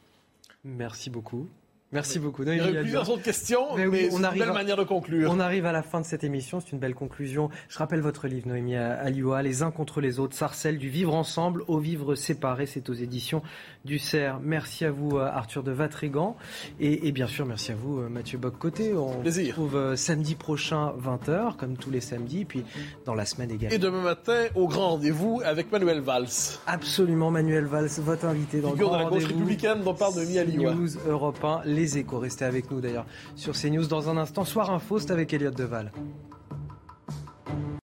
Merci 0.66 1.12
beaucoup. 1.12 1.48
Merci 1.92 2.20
beaucoup. 2.20 2.44
il 2.44 2.58
y 2.58 2.60
a 2.60 2.82
plusieurs 2.82 3.10
autres 3.10 3.22
questions, 3.22 3.76
mais, 3.78 4.10
on 4.12 4.24
arrive 4.24 4.42
une 4.42 4.48
belle 4.48 4.54
manière 4.54 4.78
de 4.78 4.84
conclure. 4.84 5.32
On 5.32 5.40
arrive 5.40 5.66
à 5.66 5.72
la 5.72 5.84
fin 5.84 6.02
de 6.02 6.06
cette 6.06 6.24
émission, 6.24 6.60
c'est 6.60 6.72
une 6.72 6.80
belle 6.80 6.96
conclusion. 6.96 7.50
Je 7.70 7.78
rappelle 7.78 8.02
votre 8.02 8.28
livre, 8.28 8.48
Noémie 8.48 8.76
Alioua, 8.76 9.42
Les 9.42 9.62
uns 9.62 9.72
contre 9.72 10.02
les 10.02 10.20
autres, 10.20 10.36
Sarcelles, 10.36 10.78
du 10.78 10.90
vivre 10.90 11.14
ensemble 11.14 11.64
au 11.68 11.78
vivre 11.78 12.16
séparé, 12.16 12.66
c'est 12.66 12.90
aux 12.90 12.94
éditions 12.94 13.42
du 13.86 14.00
CERF. 14.00 14.40
Merci 14.42 14.84
à 14.84 14.92
vous, 14.92 15.18
euh, 15.18 15.26
Arthur 15.26 15.64
de 15.64 15.72
Vatrigan, 15.72 16.36
et, 16.80 17.12
bien 17.12 17.28
sûr, 17.28 17.46
merci 17.46 17.72
à 17.72 17.76
vous, 17.76 18.00
euh, 18.00 18.10
Mathieu 18.10 18.38
Bock-Côté. 18.38 18.94
On 18.94 19.24
se 19.24 19.46
retrouve 19.46 19.76
euh, 19.76 19.96
samedi 19.96 20.36
prochain, 20.36 20.94
20h, 21.00 21.56
comme 21.56 21.78
tous 21.78 21.92
les 21.92 22.02
samedis, 22.02 22.46
puis 22.46 22.66
dans 23.06 23.14
la 23.14 23.26
semaine 23.26 23.52
également. 23.52 23.76
Et 23.76 23.80
demain 23.80 24.02
matin, 24.02 24.46
au 24.56 24.68
grand 24.68 24.90
rendez-vous 24.90 25.42
avec 25.46 25.72
Manuel 25.72 26.02
Valls. 26.02 26.28
Absolument, 26.66 27.32
Manuel 27.32 27.66
Valls, 27.66 27.90
votre 28.00 28.26
invité 28.26 28.60
dans 28.60 28.72
le 28.72 28.78
grand 28.78 28.98
de 28.98 29.04
la 29.04 29.10
gauche 29.10 29.26
républicaine 29.26 29.82
dont 29.84 29.94
parle 29.94 30.16
Noémie 30.16 30.40
Alioua. 30.40 30.74
News 30.74 30.90
Europe 31.08 31.44
1, 31.44 31.62
les 31.86 32.00
échos. 32.00 32.20
Restez 32.20 32.46
avec 32.46 32.72
nous 32.72 32.82
d'ailleurs 32.82 33.06
sur 33.36 33.54
CNews 33.54 33.86
dans 33.86 34.10
un 34.10 34.18
instant. 34.18 34.44
Soir 34.44 34.72
Info, 34.72 35.00
c'est 35.00 35.12
avec 35.12 35.34
Elliot 35.34 35.52
Deval. 35.52 35.92